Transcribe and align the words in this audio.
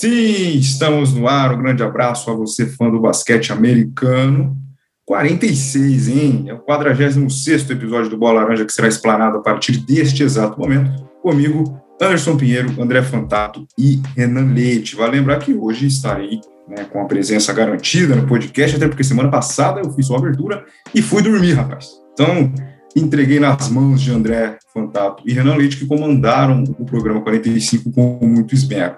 Sim, 0.00 0.56
estamos 0.56 1.12
no 1.12 1.28
ar. 1.28 1.52
Um 1.52 1.58
grande 1.58 1.82
abraço 1.82 2.30
a 2.30 2.34
você, 2.34 2.64
fã 2.64 2.88
do 2.88 2.98
basquete 2.98 3.52
americano. 3.52 4.56
46, 5.04 6.08
hein? 6.08 6.44
É 6.48 6.54
o 6.54 6.58
46 6.60 7.68
episódio 7.68 8.08
do 8.08 8.16
Bola 8.16 8.40
Laranja 8.40 8.64
que 8.64 8.72
será 8.72 8.88
explanado 8.88 9.36
a 9.36 9.42
partir 9.42 9.76
deste 9.76 10.22
exato 10.22 10.58
momento. 10.58 11.06
Comigo, 11.22 11.78
Anderson 12.00 12.34
Pinheiro, 12.38 12.82
André 12.82 13.02
Fantato 13.02 13.66
e 13.76 14.00
Renan 14.16 14.54
Leite. 14.54 14.96
Vai 14.96 15.10
lembrar 15.10 15.38
que 15.38 15.52
hoje 15.52 15.86
estarei 15.86 16.40
né, 16.66 16.84
com 16.90 17.02
a 17.02 17.04
presença 17.04 17.52
garantida 17.52 18.16
no 18.16 18.26
podcast, 18.26 18.76
até 18.76 18.88
porque 18.88 19.04
semana 19.04 19.30
passada 19.30 19.82
eu 19.84 19.92
fiz 19.92 20.06
sua 20.06 20.16
abertura 20.16 20.64
e 20.94 21.02
fui 21.02 21.20
dormir, 21.20 21.52
rapaz. 21.52 21.90
Então, 22.14 22.50
entreguei 22.96 23.38
nas 23.38 23.68
mãos 23.68 24.00
de 24.00 24.10
André 24.10 24.56
Fantato 24.72 25.22
e 25.26 25.34
Renan 25.34 25.56
Leite, 25.56 25.76
que 25.76 25.84
comandaram 25.84 26.64
o 26.78 26.86
programa 26.86 27.20
45 27.20 27.92
com 27.92 28.18
muito 28.22 28.54
esmero. 28.54 28.96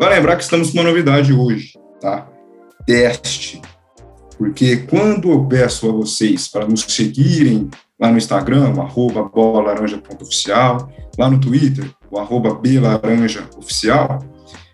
Vai 0.00 0.14
lembrar 0.14 0.36
que 0.36 0.42
estamos 0.44 0.70
com 0.70 0.78
uma 0.78 0.84
novidade 0.84 1.30
hoje, 1.30 1.74
tá? 2.00 2.26
Teste. 2.86 3.60
Porque 4.38 4.78
quando 4.78 5.30
eu 5.30 5.44
peço 5.44 5.90
a 5.90 5.92
vocês 5.92 6.48
para 6.48 6.66
nos 6.66 6.80
seguirem 6.80 7.68
lá 8.00 8.10
no 8.10 8.16
Instagram, 8.16 8.72
arroba 8.80 9.24
bolalaranja.oficial, 9.24 10.90
lá 11.18 11.30
no 11.30 11.38
Twitter, 11.38 11.84
o 12.10 12.18
arroba 12.18 12.54
belaranjaoficial, 12.54 14.24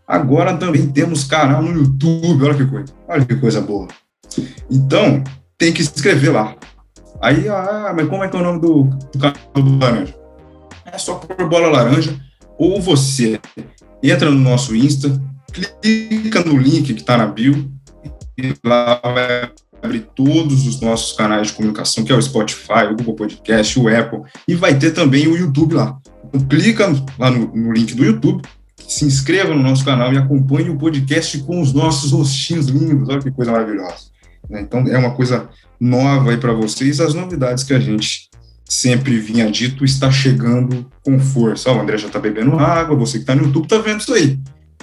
agora 0.06 0.56
também 0.56 0.86
temos 0.92 1.24
canal 1.24 1.60
no 1.60 1.76
YouTube, 1.76 2.44
olha 2.44 2.54
que 2.54 2.66
coisa, 2.66 2.94
olha 3.08 3.24
que 3.24 3.34
coisa 3.34 3.60
boa. 3.60 3.88
Então, 4.70 5.24
tem 5.58 5.72
que 5.72 5.82
se 5.82 5.92
inscrever 5.92 6.32
lá. 6.32 6.54
Aí, 7.20 7.48
ah, 7.48 7.92
mas 7.96 8.08
como 8.08 8.22
é 8.22 8.28
que 8.28 8.36
é 8.36 8.38
o 8.38 8.44
nome 8.44 8.60
do, 8.60 8.84
do 8.84 9.18
canal 9.18 9.34
do 9.54 9.76
Laranja? 9.76 10.14
É 10.84 10.96
só 10.96 11.16
por 11.16 11.48
Bola 11.48 11.66
Laranja, 11.66 12.16
ou 12.56 12.80
você 12.80 13.40
entra 14.02 14.30
no 14.30 14.38
nosso 14.38 14.74
Insta, 14.74 15.20
clica 15.82 16.44
no 16.44 16.56
link 16.58 16.94
que 16.94 17.00
está 17.00 17.16
na 17.16 17.26
bio, 17.26 17.70
e 18.38 18.54
lá 18.64 19.00
vai 19.02 19.50
abrir 19.82 20.08
todos 20.14 20.66
os 20.66 20.80
nossos 20.80 21.16
canais 21.16 21.48
de 21.48 21.52
comunicação, 21.54 22.04
que 22.04 22.12
é 22.12 22.16
o 22.16 22.22
Spotify, 22.22 22.86
o 22.90 22.96
Google 22.96 23.14
Podcast, 23.14 23.78
o 23.78 23.88
Apple, 23.88 24.20
e 24.46 24.54
vai 24.54 24.78
ter 24.78 24.90
também 24.90 25.26
o 25.26 25.36
YouTube 25.36 25.74
lá. 25.74 25.96
Então, 26.24 26.40
clica 26.46 26.92
lá 27.18 27.30
no, 27.30 27.54
no 27.54 27.72
link 27.72 27.94
do 27.94 28.04
YouTube, 28.04 28.42
se 28.86 29.04
inscreva 29.04 29.54
no 29.54 29.62
nosso 29.62 29.84
canal 29.84 30.12
e 30.12 30.18
acompanhe 30.18 30.70
o 30.70 30.76
podcast 30.76 31.38
com 31.40 31.60
os 31.60 31.72
nossos 31.72 32.12
rostinhos 32.12 32.66
lindos. 32.66 33.08
Olha 33.08 33.20
que 33.20 33.30
coisa 33.30 33.52
maravilhosa. 33.52 34.06
Né? 34.48 34.60
Então, 34.60 34.86
é 34.86 34.98
uma 34.98 35.12
coisa 35.12 35.48
nova 35.80 36.30
aí 36.30 36.36
para 36.36 36.52
vocês. 36.52 37.00
As 37.00 37.14
novidades 37.14 37.64
que 37.64 37.74
a 37.74 37.80
gente 37.80 38.28
sempre 38.68 39.18
vinha 39.18 39.50
dito 39.50 39.84
está 39.84 40.10
chegando 40.10 40.86
com 41.04 41.18
força. 41.18 41.70
Ó, 41.70 41.76
o 41.76 41.80
André 41.80 41.96
já 41.96 42.08
está 42.08 42.18
bebendo 42.18 42.58
água, 42.58 42.96
você 42.96 43.18
que 43.18 43.22
está 43.22 43.34
no 43.34 43.44
YouTube 43.44 43.64
está 43.64 43.78
vendo 43.78 44.00
isso 44.00 44.12
aí. 44.12 44.38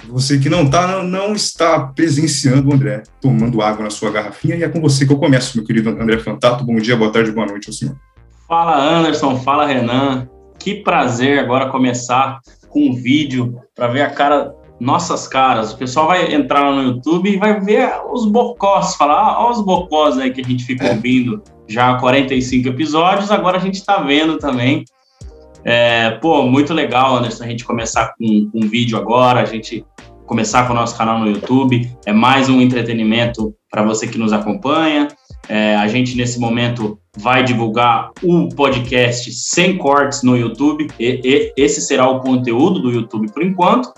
Você 0.08 0.38
que 0.38 0.50
não 0.50 0.64
está, 0.64 0.86
não, 0.86 1.02
não, 1.02 1.32
está 1.34 1.80
presenciando 1.80 2.68
o 2.68 2.74
André 2.74 3.02
tomando 3.20 3.62
água 3.62 3.84
na 3.84 3.90
sua 3.90 4.10
garrafinha, 4.10 4.56
e 4.56 4.62
é 4.62 4.68
com 4.68 4.80
você 4.80 5.06
que 5.06 5.12
eu 5.12 5.18
começo, 5.18 5.56
meu 5.56 5.66
querido 5.66 5.90
André 5.90 6.18
Fantato. 6.18 6.64
Bom 6.64 6.76
dia, 6.76 6.96
boa 6.96 7.10
tarde, 7.10 7.30
boa 7.30 7.46
noite 7.46 7.68
ao 7.68 7.72
senhor. 7.72 7.96
Fala, 8.46 8.76
Anderson. 8.76 9.36
Fala, 9.36 9.66
Renan. 9.66 10.28
Que 10.58 10.82
prazer 10.82 11.38
agora 11.38 11.70
começar 11.70 12.40
com 12.68 12.88
um 12.88 12.94
vídeo 12.94 13.58
para 13.74 13.88
ver 13.88 14.02
a 14.02 14.10
cara, 14.10 14.54
nossas 14.80 15.28
caras. 15.28 15.72
O 15.72 15.78
pessoal 15.78 16.08
vai 16.08 16.32
entrar 16.32 16.68
lá 16.68 16.76
no 16.76 16.82
YouTube 16.82 17.30
e 17.30 17.36
vai 17.36 17.60
ver 17.60 17.90
os 18.10 18.26
bocós, 18.26 18.96
falar, 18.96 19.34
ah, 19.34 19.50
os 19.50 19.60
bocós 19.60 20.18
aí 20.18 20.32
que 20.32 20.40
a 20.40 20.44
gente 20.44 20.64
fica 20.64 20.86
é. 20.86 20.92
ouvindo 20.92 21.42
já 21.68 21.90
há 21.90 21.98
45 21.98 22.68
episódios, 22.68 23.30
agora 23.30 23.56
a 23.56 23.60
gente 23.60 23.76
está 23.76 23.98
vendo 23.98 24.38
também. 24.38 24.84
É, 25.64 26.10
pô, 26.10 26.42
muito 26.42 26.74
legal, 26.74 27.16
Anderson, 27.16 27.44
a 27.44 27.46
gente 27.46 27.64
começar 27.64 28.14
com, 28.18 28.50
com 28.50 28.64
um 28.64 28.68
vídeo 28.68 28.98
agora, 28.98 29.40
a 29.40 29.46
gente 29.46 29.84
começar 30.26 30.66
com 30.66 30.72
o 30.72 30.76
nosso 30.76 30.96
canal 30.96 31.18
no 31.18 31.28
YouTube. 31.28 31.90
É 32.04 32.12
mais 32.12 32.48
um 32.48 32.60
entretenimento 32.60 33.54
para 33.70 33.82
você 33.82 34.06
que 34.06 34.18
nos 34.18 34.32
acompanha. 34.32 35.08
É, 35.48 35.76
a 35.76 35.86
gente, 35.88 36.16
nesse 36.16 36.38
momento, 36.38 36.98
vai 37.16 37.42
divulgar 37.42 38.10
o 38.22 38.48
podcast 38.50 39.30
sem 39.32 39.76
cortes 39.76 40.22
no 40.22 40.36
YouTube. 40.36 40.88
E, 40.98 41.20
e, 41.24 41.52
esse 41.56 41.80
será 41.80 42.08
o 42.08 42.20
conteúdo 42.20 42.80
do 42.80 42.90
YouTube 42.90 43.30
por 43.32 43.42
enquanto, 43.42 43.92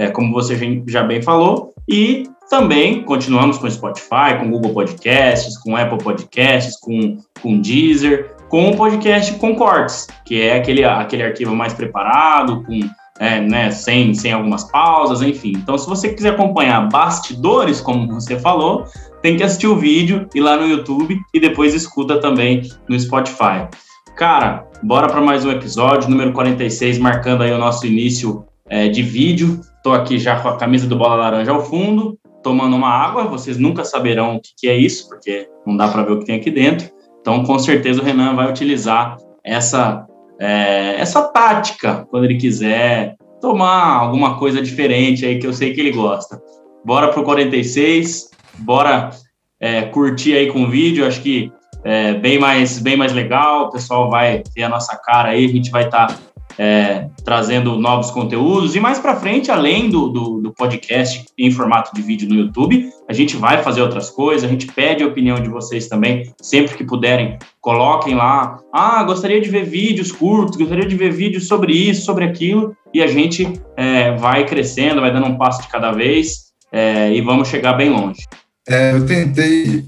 é, 0.00 0.08
como 0.08 0.32
você 0.32 0.58
já 0.86 1.02
bem 1.02 1.20
falou. 1.20 1.74
E 1.86 2.24
também 2.48 3.02
continuamos 3.02 3.58
com 3.58 3.70
Spotify, 3.70 4.38
com 4.38 4.50
Google 4.50 4.72
Podcasts, 4.72 5.58
com 5.58 5.76
Apple 5.76 5.98
Podcasts, 5.98 6.80
com, 6.80 7.18
com 7.42 7.60
Deezer, 7.60 8.34
com 8.48 8.70
o 8.70 8.76
podcast 8.76 9.34
com 9.34 9.54
cortes, 9.54 10.08
que 10.24 10.40
é 10.40 10.56
aquele, 10.56 10.84
aquele 10.84 11.22
arquivo 11.22 11.54
mais 11.54 11.74
preparado, 11.74 12.64
com 12.64 12.80
é, 13.20 13.38
né, 13.42 13.70
sem, 13.70 14.14
sem 14.14 14.32
algumas 14.32 14.64
pausas, 14.64 15.20
enfim. 15.20 15.52
Então, 15.54 15.76
se 15.76 15.86
você 15.86 16.08
quiser 16.08 16.30
acompanhar 16.30 16.88
bastidores, 16.88 17.78
como 17.78 18.08
você 18.08 18.40
falou, 18.40 18.86
tem 19.20 19.36
que 19.36 19.42
assistir 19.42 19.66
o 19.66 19.76
vídeo, 19.76 20.26
ir 20.34 20.40
lá 20.40 20.56
no 20.56 20.66
YouTube 20.66 21.20
e 21.34 21.38
depois 21.38 21.74
escuta 21.74 22.18
também 22.18 22.62
no 22.88 22.98
Spotify. 22.98 23.68
Cara, 24.16 24.66
bora 24.82 25.08
para 25.08 25.20
mais 25.20 25.44
um 25.44 25.50
episódio, 25.50 26.08
número 26.08 26.32
46, 26.32 26.98
marcando 26.98 27.42
aí 27.42 27.52
o 27.52 27.58
nosso 27.58 27.86
início 27.86 28.46
é, 28.66 28.88
de 28.88 29.02
vídeo. 29.02 29.60
Tô 29.82 29.92
aqui 29.92 30.18
já 30.18 30.38
com 30.40 30.48
a 30.48 30.56
camisa 30.56 30.86
do 30.86 30.96
Bola 30.96 31.14
Laranja 31.14 31.52
ao 31.52 31.64
fundo, 31.64 32.18
tomando 32.42 32.76
uma 32.76 32.90
água. 32.90 33.24
Vocês 33.24 33.56
nunca 33.56 33.84
saberão 33.84 34.36
o 34.36 34.40
que, 34.40 34.50
que 34.58 34.68
é 34.68 34.76
isso, 34.76 35.08
porque 35.08 35.48
não 35.66 35.76
dá 35.76 35.88
para 35.88 36.02
ver 36.02 36.12
o 36.12 36.18
que 36.18 36.26
tem 36.26 36.36
aqui 36.36 36.50
dentro. 36.50 36.90
Então, 37.20 37.42
com 37.44 37.58
certeza, 37.58 38.00
o 38.00 38.04
Renan 38.04 38.34
vai 38.34 38.50
utilizar 38.50 39.16
essa, 39.44 40.06
é, 40.38 40.96
essa 40.98 41.22
tática 41.22 42.06
quando 42.10 42.24
ele 42.24 42.36
quiser 42.36 43.16
tomar 43.40 43.96
alguma 43.96 44.38
coisa 44.38 44.60
diferente 44.60 45.24
aí 45.24 45.38
que 45.38 45.46
eu 45.46 45.52
sei 45.52 45.72
que 45.72 45.80
ele 45.80 45.92
gosta. 45.92 46.40
Bora 46.84 47.08
pro 47.08 47.22
46, 47.22 48.30
bora 48.58 49.10
é, 49.58 49.82
curtir 49.82 50.34
aí 50.34 50.52
com 50.52 50.64
o 50.64 50.70
vídeo. 50.70 51.06
Acho 51.06 51.22
que 51.22 51.50
é 51.84 52.14
bem 52.14 52.38
mais, 52.38 52.78
bem 52.78 52.96
mais 52.96 53.12
legal. 53.12 53.66
O 53.66 53.70
pessoal 53.70 54.10
vai 54.10 54.42
ter 54.54 54.62
a 54.62 54.68
nossa 54.68 54.96
cara 54.96 55.30
aí, 55.30 55.46
a 55.46 55.48
gente 55.48 55.70
vai 55.70 55.84
estar. 55.84 56.08
Tá 56.08 56.29
é, 56.58 57.06
trazendo 57.24 57.78
novos 57.78 58.10
conteúdos. 58.10 58.74
E 58.74 58.80
mais 58.80 58.98
para 58.98 59.16
frente, 59.16 59.50
além 59.50 59.88
do, 59.88 60.08
do, 60.08 60.40
do, 60.40 60.52
podcast 60.52 61.24
em 61.38 61.50
formato 61.50 61.94
de 61.94 62.02
vídeo 62.02 62.28
no 62.28 62.34
YouTube, 62.34 62.90
a 63.08 63.12
gente 63.12 63.36
vai 63.36 63.62
fazer 63.62 63.82
outras 63.82 64.10
coisas. 64.10 64.44
A 64.44 64.48
gente 64.48 64.66
pede 64.66 65.02
a 65.02 65.06
opinião 65.06 65.40
de 65.40 65.48
vocês 65.48 65.88
também, 65.88 66.32
sempre 66.40 66.76
que 66.76 66.84
puderem, 66.84 67.38
coloquem 67.60 68.14
lá. 68.14 68.58
Ah, 68.72 69.02
gostaria 69.04 69.40
de 69.40 69.48
ver 69.48 69.64
vídeos 69.64 70.12
curtos, 70.12 70.56
gostaria 70.56 70.86
de 70.86 70.96
ver 70.96 71.12
vídeos 71.12 71.46
sobre 71.46 71.72
isso, 71.72 72.04
sobre 72.04 72.24
aquilo. 72.24 72.76
E 72.92 73.02
a 73.02 73.06
gente 73.06 73.52
é, 73.76 74.16
vai 74.16 74.44
crescendo, 74.46 75.00
vai 75.00 75.12
dando 75.12 75.26
um 75.26 75.38
passo 75.38 75.62
de 75.62 75.68
cada 75.68 75.92
vez 75.92 76.50
é, 76.72 77.12
e 77.12 77.20
vamos 77.20 77.48
chegar 77.48 77.74
bem 77.74 77.90
longe. 77.90 78.20
É, 78.68 78.92
eu 78.92 79.06
tentei 79.06 79.84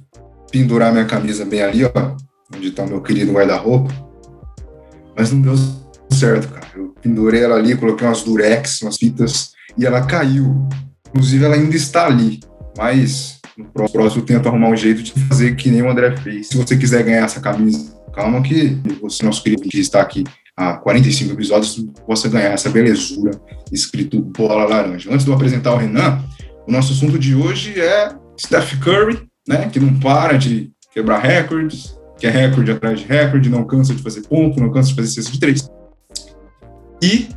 pendurar 0.51 0.93
minha 0.93 1.05
camisa 1.05 1.45
bem 1.45 1.63
ali, 1.63 1.85
ó, 1.85 1.91
onde 2.55 2.69
está 2.69 2.85
o 2.85 2.89
meu 2.89 3.01
querido 3.01 3.33
guarda-roupa, 3.33 3.91
mas 5.17 5.33
não 5.33 5.41
deu 5.41 5.82
certo, 6.13 6.49
cara. 6.49 6.67
Eu 6.75 6.95
pendurei 7.03 7.43
ela 7.43 7.57
ali, 7.57 7.77
coloquei 7.77 8.07
umas 8.07 8.23
durex, 8.23 8.83
umas 8.83 8.97
fitas, 8.97 9.53
e 9.77 9.85
ela 9.85 10.05
caiu. 10.07 10.69
Inclusive, 11.09 11.45
ela 11.45 11.55
ainda 11.55 11.77
está 11.77 12.07
ali. 12.07 12.41
Mas 12.77 13.41
no 13.57 13.67
próximo 13.67 14.23
eu 14.23 14.27
tento 14.27 14.49
arrumar 14.49 14.69
um 14.69 14.77
jeito 14.77 15.03
de 15.03 15.13
fazer 15.27 15.55
que 15.57 15.71
nem 15.71 15.83
o 15.83 15.91
André 15.91 16.17
fez. 16.17 16.49
Se 16.49 16.57
você 16.57 16.77
quiser 16.77 17.03
ganhar 17.03 17.25
essa 17.25 17.41
camisa, 17.41 17.95
calma 18.15 18.43
que 18.43 18.79
você, 19.01 19.25
nosso 19.25 19.43
querido 19.43 19.63
que 19.63 19.79
está 19.79 20.01
aqui 20.01 20.25
há 20.57 20.75
45 20.75 21.33
episódios, 21.33 21.87
possa 22.07 22.29
ganhar 22.29 22.53
essa 22.53 22.71
belezura 22.71 23.33
escrito 23.71 24.21
bola 24.21 24.65
laranja. 24.65 25.11
Antes 25.11 25.25
de 25.25 25.31
eu 25.31 25.35
apresentar 25.35 25.75
o 25.75 25.77
Renan, 25.77 26.23
o 26.67 26.73
nosso 26.73 26.93
assunto 26.93 27.19
de 27.19 27.35
hoje 27.35 27.79
é 27.81 28.15
Steph 28.39 28.79
Curry, 28.79 29.23
né, 29.49 29.69
que 29.71 29.81
não 29.81 29.99
para 29.99 30.37
de 30.37 30.71
quebrar 30.93 31.19
recordes, 31.19 31.97
que 32.19 32.27
é 32.27 32.31
recorde 32.31 32.71
atrás 32.71 33.01
de 33.01 33.07
recorde, 33.07 33.49
não 33.49 33.65
cansa 33.65 33.95
de 33.95 34.03
fazer 34.03 34.23
ponto, 34.23 34.61
não 34.61 34.71
cansa 34.71 34.91
de 34.91 34.95
fazer 34.95 35.09
cesta 35.09 35.33
de 35.33 35.41
três 35.41 35.69
e 37.03 37.29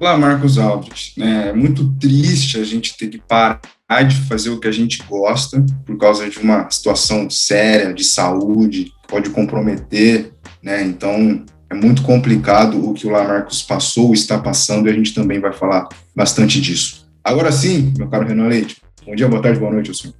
Lamarcus 0.00 0.58
Aldridge. 0.58 1.12
Né? 1.16 1.50
É 1.50 1.52
muito 1.52 1.92
triste 1.92 2.58
a 2.58 2.64
gente 2.64 2.96
ter 2.96 3.06
que 3.06 3.18
parar 3.18 3.60
de 4.06 4.16
fazer 4.22 4.50
o 4.50 4.58
que 4.58 4.68
a 4.68 4.72
gente 4.72 5.02
gosta 5.08 5.64
por 5.86 5.96
causa 5.96 6.28
de 6.28 6.38
uma 6.38 6.68
situação 6.70 7.30
séria 7.30 7.94
de 7.94 8.04
saúde, 8.04 8.92
pode 9.06 9.30
comprometer, 9.30 10.32
né? 10.62 10.82
Então, 10.82 11.44
é 11.70 11.74
muito 11.74 12.02
complicado 12.02 12.90
o 12.90 12.92
que 12.92 13.06
o 13.06 13.10
Lamarcus 13.10 13.62
passou, 13.62 14.12
está 14.12 14.38
passando, 14.38 14.88
e 14.88 14.90
a 14.90 14.94
gente 14.94 15.14
também 15.14 15.40
vai 15.40 15.52
falar 15.52 15.88
bastante 16.14 16.60
disso. 16.60 17.08
Agora 17.24 17.50
sim, 17.50 17.94
meu 17.96 18.08
caro 18.08 18.26
Renan 18.26 18.48
Leite, 18.48 18.76
bom 19.06 19.14
dia, 19.14 19.28
boa 19.28 19.40
tarde, 19.40 19.58
boa 19.58 19.72
noite, 19.72 19.96
senhor. 19.96 20.14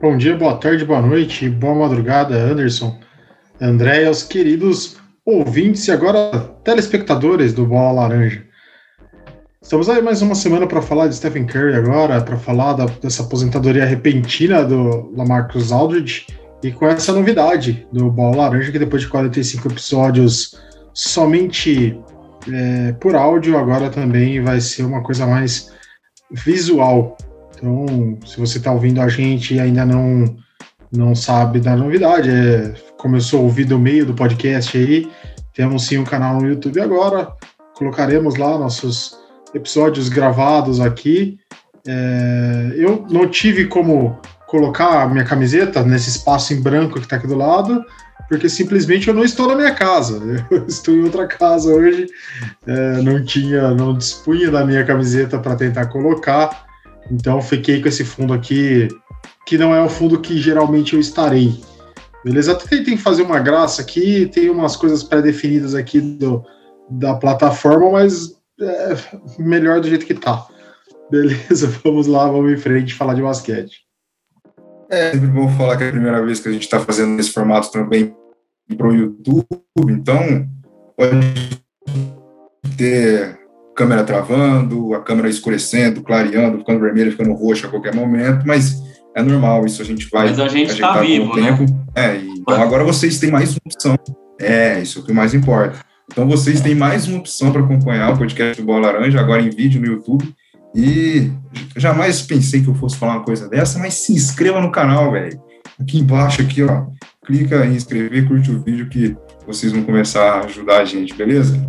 Bom 0.00 0.16
dia, 0.16 0.36
boa 0.36 0.56
tarde, 0.56 0.84
boa 0.84 1.02
noite, 1.02 1.48
boa 1.48 1.74
madrugada, 1.74 2.34
Anderson, 2.34 2.98
André 3.60 4.02
e 4.02 4.06
aos 4.06 4.22
queridos 4.22 4.96
ouvintes 5.24 5.86
e 5.86 5.92
agora 5.92 6.30
telespectadores 6.64 7.52
do 7.52 7.64
Bola 7.64 8.02
Laranja. 8.02 8.44
Estamos 9.60 9.88
aí 9.88 10.02
mais 10.02 10.20
uma 10.20 10.34
semana 10.34 10.66
para 10.66 10.82
falar 10.82 11.06
de 11.06 11.14
Stephen 11.14 11.46
Curry 11.46 11.74
agora, 11.74 12.20
para 12.20 12.36
falar 12.36 12.72
da, 12.72 12.86
dessa 12.86 13.22
aposentadoria 13.22 13.84
repentina 13.84 14.64
do 14.64 15.12
Lamarcus 15.16 15.70
Aldridge 15.70 16.26
e 16.62 16.72
com 16.72 16.86
essa 16.86 17.12
novidade 17.12 17.86
do 17.92 18.10
Bola 18.10 18.36
Laranja 18.36 18.72
que 18.72 18.78
depois 18.78 19.02
de 19.02 19.08
45 19.08 19.68
episódios 19.68 20.60
somente 20.92 21.98
é, 22.52 22.92
por 22.94 23.14
áudio 23.14 23.56
agora 23.56 23.88
também 23.88 24.42
vai 24.42 24.60
ser 24.60 24.82
uma 24.82 25.02
coisa 25.02 25.24
mais 25.24 25.72
visual. 26.32 27.16
Então, 27.56 28.18
se 28.26 28.40
você 28.40 28.58
está 28.58 28.72
ouvindo 28.72 29.00
a 29.00 29.08
gente 29.08 29.54
e 29.54 29.60
ainda 29.60 29.86
não, 29.86 30.24
não 30.92 31.14
sabe 31.14 31.58
da 31.58 31.74
novidade, 31.74 32.28
é, 32.28 32.74
começou 32.98 33.40
a 33.40 33.42
ouvir 33.42 33.64
do 33.64 33.78
meio 33.78 34.04
do 34.04 34.14
podcast 34.14 34.76
aí, 34.76 35.10
temos 35.54 35.86
sim 35.86 35.98
um 35.98 36.04
canal 36.04 36.40
no 36.40 36.48
YouTube 36.48 36.80
agora, 36.80 37.32
colocaremos 37.74 38.36
lá 38.36 38.58
nossos 38.58 39.18
episódios 39.54 40.08
gravados 40.08 40.80
aqui. 40.80 41.38
É, 41.86 42.74
eu 42.76 43.06
não 43.10 43.26
tive 43.28 43.66
como 43.66 44.18
colocar 44.46 45.02
a 45.02 45.08
minha 45.08 45.24
camiseta 45.24 45.82
nesse 45.82 46.10
espaço 46.10 46.52
em 46.52 46.60
branco 46.60 46.94
que 46.94 47.06
está 47.06 47.16
aqui 47.16 47.26
do 47.26 47.36
lado, 47.36 47.84
porque 48.28 48.48
simplesmente 48.48 49.08
eu 49.08 49.14
não 49.14 49.24
estou 49.24 49.48
na 49.48 49.56
minha 49.56 49.74
casa. 49.74 50.20
Eu 50.50 50.66
estou 50.66 50.94
em 50.94 51.02
outra 51.02 51.26
casa 51.26 51.72
hoje, 51.72 52.06
é, 52.66 53.02
não 53.02 53.24
tinha, 53.24 53.70
não 53.70 53.96
dispunha 53.96 54.50
da 54.50 54.64
minha 54.64 54.84
camiseta 54.84 55.38
para 55.38 55.56
tentar 55.56 55.86
colocar, 55.86 56.66
então 57.10 57.40
fiquei 57.42 57.80
com 57.82 57.88
esse 57.88 58.04
fundo 58.04 58.32
aqui, 58.32 58.88
que 59.46 59.58
não 59.58 59.74
é 59.74 59.82
o 59.82 59.88
fundo 59.88 60.20
que 60.20 60.38
geralmente 60.38 60.94
eu 60.94 61.00
estarei. 61.00 61.60
Beleza? 62.24 62.52
Até 62.52 62.66
tentei 62.68 62.96
fazer 62.96 63.22
uma 63.22 63.40
graça 63.40 63.82
aqui, 63.82 64.26
tem 64.26 64.48
umas 64.48 64.76
coisas 64.76 65.02
pré-definidas 65.02 65.74
aqui 65.74 66.00
do, 66.00 66.44
da 66.88 67.14
plataforma, 67.14 67.90
mas 67.90 68.36
é 68.60 68.96
melhor 69.38 69.80
do 69.80 69.88
jeito 69.88 70.06
que 70.06 70.14
tá. 70.14 70.46
Beleza, 71.10 71.66
vamos 71.84 72.06
lá, 72.06 72.26
vamos 72.30 72.52
em 72.52 72.56
frente 72.56 72.94
falar 72.94 73.14
de 73.14 73.22
basquete. 73.22 73.80
É 74.88 75.12
sempre 75.12 75.28
bom 75.28 75.48
falar 75.56 75.76
que 75.76 75.84
é 75.84 75.88
a 75.88 75.92
primeira 75.92 76.24
vez 76.24 76.38
que 76.38 76.48
a 76.48 76.52
gente 76.52 76.62
está 76.62 76.78
fazendo 76.78 77.18
esse 77.18 77.30
formato 77.30 77.72
também 77.72 78.14
para 78.76 78.86
o 78.86 78.94
YouTube, 78.94 79.36
então 79.88 80.48
pode 80.96 81.62
ter 82.76 83.38
câmera 83.74 84.04
travando, 84.04 84.94
a 84.94 85.00
câmera 85.00 85.28
escurecendo, 85.28 86.02
clareando, 86.02 86.58
ficando 86.58 86.80
vermelha, 86.80 87.10
ficando 87.10 87.32
roxa 87.32 87.66
a 87.66 87.70
qualquer 87.70 87.94
momento, 87.94 88.46
mas 88.46 88.82
é 89.14 89.22
normal, 89.22 89.64
isso 89.66 89.82
a 89.82 89.84
gente 89.84 90.08
vai. 90.10 90.28
Mas 90.28 90.40
a 90.40 90.48
gente 90.48 90.72
está 90.72 91.00
vivo, 91.00 91.36
né? 91.36 91.52
Tempo. 91.52 91.66
É, 91.94 92.16
então 92.16 92.60
agora 92.60 92.84
vocês 92.84 93.18
têm 93.18 93.30
mais 93.30 93.50
uma 93.50 93.60
opção. 93.66 93.96
É, 94.40 94.80
isso 94.80 94.98
é 94.98 95.02
o 95.02 95.04
que 95.04 95.12
mais 95.12 95.34
importa. 95.34 95.78
Então 96.10 96.26
vocês 96.26 96.60
têm 96.60 96.74
mais 96.74 97.06
uma 97.06 97.18
opção 97.18 97.52
para 97.52 97.62
acompanhar 97.62 98.12
o 98.12 98.18
podcast 98.18 98.60
do 98.60 98.66
Bola 98.66 98.92
Laranja, 98.92 99.20
agora 99.20 99.42
em 99.42 99.50
vídeo 99.50 99.80
no 99.80 99.86
YouTube. 99.86 100.34
E 100.74 101.30
jamais 101.76 102.22
pensei 102.22 102.62
que 102.62 102.68
eu 102.68 102.74
fosse 102.74 102.96
falar 102.96 103.16
uma 103.16 103.24
coisa 103.24 103.48
dessa, 103.48 103.78
mas 103.78 103.94
se 103.94 104.12
inscreva 104.12 104.60
no 104.60 104.70
canal, 104.70 105.12
velho. 105.12 105.38
Aqui 105.78 105.98
embaixo, 105.98 106.40
aqui, 106.40 106.62
ó. 106.62 106.86
Clica 107.26 107.64
em 107.66 107.74
inscrever, 107.74 108.26
curte 108.26 108.50
o 108.50 108.62
vídeo 108.62 108.88
que 108.88 109.16
vocês 109.46 109.72
vão 109.72 109.82
começar 109.82 110.22
a 110.22 110.44
ajudar 110.44 110.80
a 110.80 110.84
gente, 110.84 111.14
beleza? 111.14 111.60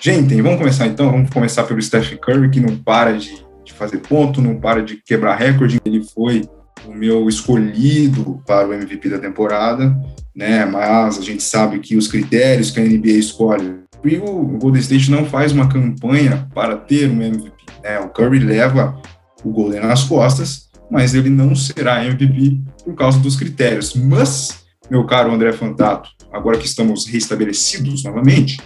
Gente, 0.00 0.40
vamos 0.40 0.58
começar 0.58 0.86
então. 0.86 1.10
Vamos 1.10 1.30
começar 1.30 1.64
pelo 1.64 1.80
Stephen 1.80 2.18
Curry, 2.18 2.50
que 2.50 2.60
não 2.60 2.76
para 2.76 3.16
de 3.16 3.44
fazer 3.80 3.98
ponto, 3.98 4.42
não 4.42 4.60
para 4.60 4.82
de 4.82 4.96
quebrar 4.96 5.36
recorde. 5.36 5.80
Ele 5.84 6.04
foi 6.04 6.46
o 6.86 6.92
meu 6.92 7.28
escolhido 7.28 8.42
para 8.46 8.68
o 8.68 8.74
MVP 8.74 9.08
da 9.08 9.18
temporada, 9.18 9.96
né? 10.36 10.66
Mas 10.66 11.18
a 11.18 11.22
gente 11.22 11.42
sabe 11.42 11.78
que 11.78 11.96
os 11.96 12.06
critérios 12.06 12.70
que 12.70 12.78
a 12.78 12.84
NBA 12.84 13.12
escolhe 13.12 13.80
e 14.04 14.16
o 14.16 14.58
Golden 14.58 14.80
State 14.80 15.10
não 15.10 15.24
faz 15.24 15.52
uma 15.52 15.68
campanha 15.68 16.48
para 16.54 16.76
ter 16.76 17.08
um 17.10 17.22
MVP. 17.22 17.52
Né? 17.82 17.98
O 18.00 18.08
Curry 18.08 18.38
leva 18.38 19.00
o 19.42 19.50
Golden 19.50 19.80
nas 19.80 20.04
costas, 20.04 20.68
mas 20.90 21.14
ele 21.14 21.30
não 21.30 21.54
será 21.54 22.04
MVP 22.04 22.60
por 22.84 22.94
causa 22.94 23.18
dos 23.18 23.36
critérios. 23.36 23.94
Mas, 23.94 24.64
meu 24.90 25.04
caro 25.04 25.32
André 25.32 25.52
Fantato, 25.52 26.10
agora 26.32 26.58
que 26.58 26.66
estamos 26.66 27.06
restabelecidos 27.06 28.04
novamente, 28.04 28.58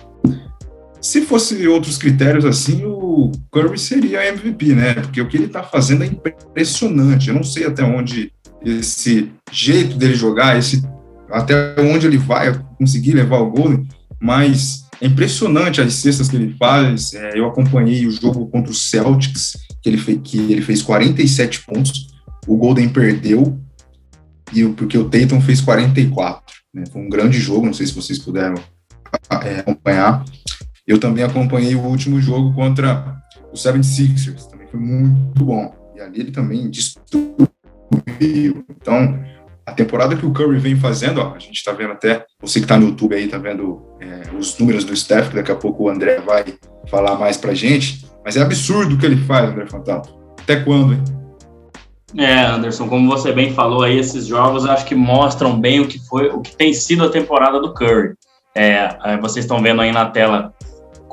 se 1.04 1.20
fosse 1.20 1.68
outros 1.68 1.98
critérios 1.98 2.46
assim, 2.46 2.82
o 2.86 3.30
Curry 3.52 3.78
seria 3.78 4.26
MVP, 4.26 4.74
né? 4.74 4.94
Porque 4.94 5.20
o 5.20 5.28
que 5.28 5.36
ele 5.36 5.44
está 5.44 5.62
fazendo 5.62 6.02
é 6.02 6.06
impressionante. 6.06 7.28
Eu 7.28 7.34
não 7.34 7.44
sei 7.44 7.66
até 7.66 7.84
onde 7.84 8.32
esse 8.64 9.30
jeito 9.52 9.98
dele 9.98 10.14
jogar, 10.14 10.58
esse 10.58 10.82
até 11.30 11.78
onde 11.78 12.06
ele 12.06 12.16
vai 12.16 12.58
conseguir 12.78 13.12
levar 13.12 13.36
o 13.40 13.50
Golden, 13.50 13.86
mas 14.18 14.86
é 14.98 15.06
impressionante 15.06 15.82
as 15.82 15.92
cestas 15.92 16.30
que 16.30 16.36
ele 16.36 16.56
faz. 16.58 17.12
É, 17.12 17.38
eu 17.38 17.46
acompanhei 17.46 18.06
o 18.06 18.10
jogo 18.10 18.46
contra 18.46 18.72
o 18.72 18.74
Celtics, 18.74 19.58
que 19.82 19.90
ele, 19.90 19.98
fez, 19.98 20.20
que 20.24 20.38
ele 20.38 20.62
fez 20.62 20.80
47 20.80 21.66
pontos. 21.66 22.14
O 22.46 22.56
Golden 22.56 22.88
perdeu, 22.88 23.60
e 24.54 24.64
porque 24.68 24.96
o 24.96 25.10
Tatum 25.10 25.42
fez 25.42 25.60
44. 25.60 26.56
Né? 26.72 26.84
Foi 26.90 27.02
um 27.02 27.10
grande 27.10 27.38
jogo, 27.38 27.66
não 27.66 27.74
sei 27.74 27.86
se 27.86 27.92
vocês 27.92 28.18
puderam 28.18 28.54
é, 29.42 29.58
acompanhar. 29.60 30.24
Eu 30.86 30.98
também 30.98 31.24
acompanhei 31.24 31.74
o 31.74 31.82
último 31.82 32.20
jogo 32.20 32.52
contra 32.54 33.22
o 33.50 33.56
76ers, 33.56 34.46
também 34.50 34.66
foi 34.66 34.80
muito 34.80 35.44
bom. 35.44 35.74
E 35.96 36.00
ali 36.00 36.20
ele 36.20 36.30
também 36.30 36.68
destruiu. 36.70 37.48
Então, 38.20 39.18
a 39.66 39.72
temporada 39.72 40.14
que 40.14 40.26
o 40.26 40.32
Curry 40.32 40.58
vem 40.58 40.76
fazendo, 40.76 41.20
ó, 41.20 41.34
a 41.34 41.38
gente 41.38 41.56
está 41.56 41.72
vendo 41.72 41.92
até, 41.92 42.26
você 42.40 42.60
que 42.60 42.64
está 42.64 42.78
no 42.78 42.88
YouTube 42.88 43.14
aí, 43.14 43.24
está 43.24 43.38
vendo 43.38 43.82
é, 44.00 44.22
os 44.36 44.58
números 44.58 44.84
do 44.84 44.94
Steph, 44.94 45.30
que 45.30 45.36
daqui 45.36 45.50
a 45.50 45.56
pouco 45.56 45.84
o 45.84 45.88
André 45.88 46.20
vai 46.20 46.44
falar 46.90 47.16
mais 47.16 47.36
pra 47.36 47.54
gente, 47.54 48.04
mas 48.24 48.36
é 48.36 48.42
absurdo 48.42 48.94
o 48.94 48.98
que 48.98 49.06
ele 49.06 49.16
faz, 49.16 49.50
André 49.50 49.66
Fantato. 49.66 50.14
Até 50.42 50.56
quando, 50.56 50.92
hein? 50.92 51.02
É, 52.16 52.44
Anderson, 52.44 52.88
como 52.88 53.08
você 53.08 53.32
bem 53.32 53.52
falou 53.52 53.82
aí, 53.82 53.98
esses 53.98 54.26
jogos 54.26 54.66
acho 54.66 54.84
que 54.84 54.94
mostram 54.94 55.58
bem 55.58 55.80
o 55.80 55.88
que 55.88 55.98
foi, 56.06 56.28
o 56.28 56.40
que 56.40 56.54
tem 56.54 56.72
sido 56.72 57.04
a 57.04 57.10
temporada 57.10 57.60
do 57.60 57.74
Curry. 57.74 58.14
É, 58.54 58.96
é 59.04 59.18
vocês 59.18 59.44
estão 59.44 59.60
vendo 59.60 59.80
aí 59.80 59.90
na 59.90 60.06
tela, 60.06 60.54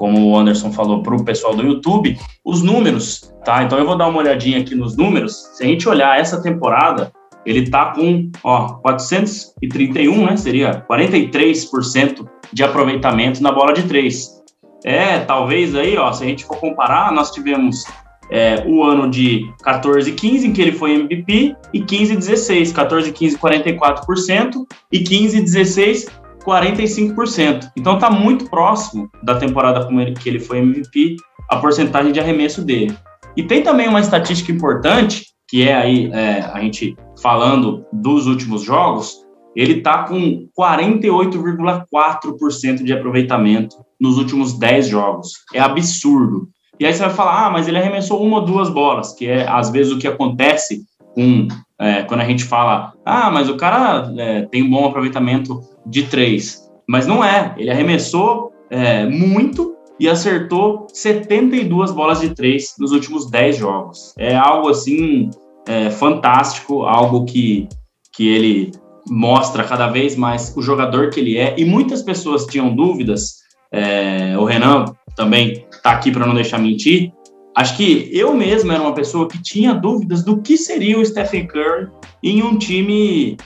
como 0.02 0.32
o 0.32 0.36
Anderson 0.36 0.72
falou 0.72 1.04
para 1.04 1.16
o 1.16 1.24
pessoal 1.24 1.56
do 1.56 1.62
YouTube, 1.62 2.18
os 2.44 2.64
números, 2.64 3.32
tá? 3.46 3.62
Então 3.62 3.78
eu 3.78 3.86
vou 3.86 3.96
dar 3.96 4.08
uma 4.08 4.18
olhadinha 4.18 4.60
aqui 4.60 4.74
nos 4.74 4.98
números. 4.98 5.52
Se 5.54 5.64
a 5.64 5.68
gente 5.68 5.88
olhar 5.88 6.20
essa 6.20 6.42
temporada, 6.42 7.14
ele 7.46 7.70
tá 7.70 7.94
com, 7.94 8.32
ó, 8.44 8.80
431, 8.82 10.26
né? 10.26 10.36
Seria 10.38 10.84
43% 10.90 12.28
de 12.52 12.64
aproveitamento 12.64 13.44
na 13.44 13.52
bola 13.52 13.74
de 13.74 13.84
três. 13.84 14.42
É, 14.84 15.20
talvez 15.20 15.76
aí, 15.76 15.96
ó, 15.96 16.12
se 16.12 16.24
a 16.24 16.28
gente 16.28 16.46
for 16.46 16.58
comparar, 16.58 17.12
nós 17.12 17.30
tivemos 17.30 17.84
é, 18.32 18.64
o 18.66 18.84
ano 18.84 19.08
de 19.08 19.54
14 19.62 20.12
15, 20.14 20.48
em 20.48 20.52
que 20.52 20.64
ele 20.64 20.72
foi 20.72 20.96
MVP, 20.96 21.56
e 21.72 21.80
15 21.80 22.16
16, 22.16 22.72
14 22.72 23.12
15, 23.12 23.38
44%, 23.38 24.66
e 24.92 25.00
15 25.02 25.42
16, 25.42 26.08
45%. 26.46 27.72
Então 27.78 27.98
tá 27.98 28.10
muito 28.10 28.50
próximo 28.50 29.10
da 29.24 29.36
temporada 29.36 29.88
que 30.20 30.30
ele 30.30 30.40
foi 30.40 30.60
MVP, 30.60 31.16
a 31.50 31.58
porcentagem 31.58 32.12
de 32.12 32.20
arremesso 32.20 32.64
dele. 32.64 32.96
E 33.36 33.44
tem 33.44 33.64
também 33.64 33.88
uma 33.88 34.00
estatística 34.00 34.52
importante, 34.52 35.26
que 35.48 35.68
é 35.68 35.74
aí 35.74 36.12
é, 36.12 36.42
a 36.42 36.60
gente 36.62 36.96
falando 37.22 37.86
dos 37.92 38.28
últimos 38.28 38.62
jogos, 38.64 39.26
ele 39.56 39.80
está 39.80 40.04
com 40.04 40.48
48,4% 40.58 42.84
de 42.84 42.94
aproveitamento 42.94 43.76
nos 44.00 44.18
últimos 44.18 44.58
10 44.58 44.88
jogos. 44.88 45.34
É 45.54 45.60
absurdo. 45.60 46.48
E 46.80 46.86
aí 46.86 46.94
você 46.94 47.04
vai 47.04 47.14
falar, 47.14 47.48
ah, 47.48 47.52
mas 47.52 47.68
ele 47.68 47.78
arremessou 47.78 48.24
uma 48.24 48.40
ou 48.40 48.46
duas 48.46 48.70
bolas, 48.70 49.12
que 49.14 49.28
é 49.28 49.46
às 49.48 49.70
vezes 49.70 49.94
o 49.94 50.00
que 50.00 50.08
acontece 50.08 50.84
com 51.14 51.48
é, 51.82 52.04
quando 52.04 52.22
a 52.22 52.26
gente 52.26 52.44
fala, 52.44 52.94
ah, 53.04 53.32
mas 53.32 53.50
o 53.50 53.58
cara 53.58 54.14
é, 54.16 54.44
tem 54.44 54.62
um 54.62 54.70
bom 54.70 54.86
aproveitamento 54.86 55.62
de 55.84 56.04
três. 56.04 56.70
Mas 56.88 57.08
não 57.08 57.24
é. 57.24 57.56
Ele 57.58 57.72
arremessou 57.72 58.54
é, 58.70 59.08
muito 59.08 59.76
e 60.00 60.08
acertou 60.08 60.86
72 60.94 61.92
bolas 61.92 62.22
de 62.22 62.36
três 62.36 62.76
nos 62.78 62.92
últimos 62.92 63.32
10 63.32 63.58
jogos. 63.58 64.14
É 64.16 64.36
algo 64.36 64.70
assim 64.70 65.32
é, 65.68 65.90
fantástico, 65.90 66.84
algo 66.84 67.26
que, 67.26 67.68
que 68.14 68.28
ele 68.28 68.72
mostra 69.10 69.64
cada 69.64 69.88
vez 69.88 70.16
mais 70.16 70.54
o 70.56 70.62
jogador 70.62 71.10
que 71.10 71.20
ele 71.20 71.36
é. 71.38 71.56
E 71.58 71.66
muitas 71.66 72.04
pessoas 72.04 72.46
tinham 72.46 72.76
dúvidas, 72.76 73.38
é, 73.72 74.38
o 74.38 74.46
Renan 74.46 74.86
também 75.16 75.66
está 75.72 75.92
aqui 75.92 76.12
para 76.12 76.28
não 76.28 76.36
deixar 76.36 76.60
mentir. 76.60 77.12
Acho 77.56 77.76
que 77.76 78.10
eu 78.12 78.34
mesmo 78.34 78.72
era 78.72 78.82
uma 78.82 78.94
pessoa 78.94 79.28
que 79.28 79.42
tinha 79.42 79.74
dúvidas 79.74 80.24
do 80.24 80.42
que 80.42 80.58
seria 80.58 80.98
o 80.98 81.06
Stephen 81.06 81.48
Curry 81.48 81.90
em 82.24 82.42
um 82.42 82.58
time 82.58 83.38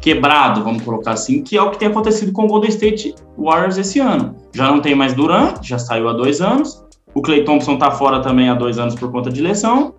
quebrado, 0.00 0.62
vamos 0.62 0.82
colocar 0.82 1.12
assim, 1.12 1.42
que 1.42 1.56
é 1.56 1.62
o 1.62 1.70
que 1.70 1.78
tem 1.78 1.88
acontecido 1.88 2.32
com 2.32 2.44
o 2.44 2.48
Golden 2.48 2.68
State 2.68 3.14
Warriors 3.38 3.78
esse 3.78 4.00
ano. 4.00 4.36
Já 4.52 4.70
não 4.70 4.80
tem 4.80 4.94
mais 4.94 5.14
Durant, 5.14 5.62
já 5.62 5.78
saiu 5.78 6.08
há 6.08 6.12
dois 6.12 6.40
anos. 6.40 6.84
O 7.14 7.22
Clay 7.22 7.44
Thompson 7.44 7.74
está 7.74 7.92
fora 7.92 8.20
também 8.20 8.48
há 8.48 8.54
dois 8.54 8.78
anos 8.78 8.94
por 8.96 9.10
conta 9.10 9.30
de 9.30 9.40
lesão. 9.40 9.94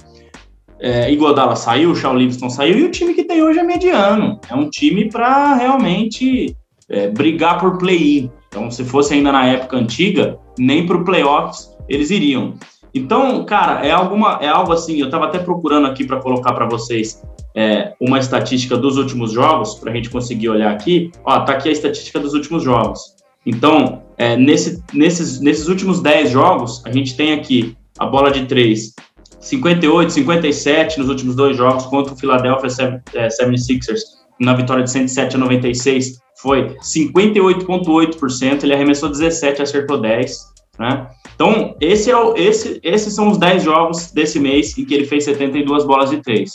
É, 0.79 1.09
Iguodala 1.11 1.55
saiu, 1.55 1.91
o 1.91 1.95
Shaw 1.95 2.13
Livingston 2.13 2.49
saiu, 2.49 2.77
e 2.77 2.83
o 2.83 2.91
time 2.91 3.13
que 3.13 3.23
tem 3.23 3.41
hoje 3.41 3.57
é 3.57 3.63
mediano. 3.63 4.39
É 4.49 4.53
um 4.53 4.69
time 4.69 5.09
para 5.09 5.55
realmente 5.55 6.55
é, 6.89 7.07
brigar 7.07 7.59
por 7.59 7.77
play-in. 7.77 8.29
Então, 8.49 8.69
se 8.69 8.83
fosse 8.83 9.13
ainda 9.13 9.31
na 9.31 9.47
época 9.47 9.77
antiga, 9.77 10.37
nem 10.59 10.85
para 10.85 10.97
o 10.97 11.05
playoffs 11.05 11.73
eles 11.87 12.09
iriam. 12.09 12.53
Então, 12.95 13.43
cara, 13.43 13.85
é, 13.85 13.91
alguma, 13.91 14.39
é 14.41 14.47
algo 14.47 14.71
assim. 14.71 14.97
Eu 14.97 15.07
estava 15.07 15.25
até 15.25 15.37
procurando 15.37 15.85
aqui 15.85 16.05
para 16.05 16.21
colocar 16.21 16.53
para 16.53 16.65
vocês 16.65 17.21
é, 17.53 17.93
uma 17.99 18.17
estatística 18.17 18.77
dos 18.77 18.95
últimos 18.95 19.33
jogos, 19.33 19.75
para 19.75 19.91
a 19.91 19.95
gente 19.95 20.09
conseguir 20.09 20.47
olhar 20.47 20.71
aqui. 20.71 21.11
Ó, 21.25 21.37
tá 21.41 21.51
aqui 21.51 21.67
a 21.67 21.73
estatística 21.73 22.17
dos 22.21 22.33
últimos 22.33 22.63
jogos. 22.63 23.13
Então, 23.45 24.01
é, 24.17 24.37
nesse, 24.37 24.81
nesses, 24.93 25.41
nesses 25.41 25.67
últimos 25.67 26.01
10 26.01 26.31
jogos, 26.31 26.81
a 26.85 26.91
gente 26.91 27.17
tem 27.17 27.33
aqui 27.33 27.77
a 27.99 28.05
bola 28.05 28.31
de 28.31 28.45
3 28.45 28.93
58, 29.41 30.11
57 30.11 30.97
nos 30.97 31.09
últimos 31.09 31.35
dois 31.35 31.55
jogos 31.55 31.85
contra 31.85 32.13
o 32.13 32.17
Philadelphia 32.17 32.67
76ers, 32.67 33.99
na 34.39 34.55
vitória 34.55 34.83
de 34.83 34.89
107 34.89 35.35
a 35.35 35.39
96, 35.39 36.17
foi 36.41 36.75
58,8%. 36.77 38.63
Ele 38.63 38.73
arremessou 38.73 39.07
17, 39.07 39.61
acertou 39.61 40.01
10. 40.01 40.54
Né? 40.79 41.07
Então, 41.35 41.75
esse 41.79 42.09
é 42.09 42.17
o, 42.17 42.35
esse, 42.35 42.79
esses 42.83 43.13
são 43.13 43.29
os 43.29 43.37
10 43.37 43.63
jogos 43.63 44.11
desse 44.11 44.39
mês 44.39 44.77
em 44.77 44.85
que 44.85 44.93
ele 44.93 45.05
fez 45.05 45.25
72 45.25 45.85
bolas 45.85 46.09
de 46.09 46.17
3. 46.17 46.53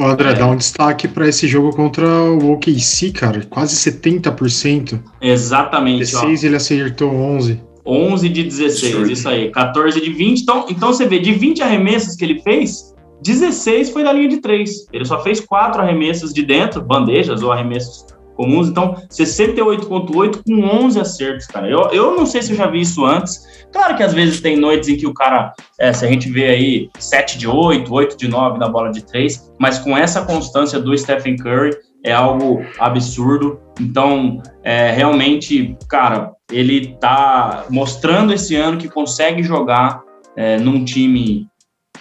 Ô, 0.00 0.04
André, 0.04 0.30
é. 0.30 0.34
dá 0.34 0.46
um 0.46 0.56
destaque 0.56 1.06
para 1.06 1.28
esse 1.28 1.46
jogo 1.46 1.74
contra 1.74 2.06
o 2.06 2.52
OKC, 2.52 3.12
cara. 3.12 3.44
Quase 3.48 3.76
70%. 3.76 5.00
Exatamente. 5.20 5.98
16 5.98 6.42
ó. 6.42 6.46
ele 6.46 6.56
acertou 6.56 7.10
11. 7.10 7.60
11 7.84 8.28
de 8.28 8.44
16, 8.44 9.08
isso 9.10 9.28
aí. 9.28 9.50
14 9.50 10.00
de 10.00 10.12
20. 10.12 10.40
Então, 10.40 10.66
então 10.70 10.92
você 10.92 11.06
vê, 11.06 11.18
de 11.18 11.32
20 11.32 11.62
arremessos 11.62 12.14
que 12.14 12.24
ele 12.24 12.40
fez, 12.40 12.94
16 13.22 13.90
foi 13.90 14.02
da 14.02 14.12
linha 14.12 14.28
de 14.28 14.38
3. 14.38 14.86
Ele 14.92 15.04
só 15.04 15.22
fez 15.22 15.40
4 15.40 15.82
arremessos 15.82 16.32
de 16.32 16.42
dentro, 16.42 16.80
bandejas 16.80 17.42
ou 17.42 17.52
arremessos 17.52 18.06
comuns. 18.34 18.68
Então, 18.68 18.94
68,8 19.10 20.42
com 20.46 20.84
11 20.84 21.00
acertos, 21.00 21.46
cara. 21.46 21.68
Eu, 21.68 21.90
eu 21.90 22.16
não 22.16 22.26
sei 22.26 22.42
se 22.42 22.52
eu 22.52 22.56
já 22.56 22.66
vi 22.66 22.80
isso 22.80 23.04
antes. 23.04 23.66
Claro 23.72 23.96
que 23.96 24.02
às 24.02 24.12
vezes 24.12 24.40
tem 24.40 24.56
noites 24.56 24.88
em 24.88 24.96
que 24.96 25.06
o 25.06 25.14
cara, 25.14 25.52
é, 25.78 25.92
se 25.92 26.04
a 26.04 26.08
gente 26.08 26.30
vê 26.30 26.48
aí 26.48 26.90
7 26.98 27.38
de 27.38 27.48
8, 27.48 27.92
8 27.92 28.16
de 28.16 28.28
9 28.28 28.58
na 28.58 28.68
bola 28.68 28.90
de 28.90 29.04
3, 29.04 29.52
mas 29.58 29.78
com 29.78 29.96
essa 29.96 30.24
constância 30.24 30.78
do 30.78 30.96
Stephen 30.96 31.36
Curry, 31.36 31.76
é 32.04 32.12
algo 32.12 32.64
absurdo. 32.78 33.60
Então, 33.80 34.42
é, 34.62 34.90
realmente, 34.90 35.76
cara, 35.88 36.32
ele 36.50 36.96
tá 37.00 37.64
mostrando 37.70 38.32
esse 38.32 38.56
ano 38.56 38.76
que 38.76 38.88
consegue 38.88 39.42
jogar 39.42 40.02
é, 40.36 40.58
num 40.58 40.84
time 40.84 41.46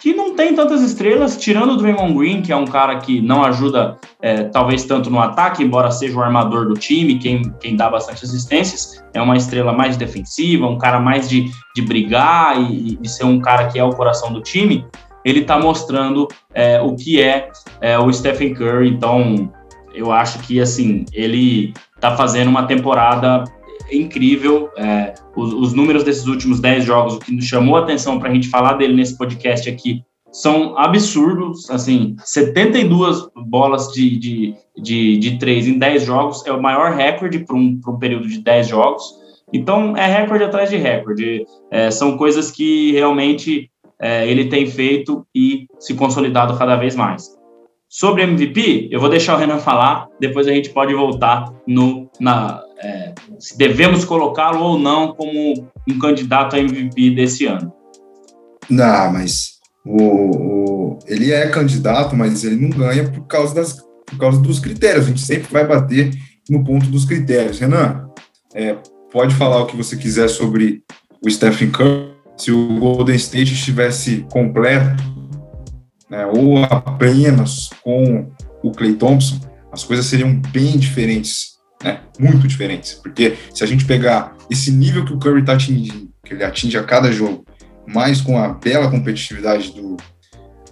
que 0.01 0.15
não 0.15 0.36
tem 0.36 0.55
tantas 0.55 0.81
estrelas, 0.81 1.38
tirando 1.38 1.74
o 1.74 1.77
Draymond 1.77 2.15
Green, 2.15 2.41
que 2.41 2.51
é 2.51 2.55
um 2.55 2.65
cara 2.65 2.98
que 2.98 3.22
não 3.22 3.43
ajuda 3.43 4.00
é, 4.20 4.46
talvez 4.46 4.84
tanto 4.84 5.12
no 5.12 5.20
ataque, 5.20 5.63
embora 5.63 5.91
seja 5.91 6.17
o 6.17 6.24
armador 6.24 6.67
do 6.67 6.74
time, 6.74 7.20
quem, 7.20 7.43
quem 7.60 7.75
dá 7.75 7.88
bastante 7.88 8.25
assistências, 8.25 9.03
é 9.13 9.22
uma 9.22 9.38
estrela 9.38 9.72
mais 9.72 9.96
defensiva, 9.98 10.65
um 10.65 10.79
cara 10.79 11.00
mais 11.00 11.29
de, 11.29 11.51
de 11.75 11.84
brigar 11.84 12.60
e, 12.60 12.98
e 13.00 13.08
ser 13.08 13.25
um 13.25 13.39
cara 13.39 13.67
que 13.67 13.77
é 13.77 13.84
o 13.84 13.91
coração 13.91 14.34
do 14.34 14.41
time, 14.41 14.84
ele 15.24 15.41
está 15.41 15.60
mostrando 15.60 16.27
é, 16.51 16.81
o 16.81 16.96
que 16.96 17.22
é, 17.22 17.51
é, 17.79 18.00
o 18.00 18.12
Stephen 18.12 18.55
Curry, 18.55 18.89
então 18.89 19.51
eu 19.93 20.12
acho 20.12 20.39
que 20.39 20.60
assim 20.60 21.05
ele 21.13 21.75
está 21.96 22.17
fazendo 22.17 22.48
uma 22.48 22.63
temporada 22.63 23.43
incrível. 23.92 24.70
É, 24.78 25.14
os, 25.36 25.54
os, 25.54 25.74
números 25.74 26.04
desses 26.04 26.26
últimos 26.28 26.60
10 26.60 26.86
jogos, 26.86 27.16
o 27.16 27.20
que 27.20 27.32
nos 27.32 27.46
chamou 27.46 27.76
a 27.76 27.82
atenção 27.82 28.20
para 28.20 28.30
a 28.30 28.34
gente 28.34 28.50
falar 28.50 28.74
dele 28.74 28.94
nesse 28.94 29.18
podcast 29.18 29.70
aqui, 29.70 30.04
são 30.32 30.78
absurdos. 30.78 31.70
Assim, 31.70 32.16
72 32.24 33.28
bolas 33.48 33.88
de, 33.90 34.18
de, 34.18 34.56
de, 34.78 35.18
de 35.18 35.38
3 35.38 35.68
em 35.68 35.78
10 35.78 36.06
jogos 36.06 36.46
é 36.46 36.52
o 36.52 36.62
maior 36.62 36.94
recorde 36.94 37.40
para 37.40 37.56
um, 37.56 37.80
um 37.88 38.00
período 38.00 38.28
de 38.28 38.40
10 38.40 38.68
jogos. 38.68 39.04
Então, 39.54 39.96
é 39.98 40.06
recorde 40.06 40.44
atrás 40.44 40.70
de 40.70 40.78
recorde. 40.78 41.46
É, 41.70 41.92
são 41.92 42.18
coisas 42.18 42.50
que 42.50 42.94
realmente 42.94 43.70
é, 44.00 44.28
ele 44.28 44.46
tem 44.46 44.66
feito 44.66 45.26
e 45.36 45.68
se 45.80 45.94
consolidado 45.94 46.58
cada 46.58 46.76
vez 46.76 46.96
mais. 46.96 47.30
Sobre 47.90 48.24
MVP, 48.24 48.88
eu 48.90 49.02
vou 49.02 49.10
deixar 49.10 49.36
o 49.36 49.38
Renan 49.38 49.60
falar, 49.60 50.08
depois 50.18 50.48
a 50.48 50.52
gente 50.54 50.70
pode 50.70 50.94
voltar 50.94 51.54
no, 51.68 52.10
na, 52.22 52.64
é, 52.84 53.14
se 53.40 53.58
devemos 53.58 54.04
colocá-lo 54.06 54.64
ou 54.64 54.80
não 54.80 55.14
como 55.14 55.70
um 55.88 56.00
candidato 56.00 56.56
a 56.56 56.60
MVP 56.60 57.12
desse 57.12 57.46
ano. 57.46 57.72
Não, 58.70 59.14
mas 59.14 59.60
o, 59.86 60.04
o, 60.04 61.00
ele 61.08 61.32
é 61.32 61.48
candidato, 61.50 62.16
mas 62.16 62.44
ele 62.44 62.56
não 62.56 62.70
ganha 62.70 63.10
por 63.10 63.26
causa, 63.28 63.54
das, 63.54 63.74
por 64.06 64.18
causa 64.20 64.40
dos 64.42 64.60
critérios. 64.60 65.06
A 65.06 65.10
gente 65.10 65.22
sempre 65.22 65.52
vai 65.52 65.68
bater 65.68 66.12
no 66.50 66.64
ponto 66.64 66.88
dos 66.88 67.06
critérios. 67.06 67.60
Renan, 67.60 68.10
é, 68.54 68.78
pode 69.12 69.36
falar 69.36 69.62
o 69.62 69.66
que 69.68 69.78
você 69.78 69.96
quiser 69.96 70.28
sobre 70.30 70.84
o 71.24 71.30
Stephen 71.30 71.72
Curry. 71.72 72.12
Se 72.38 72.52
o 72.52 72.80
Golden 72.80 73.16
State 73.16 73.54
estivesse 73.54 74.26
completo, 74.32 75.04
né, 76.10 76.26
ou 76.26 76.64
apenas 76.64 77.70
com 77.84 78.32
o 78.64 78.72
Clay 78.72 78.94
Thompson, 78.94 79.40
as 79.72 79.84
coisas 79.84 80.06
seriam 80.08 80.36
bem 80.52 80.78
diferentes, 80.78 81.50
né, 81.84 82.02
muito 82.20 82.48
diferentes. 82.48 82.94
Porque 82.94 83.36
se 83.54 83.64
a 83.64 83.68
gente 83.68 83.86
pegar 83.86 84.36
esse 84.50 84.72
nível 84.72 85.06
que 85.06 85.14
o 85.14 85.20
Curry 85.20 85.42
está 85.42 85.54
atingindo, 85.54 86.10
que 86.24 86.34
ele 86.34 86.44
atinge 86.44 86.78
a 86.78 86.84
cada 86.84 87.12
jogo, 87.12 87.46
mais 87.88 88.22
com 88.22 88.38
a 88.38 88.50
bela 88.50 88.90
competitividade 88.90 89.74
do, 89.74 89.98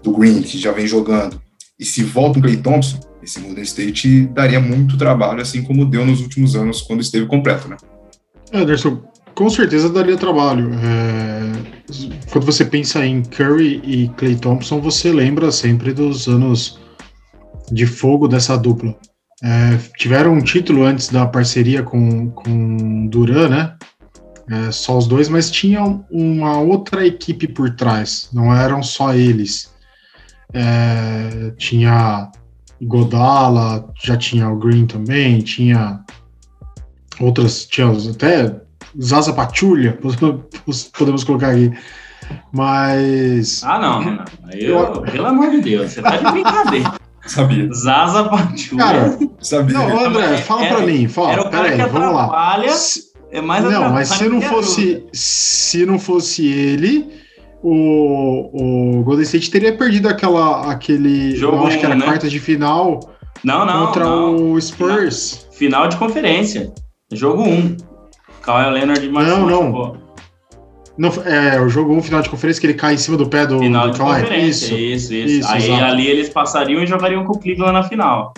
do 0.04 0.12
Green, 0.12 0.42
que 0.42 0.58
já 0.58 0.72
vem 0.72 0.88
jogando, 0.88 1.42
e 1.80 1.86
se 1.86 2.04
volta 2.04 2.40
o 2.40 2.42
Clay 2.42 2.58
Thompson, 2.58 3.00
esse 3.22 3.40
Golden 3.40 3.64
State 3.64 4.28
daria 4.28 4.60
muito 4.60 4.98
trabalho, 4.98 5.42
assim 5.42 5.62
como 5.64 5.86
deu 5.86 6.06
nos 6.06 6.22
últimos 6.22 6.56
anos 6.56 6.82
quando 6.82 7.02
esteve 7.02 7.26
completo, 7.26 7.68
né? 7.68 7.78
Anderson, 8.54 9.04
com 9.36 9.50
certeza 9.50 9.90
daria 9.90 10.18
trabalho. 10.18 10.72
É 10.74 11.80
quando 12.32 12.46
você 12.46 12.64
pensa 12.64 13.06
em 13.06 13.24
Curry 13.24 13.82
e 13.84 14.10
Clay 14.10 14.36
Thompson, 14.36 14.80
você 14.80 15.12
lembra 15.12 15.52
sempre 15.52 15.94
dos 15.94 16.28
anos 16.28 16.80
de 17.72 17.86
fogo 17.86 18.28
dessa 18.28 18.58
dupla. 18.58 18.96
É, 19.44 19.78
tiveram 19.98 20.34
um 20.34 20.42
título 20.42 20.84
antes 20.84 21.10
da 21.10 21.26
parceria 21.26 21.82
com, 21.82 22.30
com 22.32 23.08
Duran, 23.08 23.50
né? 23.50 23.76
É, 24.50 24.72
só 24.72 24.98
os 24.98 25.08
dois, 25.08 25.30
mas 25.30 25.52
tinha 25.52 25.84
uma 26.10 26.60
outra 26.60 27.06
equipe 27.06 27.48
por 27.48 27.70
trás, 27.76 28.30
não 28.34 28.54
eram 28.54 28.82
só 28.82 29.14
eles. 29.14 29.72
É, 30.54 31.52
tinha 31.58 32.32
Godala, 32.82 33.88
já 34.02 34.18
tinha 34.18 34.50
o 34.50 34.58
Green 34.58 34.88
também, 34.88 35.40
tinha 35.40 36.04
outras, 37.20 37.66
tinha 37.66 37.88
até 37.88 38.60
Zaza 39.00 39.34
Patrulha, 39.34 40.00
podemos 40.98 41.24
colocar 41.24 41.52
aqui. 41.52 41.72
Mas. 42.52 43.64
Ah, 43.64 43.80
não, 43.80 44.02
não. 44.04 44.26
Eu, 44.52 45.02
pelo 45.04 45.28
amor 45.28 45.52
de 45.52 45.62
Deus, 45.62 45.92
você 45.92 46.02
tá 46.02 46.18
de 46.18 46.32
brincadeira. 46.32 46.99
Sabia. 47.30 47.70
Zaza 47.72 48.24
Patrulha. 48.24 48.78
Cara, 48.78 49.20
sabia. 49.40 49.78
Não, 49.78 50.06
André, 50.06 50.38
fala 50.38 50.66
era, 50.66 50.76
pra 50.76 50.86
mim, 50.86 51.08
fala. 51.08 51.32
Era 51.32 51.42
o 51.42 51.50
cara 51.50 51.70
peraí, 51.70 51.90
vamos 51.90 52.16
lá. 52.16 52.60
É 53.32 53.42
mais 53.42 53.64
não, 53.64 53.92
mas 53.92 54.10
se 54.10 54.28
não 54.28 54.42
fosse, 54.42 55.06
se 55.14 55.86
não 55.86 56.00
fosse 56.00 56.48
ele, 56.48 57.08
o, 57.62 59.00
o 59.00 59.04
Golden 59.04 59.24
State 59.24 59.52
teria 59.52 59.78
perdido 59.78 60.10
aquela, 60.10 60.72
aquele, 60.72 61.36
Jogo 61.36 61.58
eu 61.58 61.68
acho 61.68 61.78
que 61.78 61.86
era 61.86 61.96
né? 61.96 62.06
quarta 62.06 62.28
de 62.28 62.40
final. 62.40 63.00
Não, 63.44 63.66
não, 63.66 63.86
contra 63.86 64.04
não. 64.04 64.54
o 64.54 64.60
Spurs. 64.60 65.48
Final, 65.52 65.54
final 65.54 65.88
de 65.88 65.98
conferência. 65.98 66.74
Jogo 67.12 67.44
1. 67.44 67.48
Um. 67.48 67.78
Kawhi 68.42 68.72
Leonard 68.72 69.08
Não, 69.10 69.46
não. 69.46 69.98
Não, 71.00 71.10
é, 71.24 71.62
o 71.62 71.70
jogo 71.70 71.94
1, 71.94 71.98
um, 71.98 72.04
final 72.04 72.22
de 72.22 72.30
conferência, 72.30 72.60
que 72.60 72.68
ele 72.68 72.74
cai 72.74 72.94
em 72.94 72.98
cima 72.98 73.16
do 73.16 73.26
pé 73.26 73.48
do, 73.48 73.58
final 73.58 73.88
do 73.88 73.94
de 73.94 74.00
conferência, 74.02 74.66
isso, 74.66 74.76
isso, 74.76 75.14
isso. 75.14 75.40
isso 75.40 75.48
Aí 75.50 75.64
exato. 75.64 75.84
ali 75.86 76.08
eles 76.08 76.28
passariam 76.28 76.84
e 76.84 76.86
jogariam 76.86 77.24
com 77.24 77.32
o 77.32 77.40
Cleveland 77.40 77.72
na 77.72 77.84
final. 77.84 78.34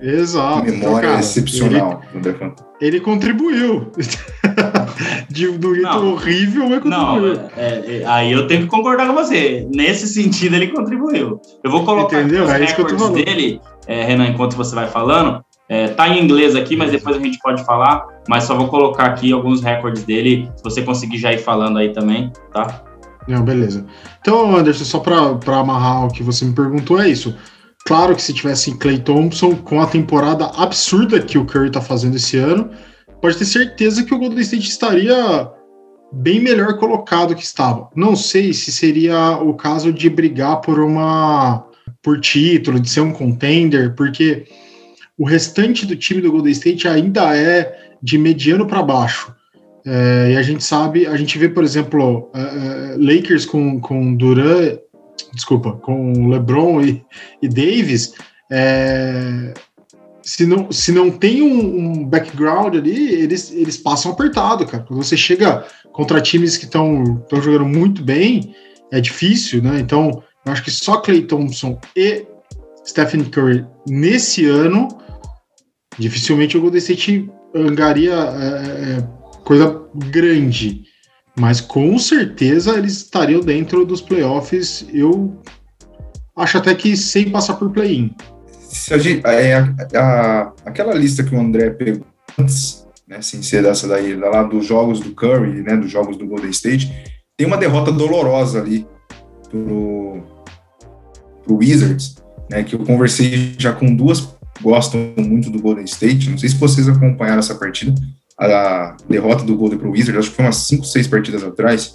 Exato. 0.00 0.64
Memória 0.64 0.76
então, 0.76 1.00
cara, 1.00 1.18
excepcional. 1.18 2.02
Ele, 2.14 2.52
ele 2.80 3.00
contribuiu. 3.00 3.90
de 5.28 5.48
um 5.48 5.74
jeito 5.74 6.06
horrível, 6.06 6.68
mas 6.68 6.80
contribuiu. 6.80 7.34
Não, 7.34 7.50
é, 7.56 8.02
é, 8.02 8.04
aí 8.06 8.30
eu 8.30 8.46
tenho 8.46 8.62
que 8.62 8.68
concordar 8.68 9.08
com 9.08 9.14
você. 9.14 9.66
Nesse 9.74 10.06
sentido, 10.06 10.54
ele 10.54 10.68
contribuiu. 10.68 11.40
Eu 11.64 11.70
vou 11.70 11.84
colocar 11.84 12.20
Entendeu? 12.20 12.44
os 12.44 12.50
é 12.50 12.58
recordes 12.58 13.10
dele, 13.10 13.60
é, 13.88 14.04
Renan, 14.04 14.28
enquanto 14.28 14.54
você 14.54 14.72
vai 14.72 14.86
falando. 14.86 15.44
É, 15.68 15.88
tá 15.88 16.08
em 16.08 16.22
inglês 16.22 16.54
aqui, 16.54 16.76
mas 16.76 16.92
depois 16.92 17.16
a 17.16 17.18
gente 17.18 17.38
pode 17.40 17.64
falar. 17.64 18.06
Mas 18.28 18.44
só 18.44 18.56
vou 18.56 18.68
colocar 18.68 19.04
aqui 19.06 19.32
alguns 19.32 19.62
recordes 19.62 20.04
dele, 20.04 20.50
se 20.56 20.62
você 20.62 20.82
conseguir 20.82 21.18
já 21.18 21.32
ir 21.32 21.38
falando 21.38 21.78
aí 21.78 21.92
também, 21.92 22.32
tá? 22.52 22.84
Não, 23.28 23.42
beleza. 23.42 23.86
Então, 24.20 24.56
Anderson, 24.56 24.84
só 24.84 24.98
para 24.98 25.58
amarrar 25.58 26.06
o 26.06 26.12
que 26.12 26.22
você 26.22 26.44
me 26.44 26.54
perguntou, 26.54 27.00
é 27.00 27.08
isso. 27.08 27.34
Claro 27.86 28.14
que 28.14 28.22
se 28.22 28.32
tivesse 28.32 28.76
Clay 28.78 28.98
Thompson 28.98 29.54
com 29.56 29.80
a 29.80 29.86
temporada 29.86 30.46
absurda 30.56 31.20
que 31.20 31.36
o 31.36 31.44
Curry 31.44 31.70
tá 31.70 31.80
fazendo 31.80 32.16
esse 32.16 32.38
ano, 32.38 32.70
pode 33.20 33.36
ter 33.36 33.44
certeza 33.44 34.04
que 34.04 34.14
o 34.14 34.18
Golden 34.18 34.40
State 34.40 34.68
estaria 34.68 35.50
bem 36.12 36.40
melhor 36.40 36.78
colocado 36.78 37.34
que 37.34 37.42
estava. 37.42 37.88
Não 37.94 38.16
sei 38.16 38.52
se 38.52 38.72
seria 38.72 39.38
o 39.38 39.54
caso 39.54 39.92
de 39.92 40.08
brigar 40.08 40.60
por 40.60 40.80
uma 40.80 41.66
por 42.02 42.20
título, 42.20 42.78
de 42.78 42.88
ser 42.88 43.00
um 43.00 43.12
contender, 43.12 43.94
porque 43.94 44.44
o 45.18 45.26
restante 45.26 45.86
do 45.86 45.96
time 45.96 46.20
do 46.20 46.30
Golden 46.30 46.52
State 46.52 46.86
ainda 46.86 47.36
é 47.36 47.93
de 48.04 48.18
mediano 48.18 48.66
para 48.66 48.82
baixo. 48.82 49.34
É, 49.86 50.32
e 50.32 50.36
a 50.36 50.42
gente 50.42 50.62
sabe, 50.62 51.06
a 51.06 51.16
gente 51.16 51.38
vê, 51.38 51.48
por 51.48 51.64
exemplo, 51.64 52.30
uh, 52.34 52.98
Lakers 52.98 53.46
com, 53.46 53.80
com 53.80 54.14
Duran, 54.14 54.76
desculpa, 55.32 55.72
com 55.72 56.28
LeBron 56.28 56.82
e, 56.82 57.02
e 57.40 57.48
Davis, 57.48 58.12
é, 58.52 59.54
se, 60.22 60.44
não, 60.46 60.70
se 60.70 60.92
não 60.92 61.10
tem 61.10 61.40
um, 61.40 61.78
um, 61.78 62.04
background 62.04 62.76
ali, 62.76 63.10
eles, 63.14 63.50
eles 63.50 63.78
passam 63.78 64.12
apertado, 64.12 64.66
cara. 64.66 64.82
Quando 64.82 65.02
você 65.02 65.16
chega 65.16 65.66
contra 65.92 66.20
times 66.20 66.58
que 66.58 66.66
estão 66.66 67.24
jogando 67.32 67.64
muito 67.64 68.02
bem, 68.02 68.54
é 68.92 69.00
difícil, 69.00 69.62
né? 69.62 69.80
Então, 69.80 70.22
Eu 70.44 70.52
acho 70.52 70.62
que 70.62 70.70
só 70.70 70.98
Clay 70.98 71.22
Thompson 71.22 71.78
e 71.96 72.26
Stephen 72.86 73.24
Curry 73.24 73.66
nesse 73.88 74.44
ano, 74.44 74.88
dificilmente 75.98 76.56
o 76.56 76.60
Golden 76.60 76.78
State 76.78 77.30
angaria 77.54 78.12
é, 78.12 78.98
é, 78.98 79.08
coisa 79.44 79.80
grande. 79.94 80.84
Mas 81.36 81.60
com 81.60 81.98
certeza 81.98 82.76
eles 82.76 82.98
estariam 82.98 83.40
dentro 83.40 83.84
dos 83.84 84.00
playoffs. 84.00 84.86
Eu 84.92 85.36
acho 86.36 86.58
até 86.58 86.74
que 86.74 86.96
sem 86.96 87.30
passar 87.30 87.54
por 87.54 87.70
play-in. 87.70 88.14
É, 89.24 89.56
a, 89.96 90.52
aquela 90.64 90.94
lista 90.94 91.22
que 91.22 91.34
o 91.34 91.40
André 91.40 91.70
pegou 91.70 92.06
antes, 92.38 92.86
né, 93.06 93.20
sem 93.22 93.42
ser 93.42 93.62
dessa 93.62 93.86
daí, 93.86 94.14
lá 94.16 94.42
dos 94.42 94.66
jogos 94.66 95.00
do 95.00 95.12
Curry, 95.14 95.62
né, 95.62 95.76
dos 95.76 95.90
jogos 95.90 96.16
do 96.16 96.26
Golden 96.26 96.50
State, 96.50 96.92
tem 97.36 97.46
uma 97.46 97.56
derrota 97.56 97.92
dolorosa 97.92 98.60
ali 98.60 98.86
pro, 99.48 100.22
pro 101.44 101.56
Wizards, 101.56 102.16
né, 102.50 102.62
que 102.64 102.74
eu 102.74 102.80
conversei 102.80 103.54
já 103.58 103.72
com 103.72 103.94
duas 103.94 104.20
gostam 104.64 105.12
muito 105.18 105.50
do 105.50 105.60
Golden 105.60 105.84
State, 105.84 106.30
não 106.30 106.38
sei 106.38 106.48
se 106.48 106.56
vocês 106.56 106.88
acompanharam 106.88 107.38
essa 107.38 107.54
partida, 107.54 107.94
a 108.40 108.96
derrota 109.08 109.44
do 109.44 109.54
Golden 109.54 109.78
pro 109.78 109.90
Wizards, 109.90 110.18
acho 110.18 110.30
que 110.30 110.36
foi 110.36 110.46
umas 110.46 110.56
5, 110.56 110.84
6 110.84 111.06
partidas 111.06 111.44
atrás, 111.44 111.94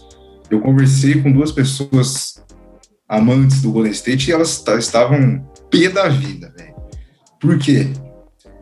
eu 0.51 0.61
conversei 0.61 1.19
com 1.21 1.31
duas 1.31 1.51
pessoas 1.51 2.41
amantes 3.07 3.63
do 3.63 3.71
Golden 3.71 3.91
State 3.91 4.29
e 4.29 4.33
elas 4.33 4.63
estavam 4.77 5.43
pé 5.71 5.89
da 5.89 6.07
vida, 6.07 6.53
velho. 6.55 6.75
Por 7.41 7.57
quê? 7.57 7.87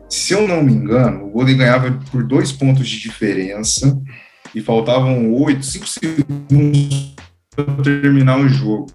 Se 0.08 0.32
eu 0.32 0.48
não 0.48 0.62
me 0.62 0.72
engano, 0.72 1.26
o 1.26 1.30
Golden 1.30 1.58
ganhava 1.58 1.92
por 2.10 2.24
dois 2.24 2.50
pontos 2.50 2.88
de 2.88 2.98
diferença 2.98 4.00
e 4.54 4.62
faltavam 4.62 5.30
oito, 5.34 5.66
cinco 5.66 5.86
segundos 5.86 7.14
para 7.54 7.82
terminar 7.82 8.40
o 8.40 8.48
jogo. 8.48 8.86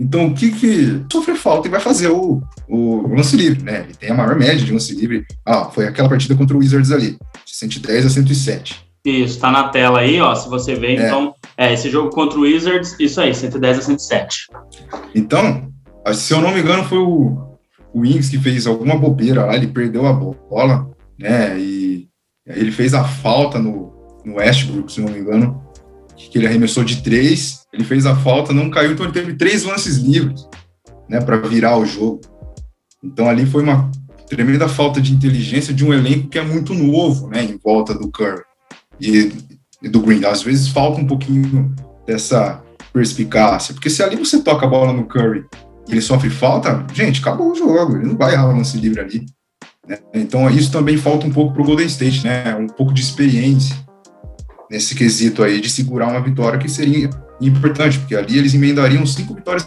Então, 0.00 0.28
o 0.28 0.34
que 0.34 0.50
que 0.50 1.04
sofre 1.12 1.34
falta 1.34 1.68
e 1.68 1.70
vai 1.70 1.78
fazer 1.78 2.08
o, 2.08 2.42
o 2.66 3.06
lance 3.14 3.36
livre, 3.36 3.62
né? 3.62 3.80
Ele 3.84 3.94
tem 3.94 4.10
a 4.10 4.14
maior 4.14 4.34
média 4.34 4.64
de 4.64 4.72
lance 4.72 4.94
livre. 4.94 5.26
Ah, 5.44 5.66
foi 5.66 5.86
aquela 5.86 6.08
partida 6.08 6.34
contra 6.34 6.56
o 6.56 6.60
Wizards 6.60 6.90
ali, 6.90 7.18
de 7.44 7.54
110 7.54 8.06
a 8.06 8.08
107. 8.08 8.86
Isso, 9.04 9.38
tá 9.38 9.50
na 9.50 9.68
tela 9.68 10.00
aí, 10.00 10.18
ó. 10.18 10.34
Se 10.34 10.48
você 10.48 10.74
ver, 10.74 10.98
é. 10.98 11.06
então, 11.06 11.34
é, 11.54 11.74
esse 11.74 11.90
jogo 11.90 12.08
contra 12.08 12.38
o 12.38 12.42
Wizards, 12.42 12.96
isso 12.98 13.20
aí, 13.20 13.34
110 13.34 13.78
a 13.78 13.82
107. 13.82 14.46
Então, 15.14 15.70
se 16.14 16.32
eu 16.32 16.40
não 16.40 16.54
me 16.54 16.60
engano, 16.60 16.82
foi 16.84 16.98
o, 16.98 17.58
o 17.92 18.00
Wings 18.00 18.30
que 18.30 18.38
fez 18.38 18.66
alguma 18.66 18.96
bobeira 18.96 19.44
lá, 19.44 19.54
ele 19.54 19.66
perdeu 19.66 20.06
a 20.06 20.14
bola, 20.14 20.90
né? 21.18 21.58
E 21.58 22.08
ele 22.46 22.72
fez 22.72 22.94
a 22.94 23.04
falta 23.04 23.58
no, 23.58 23.92
no 24.24 24.36
Westbrook, 24.36 24.90
se 24.90 25.02
não 25.02 25.12
me 25.12 25.18
engano, 25.18 25.62
que 26.28 26.38
ele 26.38 26.46
arremessou 26.46 26.84
de 26.84 27.02
três, 27.02 27.66
ele 27.72 27.84
fez 27.84 28.06
a 28.06 28.14
falta, 28.14 28.52
não 28.52 28.70
caiu, 28.70 28.92
então 28.92 29.06
ele 29.06 29.12
teve 29.12 29.34
três 29.34 29.64
lances 29.64 29.96
livres, 29.96 30.46
né, 31.08 31.20
para 31.20 31.36
virar 31.38 31.78
o 31.78 31.86
jogo. 31.86 32.20
Então 33.02 33.28
ali 33.28 33.46
foi 33.46 33.62
uma 33.62 33.90
tremenda 34.28 34.68
falta 34.68 35.00
de 35.00 35.12
inteligência 35.12 35.72
de 35.72 35.84
um 35.84 35.92
elenco 35.92 36.28
que 36.28 36.38
é 36.38 36.44
muito 36.44 36.74
novo, 36.74 37.28
né, 37.28 37.42
em 37.42 37.58
volta 37.62 37.94
do 37.94 38.10
Curry 38.10 38.42
e, 39.00 39.32
e 39.82 39.88
do 39.88 40.00
Green. 40.00 40.24
Às 40.24 40.42
vezes 40.42 40.68
falta 40.68 41.00
um 41.00 41.06
pouquinho 41.06 41.74
dessa 42.06 42.62
perspicácia, 42.92 43.72
porque 43.72 43.90
se 43.90 44.02
ali 44.02 44.16
você 44.16 44.42
toca 44.42 44.66
a 44.66 44.68
bola 44.68 44.92
no 44.92 45.06
Curry 45.06 45.44
e 45.88 45.92
ele 45.92 46.00
sofre 46.00 46.28
falta, 46.28 46.84
gente, 46.92 47.20
acabou 47.20 47.52
o 47.52 47.54
jogo, 47.54 47.96
ele 47.96 48.06
não 48.06 48.16
vai 48.16 48.34
errar 48.34 48.48
o 48.48 48.56
lance 48.56 48.76
livre 48.76 49.00
ali. 49.00 49.26
Né? 49.86 49.98
Então 50.14 50.48
isso 50.50 50.70
também 50.70 50.96
falta 50.96 51.26
um 51.26 51.32
pouco 51.32 51.52
para 51.52 51.62
o 51.62 51.64
Golden 51.64 51.86
State, 51.86 52.24
né? 52.24 52.54
Um 52.54 52.66
pouco 52.66 52.92
de 52.92 53.00
experiência 53.00 53.76
nesse 54.70 54.94
quesito 54.94 55.42
aí 55.42 55.60
de 55.60 55.68
segurar 55.68 56.06
uma 56.06 56.20
vitória 56.20 56.58
que 56.58 56.68
seria 56.68 57.10
importante, 57.40 57.98
porque 57.98 58.14
ali 58.14 58.38
eles 58.38 58.54
emendariam 58.54 59.04
cinco 59.04 59.34
vitórias, 59.34 59.66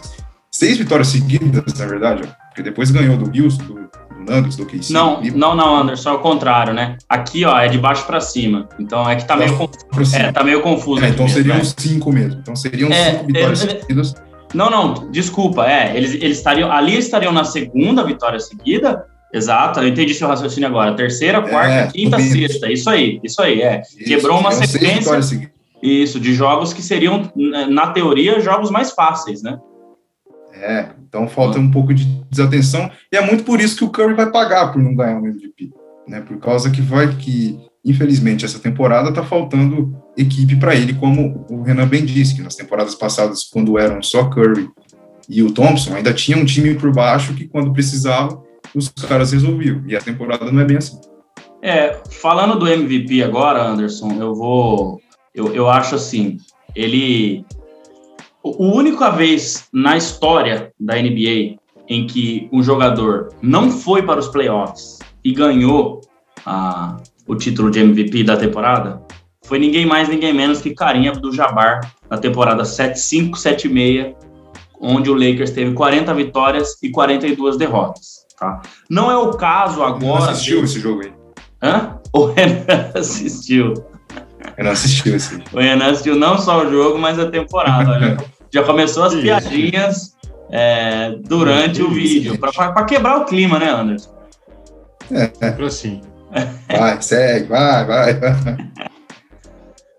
seis 0.50 0.78
vitórias 0.78 1.08
seguidas, 1.08 1.74
na 1.78 1.86
verdade, 1.86 2.22
porque 2.48 2.62
depois 2.62 2.90
ganhou 2.90 3.16
do 3.16 3.28
Bills, 3.28 3.58
do, 3.58 3.74
do 3.74 4.56
do 4.56 4.64
KC. 4.64 4.90
Não, 4.90 5.20
não, 5.20 5.54
não, 5.54 5.76
Anderson, 5.76 6.08
é 6.08 6.12
o 6.14 6.18
contrário, 6.18 6.72
né? 6.72 6.96
Aqui, 7.06 7.44
ó, 7.44 7.58
é 7.58 7.68
de 7.68 7.76
baixo 7.76 8.06
para 8.06 8.20
cima. 8.20 8.66
Então 8.78 9.08
é 9.08 9.16
que 9.16 9.26
tá, 9.26 9.36
meio, 9.36 9.54
confuso, 9.54 10.16
é, 10.16 10.32
tá 10.32 10.42
meio 10.42 10.62
confuso. 10.62 11.04
É, 11.04 11.10
então 11.10 11.26
mesmo, 11.26 11.36
seriam 11.36 11.58
né? 11.58 11.64
cinco 11.76 12.10
mesmo. 12.10 12.40
Então 12.40 12.56
seriam 12.56 12.90
é, 12.90 13.10
cinco 13.10 13.26
vitórias 13.26 13.64
é, 13.64 13.80
seguidas. 13.80 14.14
Não, 14.54 14.70
não, 14.70 15.10
desculpa, 15.10 15.66
é, 15.66 15.94
eles, 15.96 16.14
eles 16.14 16.38
estariam, 16.38 16.70
ali 16.70 16.92
eles 16.92 17.04
estariam 17.06 17.32
na 17.32 17.44
segunda 17.44 18.04
vitória 18.04 18.38
seguida, 18.38 19.04
Exato, 19.34 19.80
eu 19.80 19.88
entendi 19.88 20.14
seu 20.14 20.28
raciocínio 20.28 20.68
agora. 20.68 20.94
Terceira, 20.94 21.42
quarta, 21.42 21.74
é, 21.74 21.86
quinta, 21.88 22.20
sexta. 22.20 22.70
Isso 22.70 22.88
aí, 22.88 23.20
isso 23.24 23.42
aí, 23.42 23.62
é. 23.62 23.80
Isso, 23.80 24.04
Quebrou 24.04 24.38
uma 24.38 24.52
sequência. 24.52 25.50
Isso, 25.82 26.20
de 26.20 26.32
jogos 26.32 26.72
que 26.72 26.80
seriam, 26.80 27.32
na 27.68 27.88
teoria, 27.88 28.38
jogos 28.38 28.70
mais 28.70 28.92
fáceis, 28.92 29.42
né? 29.42 29.58
É, 30.52 30.86
então 31.08 31.26
falta 31.26 31.58
um 31.58 31.68
pouco 31.68 31.92
de 31.92 32.04
desatenção. 32.30 32.88
E 33.12 33.16
é 33.16 33.20
muito 33.20 33.42
por 33.42 33.60
isso 33.60 33.76
que 33.76 33.82
o 33.82 33.90
Curry 33.90 34.14
vai 34.14 34.30
pagar 34.30 34.72
por 34.72 34.80
não 34.80 34.94
ganhar 34.94 35.20
o 35.20 35.26
MVP. 35.26 35.72
Né? 36.06 36.20
Por 36.20 36.38
causa 36.38 36.70
que 36.70 36.80
vai 36.80 37.16
que, 37.16 37.58
infelizmente, 37.84 38.44
essa 38.44 38.60
temporada 38.60 39.12
tá 39.12 39.24
faltando 39.24 40.00
equipe 40.16 40.54
para 40.54 40.76
ele, 40.76 40.94
como 40.94 41.44
o 41.50 41.62
Renan 41.62 41.88
bem 41.88 42.04
disse, 42.04 42.36
que 42.36 42.42
nas 42.42 42.54
temporadas 42.54 42.94
passadas, 42.94 43.42
quando 43.42 43.76
eram 43.76 44.00
só 44.00 44.30
Curry 44.30 44.70
e 45.28 45.42
o 45.42 45.50
Thompson, 45.50 45.96
ainda 45.96 46.14
tinha 46.14 46.38
um 46.38 46.44
time 46.44 46.74
por 46.76 46.92
baixo 46.92 47.34
que, 47.34 47.48
quando 47.48 47.72
precisava, 47.72 48.44
os 48.74 48.88
caras 48.88 49.32
resolviam. 49.32 49.82
E 49.86 49.96
a 49.96 50.00
temporada 50.00 50.50
não 50.50 50.60
é 50.60 50.64
bem 50.64 50.76
assim. 50.76 51.00
É, 51.62 52.00
falando 52.10 52.58
do 52.58 52.68
MVP 52.68 53.22
agora, 53.22 53.62
Anderson, 53.62 54.12
eu 54.20 54.34
vou. 54.34 55.00
Eu, 55.34 55.54
eu 55.54 55.68
acho 55.68 55.94
assim, 55.94 56.38
ele. 56.74 57.44
O 58.42 58.76
única 58.76 59.10
vez 59.10 59.68
na 59.72 59.96
história 59.96 60.70
da 60.78 60.94
NBA 60.94 61.56
em 61.88 62.06
que 62.06 62.48
um 62.52 62.62
jogador 62.62 63.30
não 63.40 63.70
foi 63.70 64.02
para 64.02 64.20
os 64.20 64.28
playoffs 64.28 64.98
e 65.24 65.32
ganhou 65.32 66.02
o 67.26 67.34
título 67.34 67.70
de 67.70 67.80
MVP 67.80 68.22
da 68.22 68.36
temporada 68.36 69.02
foi 69.44 69.58
ninguém 69.58 69.84
mais, 69.84 70.08
ninguém 70.08 70.32
menos 70.32 70.60
que 70.60 70.74
Karim 70.74 71.06
Abdul-Jabbar 71.06 71.92
na 72.10 72.16
temporada 72.16 72.62
7-5, 72.62 73.32
7-6, 73.32 74.14
onde 74.80 75.10
o 75.10 75.14
Lakers 75.14 75.50
teve 75.50 75.74
40 75.74 76.14
vitórias 76.14 76.82
e 76.82 76.90
42 76.90 77.56
derrotas. 77.58 78.23
Tá? 78.38 78.62
Não 78.90 79.10
é 79.10 79.16
o 79.16 79.32
caso 79.32 79.82
agora. 79.82 80.22
Você 80.22 80.30
assistiu 80.30 80.58
de... 80.58 80.64
esse 80.64 80.80
jogo 80.80 81.02
aí? 81.02 81.12
Hã? 81.62 81.98
O 82.12 82.26
Renan 82.26 82.90
assistiu. 82.94 83.74
Renan 84.56 84.70
assistiu 84.70 85.16
esse. 85.16 85.42
O 85.52 85.58
Renan 85.58 85.90
assistiu 85.90 86.16
não 86.16 86.38
só 86.38 86.64
o 86.64 86.70
jogo, 86.70 86.98
mas 86.98 87.18
a 87.18 87.30
temporada. 87.30 88.16
Já 88.52 88.62
começou 88.62 89.04
as 89.04 89.14
piadinhas 89.14 90.14
é, 90.50 91.16
durante 91.24 91.82
o 91.82 91.90
vídeo, 91.90 92.38
para 92.38 92.84
quebrar 92.84 93.18
o 93.18 93.24
clima, 93.24 93.58
né, 93.58 93.70
Anderson? 93.70 94.14
É, 95.10 95.32
é. 95.40 95.64
assim. 95.64 96.00
Vai, 96.68 97.02
segue, 97.02 97.48
vai, 97.48 97.84
vai. 97.84 98.14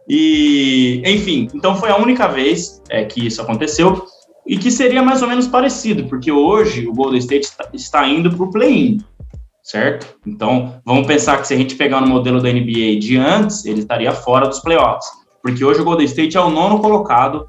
E, 0.07 1.01
enfim, 1.03 1.49
então 1.51 1.75
foi 1.75 1.89
a 1.89 1.97
única 1.97 2.27
vez 2.27 2.79
é, 2.89 3.03
que 3.05 3.25
isso 3.25 3.41
aconteceu 3.41 4.05
e 4.45 4.57
que 4.57 4.69
seria 4.69 5.01
mais 5.01 5.21
ou 5.21 5.27
menos 5.27 5.47
parecido, 5.47 6.05
porque 6.05 6.31
hoje 6.31 6.87
o 6.87 6.93
Golden 6.93 7.19
State 7.19 7.49
está 7.73 8.07
indo 8.07 8.31
para 8.31 8.43
o 8.43 8.51
play-in, 8.51 8.99
certo? 9.63 10.17
Então, 10.25 10.79
vamos 10.85 11.07
pensar 11.07 11.41
que 11.41 11.47
se 11.47 11.53
a 11.53 11.57
gente 11.57 11.75
pegar 11.75 12.01
no 12.01 12.07
modelo 12.07 12.41
da 12.41 12.51
NBA 12.51 12.99
de 12.99 13.17
antes, 13.17 13.65
ele 13.65 13.79
estaria 13.79 14.11
fora 14.11 14.47
dos 14.47 14.59
playoffs, 14.59 15.09
porque 15.41 15.63
hoje 15.63 15.81
o 15.81 15.85
Golden 15.85 16.05
State 16.05 16.37
é 16.37 16.41
o 16.41 16.49
nono 16.49 16.79
colocado 16.79 17.47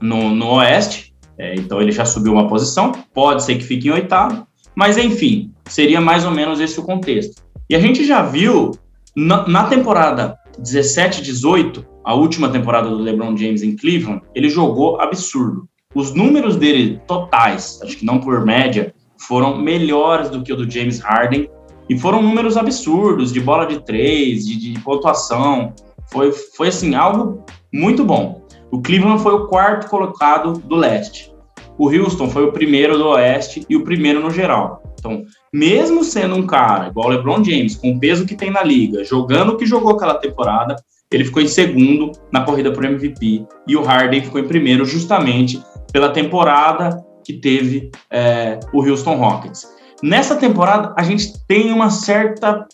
no, 0.00 0.30
no 0.30 0.54
Oeste, 0.54 1.14
é, 1.38 1.54
então 1.54 1.82
ele 1.82 1.92
já 1.92 2.04
subiu 2.04 2.32
uma 2.32 2.48
posição, 2.48 2.92
pode 3.12 3.42
ser 3.42 3.56
que 3.56 3.64
fique 3.64 3.88
em 3.88 3.92
oitavo, 3.92 4.46
mas 4.74 4.96
enfim, 4.96 5.52
seria 5.66 6.00
mais 6.00 6.24
ou 6.24 6.30
menos 6.30 6.60
esse 6.60 6.78
o 6.78 6.82
contexto. 6.82 7.42
E 7.68 7.74
a 7.74 7.80
gente 7.80 8.04
já 8.04 8.22
viu 8.22 8.72
na, 9.16 9.46
na 9.48 9.64
temporada 9.64 10.38
17-18, 10.60 11.84
a 12.04 12.14
última 12.14 12.48
temporada 12.48 12.88
do 12.88 12.98
LeBron 12.98 13.36
James 13.36 13.62
em 13.62 13.74
Cleveland, 13.74 14.22
ele 14.34 14.48
jogou 14.48 15.00
absurdo. 15.00 15.68
Os 15.96 16.12
números 16.12 16.56
dele 16.56 17.00
totais, 17.06 17.80
acho 17.82 17.96
que 17.96 18.04
não 18.04 18.20
por 18.20 18.44
média, 18.44 18.94
foram 19.16 19.56
melhores 19.56 20.28
do 20.28 20.42
que 20.42 20.52
o 20.52 20.56
do 20.56 20.70
James 20.70 21.00
Harden 21.00 21.48
e 21.88 21.98
foram 21.98 22.20
números 22.20 22.58
absurdos 22.58 23.32
de 23.32 23.40
bola 23.40 23.64
de 23.64 23.82
três, 23.82 24.46
de, 24.46 24.74
de 24.74 24.78
pontuação. 24.80 25.72
Foi, 26.12 26.30
foi 26.32 26.68
assim 26.68 26.94
algo 26.94 27.42
muito 27.72 28.04
bom. 28.04 28.46
O 28.70 28.82
Cleveland 28.82 29.22
foi 29.22 29.32
o 29.32 29.46
quarto 29.46 29.88
colocado 29.88 30.58
do 30.58 30.76
leste. 30.76 31.32
O 31.78 31.88
Houston 31.88 32.28
foi 32.28 32.44
o 32.44 32.52
primeiro 32.52 32.98
do 32.98 33.08
oeste 33.08 33.64
e 33.66 33.74
o 33.74 33.82
primeiro 33.82 34.20
no 34.20 34.30
geral. 34.30 34.82
Então, 34.98 35.22
mesmo 35.50 36.04
sendo 36.04 36.34
um 36.34 36.46
cara 36.46 36.88
igual 36.88 37.06
o 37.06 37.10
LeBron 37.12 37.42
James, 37.42 37.74
com 37.74 37.92
o 37.92 37.98
peso 37.98 38.26
que 38.26 38.36
tem 38.36 38.50
na 38.50 38.62
liga, 38.62 39.02
jogando 39.02 39.54
o 39.54 39.56
que 39.56 39.64
jogou 39.64 39.92
aquela 39.92 40.16
temporada, 40.16 40.76
ele 41.10 41.24
ficou 41.24 41.40
em 41.40 41.48
segundo 41.48 42.12
na 42.30 42.42
corrida 42.42 42.70
por 42.70 42.84
MVP 42.84 43.46
e 43.66 43.76
o 43.76 43.82
Harden 43.82 44.22
ficou 44.22 44.40
em 44.40 44.46
primeiro 44.46 44.84
justamente 44.84 45.58
pela 45.96 46.10
temporada 46.10 47.02
que 47.24 47.32
teve 47.32 47.90
é, 48.10 48.60
o 48.70 48.82
Houston 48.82 49.16
Rockets. 49.16 49.66
Nessa 50.02 50.36
temporada, 50.36 50.92
a 50.94 51.02
gente 51.02 51.42
tem 51.46 51.72
uma 51.72 51.88
certa. 51.88 52.66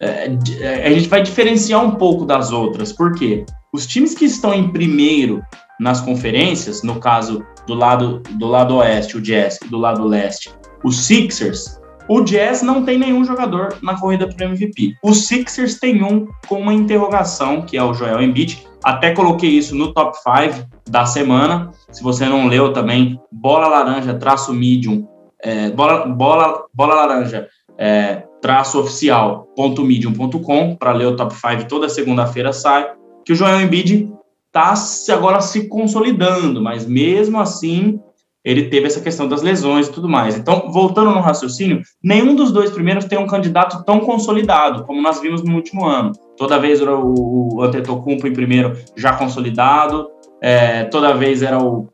É, 0.00 0.30
é, 0.60 0.86
a 0.86 0.90
gente 0.90 1.06
vai 1.06 1.22
diferenciar 1.22 1.84
um 1.84 1.90
pouco 1.90 2.24
das 2.24 2.52
outras, 2.52 2.90
porque 2.90 3.44
os 3.70 3.86
times 3.86 4.14
que 4.14 4.24
estão 4.24 4.54
em 4.54 4.72
primeiro 4.72 5.42
nas 5.78 6.00
conferências, 6.00 6.82
no 6.82 6.98
caso 6.98 7.44
do 7.66 7.74
lado 7.74 8.22
do 8.38 8.46
lado 8.46 8.76
oeste, 8.76 9.18
o 9.18 9.20
Jazz, 9.20 9.58
e 9.62 9.68
do 9.68 9.76
lado 9.76 10.02
leste, 10.02 10.50
os 10.82 11.04
Sixers, 11.04 11.78
o 12.08 12.20
Jazz 12.20 12.62
não 12.62 12.84
tem 12.84 12.98
nenhum 12.98 13.24
jogador 13.24 13.76
na 13.82 13.98
corrida 13.98 14.28
para 14.28 14.46
MVP. 14.46 14.94
Os 15.02 15.26
Sixers 15.26 15.78
tem 15.78 16.02
um 16.02 16.28
com 16.46 16.60
uma 16.60 16.74
interrogação, 16.74 17.62
que 17.62 17.76
é 17.76 17.82
o 17.82 17.94
Joel 17.94 18.22
Embiid. 18.22 18.66
Até 18.82 19.12
coloquei 19.12 19.50
isso 19.50 19.74
no 19.74 19.92
top 19.94 20.16
5 20.18 20.68
da 20.88 21.06
semana. 21.06 21.70
Se 21.90 22.02
você 22.02 22.26
não 22.26 22.46
leu 22.46 22.72
também, 22.72 23.18
bola 23.32 23.66
laranja, 23.66 24.14
traço 24.14 24.52
medium, 24.52 25.08
é, 25.42 25.70
bola, 25.70 26.06
bola, 26.06 26.64
bola 26.74 26.94
laranja, 26.94 27.48
é, 27.78 28.22
traço 28.42 28.78
oficial, 28.78 29.48
ponto 29.56 29.82
medium.com, 29.82 30.76
para 30.76 30.92
ler 30.92 31.06
o 31.06 31.16
top 31.16 31.34
5 31.34 31.66
toda 31.66 31.88
segunda-feira 31.88 32.52
sai, 32.52 32.92
que 33.24 33.32
o 33.32 33.36
Joel 33.36 33.62
Embiid 33.62 34.12
está 34.46 34.74
agora 35.12 35.40
se 35.40 35.66
consolidando, 35.68 36.62
mas 36.62 36.86
mesmo 36.86 37.40
assim 37.40 37.98
ele 38.44 38.68
teve 38.68 38.86
essa 38.86 39.00
questão 39.00 39.26
das 39.26 39.42
lesões 39.42 39.86
e 39.86 39.92
tudo 39.92 40.08
mais. 40.08 40.36
Então, 40.36 40.70
voltando 40.70 41.10
no 41.10 41.20
raciocínio, 41.20 41.80
nenhum 42.02 42.34
dos 42.34 42.52
dois 42.52 42.70
primeiros 42.70 43.06
tem 43.06 43.18
um 43.18 43.26
candidato 43.26 43.82
tão 43.84 44.00
consolidado 44.00 44.84
como 44.84 45.00
nós 45.00 45.20
vimos 45.20 45.42
no 45.42 45.54
último 45.54 45.86
ano. 45.86 46.12
Toda 46.36 46.58
vez 46.58 46.80
era 46.80 46.94
o, 46.94 47.62
Antetokounmpo 47.62 48.26
em 48.26 48.32
primeiro 48.32 48.76
já 48.96 49.14
consolidado, 49.14 50.08
é, 50.42 50.84
toda 50.84 51.14
vez 51.14 51.42
era 51.42 51.58
o 51.58 51.88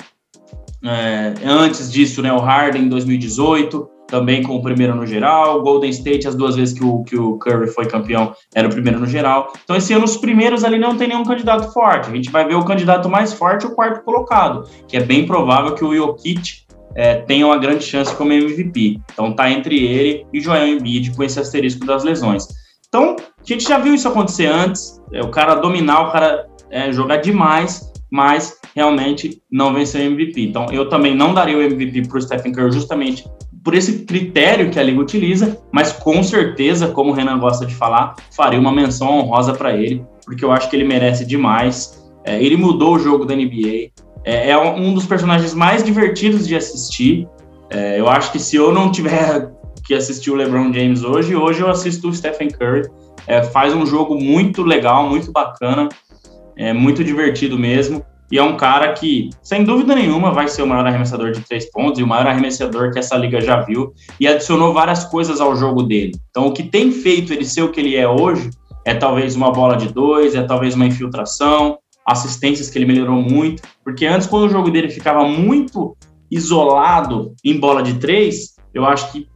é, 0.83 1.35
antes 1.45 1.93
disso, 1.93 2.23
né, 2.23 2.33
o 2.33 2.39
Harden 2.39 2.85
em 2.85 2.89
2018 2.89 3.90
também 4.11 4.43
com 4.43 4.57
o 4.57 4.63
primeiro 4.63 4.95
no 4.95 5.07
geral. 5.07 5.63
Golden 5.63 5.91
State, 5.91 6.27
as 6.27 6.35
duas 6.35 6.57
vezes 6.57 6.77
que 6.77 6.85
o, 6.85 7.03
que 7.05 7.17
o 7.17 7.39
Curry 7.39 7.69
foi 7.69 7.87
campeão, 7.87 8.35
era 8.55 8.67
o 8.69 8.71
primeiro 8.71 8.99
no 8.99 9.07
geral. 9.07 9.53
Então, 9.63 9.77
esse 9.77 9.95
ano, 9.95 10.05
os 10.05 10.17
primeiros 10.17 10.65
ali 10.65 10.79
não 10.79 10.97
tem 10.97 11.09
nenhum 11.09 11.25
candidato 11.25 11.73
forte. 11.73 12.11
A 12.11 12.15
gente 12.15 12.31
vai 12.31 12.45
ver 12.47 12.57
o 12.57 12.65
candidato 12.65 13.09
mais 13.09 13.33
forte, 13.33 13.67
o 13.67 13.75
quarto 13.75 14.03
colocado, 14.05 14.69
que 14.89 14.97
é 14.97 15.01
bem 15.01 15.25
provável 15.25 15.75
que 15.75 15.85
o 15.85 15.95
Jokic 15.95 16.65
é, 16.95 17.15
tenha 17.17 17.47
uma 17.47 17.57
grande 17.57 17.85
chance 17.85 18.15
como 18.15 18.33
MVP. 18.33 19.01
Então, 19.13 19.33
tá 19.33 19.51
entre 19.51 19.83
ele 19.83 20.27
e 20.33 20.41
Joel 20.41 20.67
Embiid 20.67 21.15
com 21.15 21.23
esse 21.23 21.39
asterisco 21.39 21.87
das 21.87 22.03
lesões. 22.03 22.49
Então, 22.89 23.15
a 23.19 23.45
gente 23.45 23.65
já 23.65 23.79
viu 23.79 23.95
isso 23.95 24.09
acontecer 24.09 24.47
antes, 24.47 25.01
é, 25.13 25.23
o 25.23 25.29
cara 25.29 25.55
dominar, 25.55 26.09
o 26.09 26.13
cara 26.13 26.47
é, 26.71 26.93
jogar 26.93 27.19
demais, 27.19 27.89
mas 28.11 28.59
realmente 28.75 29.41
não 29.51 29.73
venceu 29.73 30.01
o 30.01 30.05
MVP. 30.05 30.43
Então, 30.43 30.67
eu 30.73 30.89
também 30.89 31.15
não 31.15 31.33
daria 31.33 31.57
o 31.57 31.63
MVP 31.63 32.09
para 32.09 32.19
o 32.19 32.21
Stephen 32.21 32.53
Curry 32.53 32.73
justamente 32.73 33.25
por 33.63 33.75
esse 33.75 34.05
critério 34.05 34.71
que 34.71 34.79
a 34.79 34.83
liga 34.83 35.01
utiliza, 35.01 35.59
mas 35.73 35.93
com 35.93 36.23
certeza, 36.23 36.89
como 36.89 37.11
o 37.11 37.15
Renan 37.15 37.39
gosta 37.39 37.67
de 37.67 37.75
falar, 37.75 38.15
faria 38.35 38.59
uma 38.59 38.73
menção 38.73 39.09
honrosa 39.19 39.53
para 39.53 39.77
ele, 39.77 40.05
porque 40.25 40.45
eu 40.45 40.51
acho 40.51 40.71
que 40.71 40.77
ele 40.77 40.85
merece 40.85 41.25
demais. 41.25 42.03
É, 42.25 42.43
ele 42.43 42.57
mudou 42.57 42.95
o 42.95 42.99
jogo 42.99 43.25
da 43.25 43.35
NBA, 43.35 43.91
é, 44.25 44.51
é, 44.51 44.59
um 44.59 44.93
dos 44.93 45.07
personagens 45.07 45.55
mais 45.55 45.83
divertidos 45.83 46.47
de 46.47 46.57
assistir. 46.57 47.27
É, 47.71 47.99
eu 47.99 48.09
acho 48.09 48.33
que 48.33 48.39
se 48.39 48.57
eu 48.57 48.73
não 48.73 48.91
tiver 48.91 49.51
que 49.85 49.95
assistir 49.95 50.31
o 50.31 50.35
LeBron 50.35 50.73
James 50.73 51.03
hoje, 51.03 51.35
hoje 51.35 51.61
eu 51.61 51.71
assisto 51.71 52.09
o 52.09 52.15
Stephen 52.15 52.49
Curry. 52.49 52.89
É, 53.27 53.43
faz 53.43 53.75
um 53.75 53.85
jogo 53.85 54.15
muito 54.15 54.63
legal, 54.63 55.09
muito 55.09 55.31
bacana, 55.31 55.89
é 56.57 56.73
muito 56.73 57.05
divertido 57.05 57.59
mesmo. 57.59 58.05
E 58.31 58.39
é 58.39 58.43
um 58.43 58.57
cara 58.57 58.93
que, 58.93 59.31
sem 59.43 59.65
dúvida 59.65 59.95
nenhuma, 59.95 60.31
vai 60.31 60.47
ser 60.47 60.63
o 60.63 60.67
maior 60.67 60.87
arremessador 60.87 61.33
de 61.33 61.41
três 61.41 61.69
pontos 61.71 61.99
e 61.99 62.03
o 62.03 62.07
maior 62.07 62.27
arremessador 62.27 62.93
que 62.93 62.99
essa 62.99 63.17
liga 63.17 63.41
já 63.41 63.61
viu. 63.61 63.93
E 64.21 64.29
adicionou 64.29 64.73
várias 64.73 65.05
coisas 65.05 65.41
ao 65.41 65.57
jogo 65.57 65.83
dele. 65.83 66.13
Então, 66.31 66.47
o 66.47 66.53
que 66.53 66.63
tem 66.63 66.93
feito 66.93 67.33
ele 67.33 67.45
ser 67.45 67.63
o 67.63 67.71
que 67.71 67.81
ele 67.81 67.97
é 67.97 68.09
hoje 68.09 68.51
é 68.85 68.95
talvez 68.95 69.35
uma 69.35 69.51
bola 69.51 69.77
de 69.77 69.93
dois, 69.93 70.35
é 70.35 70.43
talvez 70.43 70.75
uma 70.75 70.87
infiltração, 70.87 71.79
assistências 72.07 72.71
que 72.71 72.79
ele 72.79 72.87
melhorou 72.87 73.21
muito. 73.21 73.63
Porque 73.83 74.07
antes, 74.07 74.27
quando 74.27 74.45
o 74.45 74.51
jogo 74.51 74.71
dele 74.71 74.91
ficava 74.91 75.25
muito 75.25 75.97
isolado 76.31 77.35
em 77.45 77.59
bola 77.59 77.83
de 77.83 77.95
três, 77.95 78.55
eu 78.73 78.85
acho 78.85 79.11
que 79.11 79.27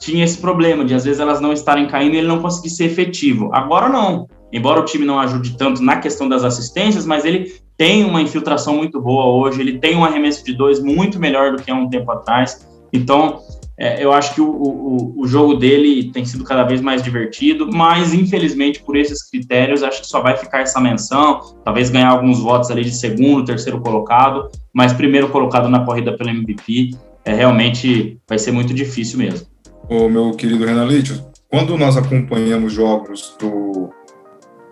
tinha 0.00 0.24
esse 0.24 0.38
problema 0.38 0.84
de 0.84 0.94
às 0.94 1.04
vezes 1.04 1.20
elas 1.20 1.40
não 1.40 1.52
estarem 1.52 1.86
caindo 1.86 2.14
e 2.14 2.18
ele 2.18 2.26
não 2.26 2.42
conseguir 2.42 2.70
ser 2.70 2.84
efetivo. 2.84 3.50
Agora 3.54 3.88
não. 3.88 4.26
Embora 4.52 4.80
o 4.80 4.84
time 4.84 5.04
não 5.04 5.18
ajude 5.18 5.56
tanto 5.56 5.82
na 5.82 5.96
questão 5.96 6.28
das 6.28 6.44
assistências, 6.44 7.06
mas 7.06 7.24
ele 7.24 7.54
tem 7.76 8.04
uma 8.04 8.20
infiltração 8.20 8.76
muito 8.76 9.00
boa 9.00 9.26
hoje, 9.26 9.60
ele 9.60 9.78
tem 9.78 9.96
um 9.96 10.04
arremesso 10.04 10.44
de 10.44 10.52
dois 10.52 10.80
muito 10.82 11.18
melhor 11.18 11.56
do 11.56 11.62
que 11.62 11.70
há 11.70 11.74
um 11.74 11.88
tempo 11.88 12.10
atrás. 12.12 12.68
Então, 12.92 13.40
é, 13.78 14.04
eu 14.04 14.12
acho 14.12 14.34
que 14.34 14.40
o, 14.40 14.48
o, 14.48 15.22
o, 15.22 15.26
jogo 15.26 15.54
dele 15.54 16.12
tem 16.12 16.24
sido 16.24 16.44
cada 16.44 16.62
vez 16.62 16.80
mais 16.80 17.02
divertido, 17.02 17.68
mas 17.72 18.12
infelizmente 18.12 18.82
por 18.82 18.96
esses 18.96 19.28
critérios 19.28 19.82
acho 19.82 20.02
que 20.02 20.06
só 20.06 20.20
vai 20.20 20.36
ficar 20.36 20.60
essa 20.60 20.78
menção, 20.78 21.40
talvez 21.64 21.88
ganhar 21.88 22.10
alguns 22.10 22.38
votos 22.38 22.70
ali 22.70 22.84
de 22.84 22.92
segundo, 22.92 23.44
terceiro 23.44 23.80
colocado, 23.80 24.50
mas 24.72 24.92
primeiro 24.92 25.30
colocado 25.30 25.68
na 25.68 25.84
corrida 25.84 26.16
pelo 26.16 26.30
MVP 26.30 26.90
é, 27.24 27.32
realmente 27.32 28.18
vai 28.28 28.38
ser 28.38 28.52
muito 28.52 28.74
difícil 28.74 29.18
mesmo. 29.18 29.46
O 29.88 30.08
meu 30.08 30.32
querido 30.32 30.64
Renan 30.64 30.84
Leite, 30.84 31.20
quando 31.50 31.76
nós 31.76 31.96
acompanhamos 31.96 32.72
jogos 32.72 33.34
do 33.40 33.90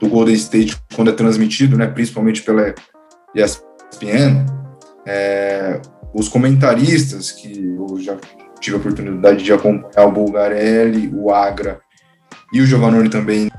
do 0.00 0.08
Golden 0.08 0.34
State 0.34 0.76
quando 0.94 1.10
é 1.10 1.12
transmitido, 1.12 1.76
né, 1.76 1.86
principalmente 1.86 2.42
pela 2.42 2.74
ESPN, 3.34 4.46
é, 5.06 5.80
os 6.14 6.28
comentaristas 6.28 7.30
que 7.30 7.76
eu 7.76 8.00
já 8.00 8.16
tive 8.58 8.76
a 8.76 8.78
oportunidade 8.80 9.44
de 9.44 9.52
acompanhar 9.52 10.06
o 10.06 10.12
Bulgarelli, 10.12 11.10
o 11.14 11.32
Agra 11.32 11.80
e 12.52 12.60
o 12.60 12.66
Giovannone 12.66 13.08
também, 13.08 13.50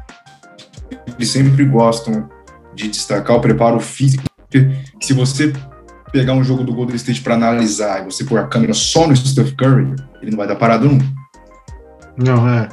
eles 1.16 1.30
sempre 1.30 1.64
gostam 1.66 2.30
de 2.74 2.88
destacar 2.88 3.38
o 3.38 3.42
preparo 3.42 3.80
físico. 3.80 4.24
Se 5.02 5.14
você 5.14 5.54
pegar 6.12 6.34
um 6.34 6.44
jogo 6.44 6.64
do 6.64 6.74
Golden 6.74 6.96
State 6.96 7.22
para 7.22 7.36
analisar 7.36 8.02
e 8.02 8.06
você 8.06 8.24
pôr 8.24 8.40
a 8.40 8.48
câmera 8.48 8.74
só 8.74 9.08
no 9.08 9.16
Steph 9.16 9.54
Curry, 9.54 9.96
ele 10.22 10.32
não 10.32 10.38
vai 10.38 10.48
dar 10.48 10.56
parado 10.56 10.88
nunca. 10.88 11.06
Não, 12.18 12.48
é. 12.48 12.68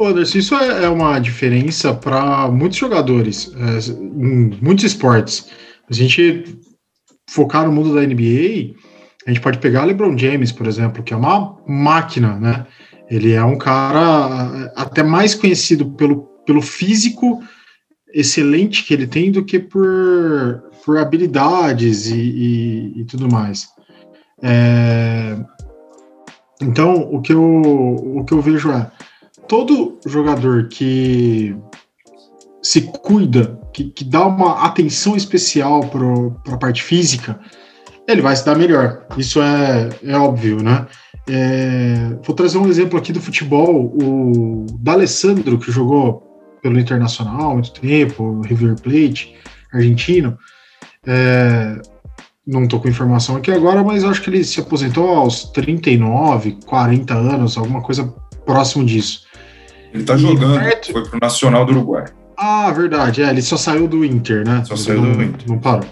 Anderson, 0.00 0.38
isso 0.38 0.54
é, 0.54 0.84
é 0.84 0.88
uma 0.88 1.18
diferença 1.18 1.94
para 1.94 2.48
muitos 2.50 2.78
jogadores, 2.78 3.52
é, 3.54 3.90
em 3.90 4.58
muitos 4.60 4.84
esportes. 4.84 5.48
A 5.88 5.94
gente 5.94 6.58
focar 7.28 7.66
no 7.66 7.72
mundo 7.72 7.94
da 7.94 8.00
NBA, 8.00 8.74
a 9.26 9.30
gente 9.30 9.40
pode 9.40 9.58
pegar 9.58 9.84
LeBron 9.84 10.16
James, 10.16 10.50
por 10.50 10.66
exemplo, 10.66 11.02
que 11.02 11.12
é 11.12 11.16
uma 11.16 11.56
máquina, 11.66 12.36
né? 12.36 12.66
Ele 13.08 13.32
é 13.32 13.44
um 13.44 13.58
cara 13.58 14.72
até 14.76 15.02
mais 15.02 15.34
conhecido 15.34 15.90
pelo, 15.92 16.22
pelo 16.46 16.62
físico 16.62 17.42
excelente 18.12 18.84
que 18.84 18.94
ele 18.94 19.06
tem 19.06 19.30
do 19.30 19.44
que 19.44 19.58
por, 19.58 20.62
por 20.84 20.98
habilidades 20.98 22.06
e, 22.06 22.20
e, 22.20 23.00
e 23.00 23.04
tudo 23.04 23.30
mais. 23.30 23.68
É, 24.42 25.36
então, 26.62 26.94
o 27.12 27.20
que, 27.20 27.32
eu, 27.32 27.42
o 27.42 28.24
que 28.24 28.32
eu 28.32 28.40
vejo 28.40 28.70
é 28.70 28.90
todo 29.50 29.98
jogador 30.06 30.68
que 30.68 31.56
se 32.62 32.82
cuida, 32.82 33.60
que, 33.72 33.90
que 33.90 34.04
dá 34.04 34.24
uma 34.24 34.64
atenção 34.64 35.16
especial 35.16 35.80
para 35.88 36.54
a 36.54 36.56
parte 36.56 36.84
física, 36.84 37.40
ele 38.06 38.22
vai 38.22 38.36
se 38.36 38.46
dar 38.46 38.56
melhor. 38.56 39.04
Isso 39.18 39.42
é, 39.42 39.88
é 40.04 40.16
óbvio, 40.16 40.62
né? 40.62 40.86
É, 41.28 42.16
vou 42.24 42.36
trazer 42.36 42.58
um 42.58 42.68
exemplo 42.68 42.96
aqui 42.96 43.12
do 43.12 43.20
futebol. 43.20 43.92
O 44.00 44.66
D'Alessandro, 44.78 45.58
que 45.58 45.72
jogou 45.72 46.22
pelo 46.62 46.78
Internacional 46.78 47.50
há 47.50 47.54
muito 47.54 47.72
tempo, 47.72 48.42
River 48.42 48.80
Plate, 48.80 49.34
argentino. 49.72 50.38
É, 51.04 51.76
não 52.46 52.62
estou 52.62 52.78
com 52.78 52.88
informação 52.88 53.34
aqui 53.34 53.50
agora, 53.50 53.82
mas 53.82 54.04
acho 54.04 54.22
que 54.22 54.30
ele 54.30 54.44
se 54.44 54.60
aposentou 54.60 55.08
aos 55.08 55.46
39, 55.50 56.58
40 56.64 57.14
anos, 57.14 57.58
alguma 57.58 57.82
coisa 57.82 58.14
próximo 58.46 58.84
disso. 58.84 59.28
Ele 59.92 60.04
tá 60.04 60.14
e 60.14 60.18
jogando, 60.18 60.58
perto... 60.60 60.92
foi 60.92 61.04
pro 61.04 61.18
Nacional 61.20 61.64
do 61.64 61.72
Uruguai. 61.72 62.04
Ah, 62.36 62.70
verdade, 62.70 63.22
é, 63.22 63.28
ele 63.28 63.42
só 63.42 63.56
saiu 63.56 63.86
do 63.86 64.04
Inter, 64.04 64.46
né? 64.46 64.62
Só 64.64 64.76
saiu 64.76 65.02
não, 65.02 65.12
do 65.12 65.22
Inter. 65.22 65.48
Não 65.48 65.58
parou. 65.58 65.88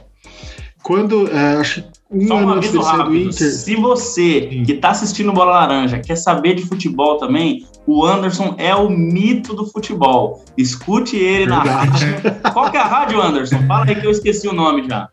Quando, 0.82 1.28
é, 1.30 1.56
acho 1.56 1.82
que 1.82 1.98
um 2.10 2.26
Só 2.26 2.36
um 2.36 2.48
aviso 2.48 2.80
rápido. 2.80 3.16
Inter... 3.16 3.50
Se 3.50 3.76
você 3.76 4.40
que 4.64 4.72
está 4.72 4.90
assistindo 4.90 5.32
Bola 5.32 5.52
Laranja 5.52 5.98
quer 5.98 6.16
saber 6.16 6.54
de 6.54 6.64
futebol 6.64 7.18
também, 7.18 7.66
o 7.86 8.04
Anderson 8.04 8.54
é 8.56 8.74
o 8.74 8.88
mito 8.88 9.54
do 9.54 9.66
futebol. 9.66 10.42
Escute 10.56 11.16
ele 11.16 11.50
Verdade. 11.50 11.66
na 11.66 11.74
rádio. 11.74 12.52
Qual 12.52 12.70
que 12.70 12.76
é 12.78 12.80
a 12.80 12.86
rádio, 12.86 13.20
Anderson? 13.20 13.66
Fala 13.66 13.84
aí 13.86 13.94
que 13.94 14.06
eu 14.06 14.10
esqueci 14.10 14.48
o 14.48 14.54
nome 14.54 14.88
já. 14.88 15.08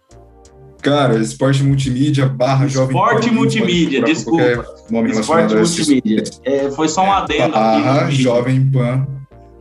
Cara, 0.85 1.17
Esporte 1.17 1.63
Multimídia 1.63 2.27
barra 2.27 2.67
Jovem 2.67 2.95
Esporte 2.95 3.31
Multimídia, 3.31 4.03
desculpa. 4.03 4.67
Nome 4.91 5.09
Esporte 5.09 5.55
Multimídia. 5.55 6.23
É, 6.43 6.69
foi 6.69 6.87
só 6.87 7.01
um 7.01 7.07
é, 7.07 7.17
adendo 7.17 7.53
barra 7.53 8.01
aqui. 8.01 8.21
Jovem 8.21 8.69
Pan. 8.69 9.07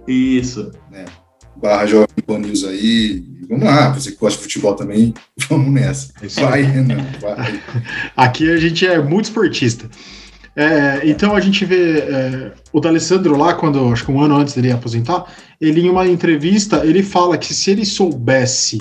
Isso. 0.07 0.71
É, 0.93 1.07
barra 1.57 1.87
Jovem 1.87 2.09
Pan 2.27 2.41
News 2.41 2.65
aí. 2.65 3.25
Vamos 3.49 3.65
lá, 3.65 3.89
você 3.89 4.13
que 4.13 4.19
gosta 4.19 4.37
de 4.37 4.43
futebol 4.43 4.75
também, 4.75 5.15
vamos 5.49 5.73
nessa. 5.73 6.13
Vai, 6.43 6.61
Renan, 6.61 7.07
vai. 7.19 7.59
Aqui 8.15 8.51
a 8.51 8.59
gente 8.59 8.87
é 8.87 9.03
muito 9.03 9.25
esportista. 9.25 9.89
É, 10.55 11.01
então 11.05 11.35
a 11.35 11.41
gente 11.41 11.65
vê 11.65 12.01
é, 12.01 12.53
o 12.71 12.81
D'Alessandro 12.81 13.35
lá, 13.35 13.55
quando 13.55 13.91
acho 13.91 14.05
que 14.05 14.13
um 14.13 14.21
ano 14.21 14.37
antes 14.37 14.53
dele 14.53 14.73
aposentar, 14.73 15.25
ele 15.59 15.81
em 15.81 15.89
uma 15.89 16.07
entrevista 16.07 16.85
ele 16.85 17.03
fala 17.03 17.39
que 17.39 17.55
se 17.55 17.71
ele 17.71 17.87
soubesse 17.87 18.79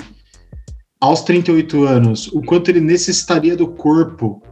aos 1.04 1.22
38 1.22 1.84
anos, 1.84 2.28
o 2.28 2.40
quanto 2.40 2.70
ele 2.70 2.80
necessitaria 2.80 3.54
do 3.54 3.68
corpo 3.68 4.42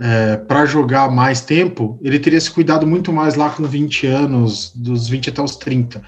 é, 0.00 0.36
para 0.36 0.66
jogar 0.66 1.08
mais 1.08 1.40
tempo, 1.40 1.98
ele 2.02 2.18
teria 2.18 2.40
se 2.40 2.50
cuidado 2.50 2.84
muito 2.84 3.12
mais 3.12 3.36
lá 3.36 3.48
com 3.48 3.62
20 3.62 4.06
anos, 4.08 4.72
dos 4.74 5.08
20 5.08 5.30
até 5.30 5.40
os 5.40 5.56
30. 5.56 6.02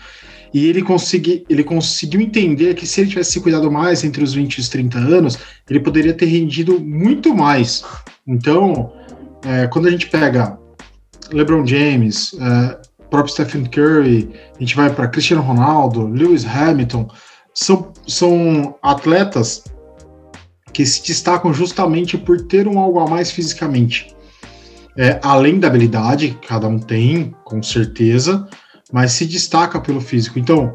E 0.53 0.67
ele, 0.67 0.83
consegui, 0.83 1.45
ele 1.49 1.63
conseguiu 1.63 2.21
entender 2.21 2.75
que 2.75 2.85
se 2.85 3.01
ele 3.01 3.11
tivesse 3.11 3.33
se 3.33 3.41
cuidado 3.41 3.71
mais 3.71 4.03
entre 4.03 4.25
os 4.25 4.35
20 4.35 4.57
e 4.57 4.61
os 4.61 4.69
30 4.69 4.99
anos, 4.99 5.39
ele 5.71 5.79
poderia 5.79 6.13
ter 6.13 6.27
rendido 6.27 6.81
muito 6.81 7.33
mais. 7.33 7.85
Então, 8.27 8.93
é, 9.45 9.69
quando 9.69 9.87
a 9.87 9.91
gente 9.91 10.09
pega 10.09 10.59
LeBron 11.33 11.65
James, 11.65 12.35
é, 12.41 12.79
próprio 13.09 13.33
Stephen 13.33 13.67
Curry, 13.67 14.29
a 14.57 14.59
gente 14.59 14.75
vai 14.75 14.91
para 14.91 15.07
Cristiano 15.07 15.43
Ronaldo, 15.43 16.09
Lewis 16.09 16.45
Hamilton, 16.45 17.09
são, 17.55 17.93
são 18.09 18.75
atletas 18.83 19.63
que 20.73 20.85
se 20.87 21.03
destacam 21.07 21.53
justamente 21.53 22.17
por 22.17 22.41
ter 22.41 22.67
um 22.67 22.79
algo 22.79 22.99
a 23.01 23.07
mais 23.07 23.31
fisicamente. 23.31 24.15
É, 24.97 25.19
além 25.23 25.59
da 25.59 25.69
habilidade, 25.69 26.39
cada 26.47 26.69
um 26.69 26.79
tem, 26.79 27.35
com 27.45 27.63
certeza, 27.63 28.47
mas 28.93 29.13
se 29.13 29.27
destaca 29.27 29.81
pelo 29.81 30.01
físico. 30.01 30.39
Então, 30.39 30.75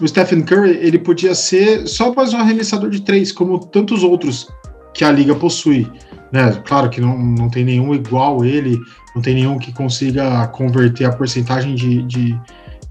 o 0.00 0.08
Stephen 0.08 0.42
Curry, 0.42 0.78
ele 0.80 0.98
podia 0.98 1.34
ser 1.34 1.86
só 1.86 2.12
mais 2.12 2.34
um 2.34 2.38
arremessador 2.38 2.90
de 2.90 3.02
três, 3.02 3.30
como 3.30 3.58
tantos 3.58 4.02
outros 4.02 4.48
que 4.92 5.04
a 5.04 5.12
liga 5.12 5.34
possui. 5.34 5.90
Né? 6.32 6.50
Claro 6.64 6.90
que 6.90 7.00
não, 7.00 7.16
não 7.16 7.48
tem 7.48 7.64
nenhum 7.64 7.94
igual 7.94 8.44
ele, 8.44 8.80
não 9.14 9.22
tem 9.22 9.34
nenhum 9.34 9.56
que 9.56 9.72
consiga 9.72 10.46
converter 10.48 11.04
a 11.04 11.12
porcentagem 11.12 11.76
de, 11.76 12.02
de, 12.02 12.40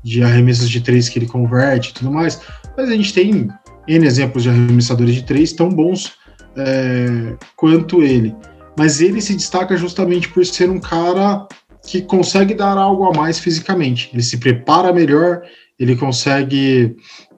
de 0.01 0.23
arremessos 0.23 0.69
de 0.69 0.79
três 0.79 1.09
que 1.09 1.19
ele 1.19 1.25
converte 1.25 1.89
e 1.89 1.93
tudo 1.93 2.11
mais, 2.11 2.39
mas 2.77 2.89
a 2.89 2.95
gente 2.95 3.13
tem 3.13 3.49
N 3.85 4.05
exemplos 4.05 4.43
de 4.43 4.49
arremessadores 4.49 5.15
de 5.15 5.23
três 5.23 5.51
tão 5.51 5.69
bons 5.69 6.13
é, 6.57 7.35
quanto 7.55 8.03
ele. 8.03 8.35
Mas 8.77 9.01
ele 9.01 9.21
se 9.21 9.35
destaca 9.35 9.77
justamente 9.77 10.29
por 10.29 10.45
ser 10.45 10.69
um 10.69 10.79
cara 10.79 11.47
que 11.85 12.01
consegue 12.01 12.53
dar 12.53 12.77
algo 12.77 13.05
a 13.05 13.13
mais 13.13 13.39
fisicamente. 13.39 14.09
Ele 14.13 14.23
se 14.23 14.37
prepara 14.37 14.93
melhor, 14.93 15.43
ele 15.79 15.95
consegue 15.95 16.95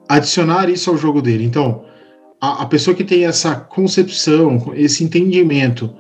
adicionar 0.08 0.70
isso 0.70 0.90
ao 0.90 0.98
jogo 0.98 1.22
dele. 1.22 1.44
Então, 1.44 1.84
a, 2.40 2.64
a 2.64 2.66
pessoa 2.66 2.96
que 2.96 3.04
tem 3.04 3.26
essa 3.26 3.56
concepção, 3.56 4.72
esse 4.76 5.04
entendimento 5.04 5.96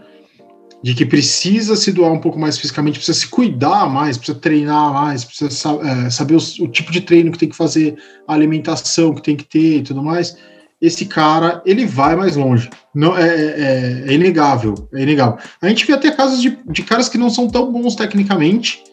de 0.83 0.93
que 0.93 1.03
precisa 1.03 1.75
se 1.75 1.91
doar 1.91 2.11
um 2.11 2.19
pouco 2.19 2.37
mais 2.37 2.59
fisicamente, 2.59 2.99
precisa 2.99 3.19
se 3.19 3.27
cuidar 3.27 3.89
mais, 3.89 4.17
precisa 4.17 4.37
treinar 4.37 4.93
mais, 4.93 5.25
precisa 5.25 5.49
é, 5.81 6.09
saber 6.11 6.35
o, 6.35 6.63
o, 6.63 6.67
tipo 6.67 6.91
de 6.91 7.01
treino 7.01 7.31
que 7.31 7.39
tem 7.39 7.49
que 7.49 7.55
fazer, 7.55 7.95
a 8.27 8.33
alimentação 8.35 9.15
que 9.15 9.23
tem 9.23 9.35
que 9.35 9.45
ter 9.45 9.77
e 9.77 9.81
tudo 9.81 10.03
mais, 10.03 10.37
esse 10.85 11.05
cara 11.05 11.61
ele 11.65 11.85
vai 11.85 12.15
mais 12.15 12.35
longe. 12.35 12.69
Não 12.93 13.17
é, 13.17 13.27
é, 13.27 14.03
é 14.07 14.13
inegável, 14.13 14.73
é 14.93 15.01
inegável. 15.01 15.37
A 15.61 15.67
gente 15.67 15.85
vê 15.85 15.93
até 15.93 16.11
casos 16.11 16.41
de, 16.41 16.57
de 16.69 16.83
caras 16.83 17.09
que 17.09 17.17
não 17.17 17.29
são 17.29 17.47
tão 17.47 17.71
bons 17.71 17.95
tecnicamente, 17.95 18.83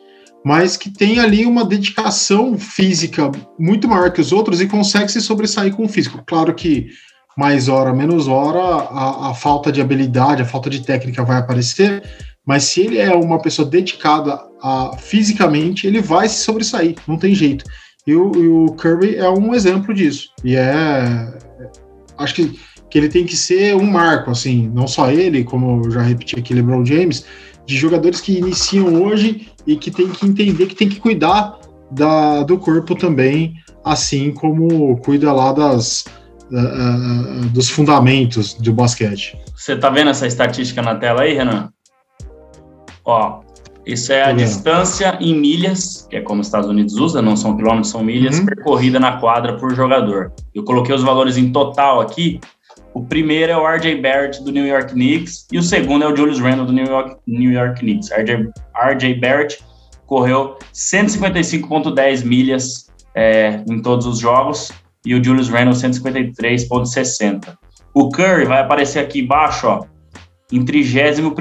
mas 0.44 0.76
que 0.76 0.90
tem 0.90 1.20
ali 1.20 1.46
uma 1.46 1.64
dedicação 1.64 2.58
física 2.58 3.30
muito 3.58 3.88
maior 3.88 4.10
que 4.10 4.20
os 4.20 4.32
outros 4.32 4.60
e 4.60 4.66
consegue 4.66 5.10
se 5.10 5.20
sobressair 5.20 5.74
com 5.74 5.84
o 5.84 5.88
físico. 5.88 6.22
Claro 6.26 6.54
que 6.54 6.88
mais 7.36 7.68
hora, 7.68 7.92
menos 7.92 8.28
hora, 8.28 8.60
a, 8.60 9.30
a, 9.30 9.34
falta 9.34 9.72
de 9.72 9.80
habilidade, 9.80 10.42
a 10.42 10.46
falta 10.46 10.68
de 10.68 10.84
técnica 10.84 11.24
vai 11.24 11.38
aparecer, 11.38 12.02
mas 12.46 12.64
se 12.64 12.80
ele 12.80 12.98
é 12.98 13.14
uma 13.14 13.40
pessoa 13.40 13.66
dedicada 13.66 14.38
a, 14.62 14.96
fisicamente, 14.98 15.86
ele 15.86 16.00
vai 16.00 16.28
se 16.28 16.40
sobressair, 16.40 16.96
não 17.06 17.16
tem 17.16 17.34
jeito. 17.34 17.64
E 18.06 18.14
o, 18.14 18.32
e 18.34 18.48
o 18.48 18.74
Kirby 18.74 19.16
é 19.16 19.30
um 19.30 19.54
exemplo 19.54 19.94
disso. 19.94 20.28
E 20.44 20.56
é. 20.56 21.32
Acho 22.18 22.34
que, 22.34 22.60
que 22.90 22.98
ele 22.98 23.08
tem 23.08 23.24
que 23.24 23.36
ser 23.36 23.74
um 23.76 23.90
marco, 23.90 24.30
assim, 24.30 24.70
não 24.74 24.86
só 24.86 25.10
ele, 25.10 25.44
como 25.44 25.84
eu 25.84 25.90
já 25.90 26.02
repeti 26.02 26.38
aqui, 26.38 26.54
LeBron 26.54 26.84
James, 26.84 27.24
de 27.66 27.76
jogadores 27.76 28.20
que 28.20 28.38
iniciam 28.38 29.02
hoje 29.02 29.48
e 29.66 29.76
que 29.76 29.90
tem 29.90 30.08
que 30.08 30.26
entender 30.26 30.66
que 30.66 30.74
tem 30.74 30.88
que 30.88 31.00
cuidar 31.00 31.58
da, 31.90 32.42
do 32.42 32.58
corpo 32.58 32.94
também, 32.94 33.54
assim 33.84 34.32
como 34.32 34.96
cuida 34.98 35.32
lá 35.32 35.52
das 35.52 36.04
uh, 36.50 37.48
dos 37.50 37.68
fundamentos 37.68 38.54
do 38.54 38.72
basquete. 38.72 39.38
Você 39.54 39.76
tá 39.76 39.90
vendo 39.90 40.10
essa 40.10 40.26
estatística 40.26 40.82
na 40.82 40.96
tela 40.96 41.22
aí, 41.22 41.34
Renan? 41.34 41.70
Ó, 43.04 43.41
isso 43.84 44.12
é 44.12 44.22
a 44.22 44.32
distância 44.32 45.18
em 45.20 45.34
milhas, 45.34 46.06
que 46.08 46.16
é 46.16 46.20
como 46.20 46.40
os 46.40 46.46
Estados 46.46 46.68
Unidos 46.68 46.94
usa, 46.94 47.20
não 47.20 47.36
são 47.36 47.56
quilômetros, 47.56 47.90
são 47.90 48.02
milhas, 48.02 48.38
uhum. 48.38 48.46
percorrida 48.46 49.00
na 49.00 49.18
quadra 49.18 49.56
por 49.56 49.74
jogador. 49.74 50.32
Eu 50.54 50.64
coloquei 50.64 50.94
os 50.94 51.02
valores 51.02 51.36
em 51.36 51.50
total 51.50 52.00
aqui. 52.00 52.40
O 52.94 53.02
primeiro 53.02 53.50
é 53.50 53.56
o 53.56 53.66
RJ 53.66 54.00
Barrett 54.00 54.42
do 54.44 54.52
New 54.52 54.66
York 54.66 54.92
Knicks 54.92 55.46
e 55.50 55.58
o 55.58 55.62
segundo 55.62 56.04
é 56.04 56.08
o 56.08 56.16
Julius 56.16 56.38
Randle 56.38 56.66
do 56.66 56.72
New 56.72 56.86
York, 56.86 57.16
New 57.26 57.50
York 57.50 57.80
Knicks. 57.80 58.10
RJ, 58.12 58.50
RJ 58.76 59.14
Barrett 59.14 59.58
correu 60.06 60.56
155,10 60.72 62.24
milhas 62.24 62.86
é, 63.14 63.64
em 63.68 63.80
todos 63.82 64.06
os 64.06 64.18
jogos 64.18 64.70
e 65.04 65.14
o 65.14 65.24
Julius 65.24 65.48
Randle 65.48 65.74
153,60. 65.74 67.56
O 67.94 68.10
Curry 68.10 68.44
vai 68.44 68.60
aparecer 68.60 69.00
aqui 69.00 69.20
embaixo, 69.20 69.66
ó, 69.66 69.84
em 70.52 70.64
31 70.64 71.34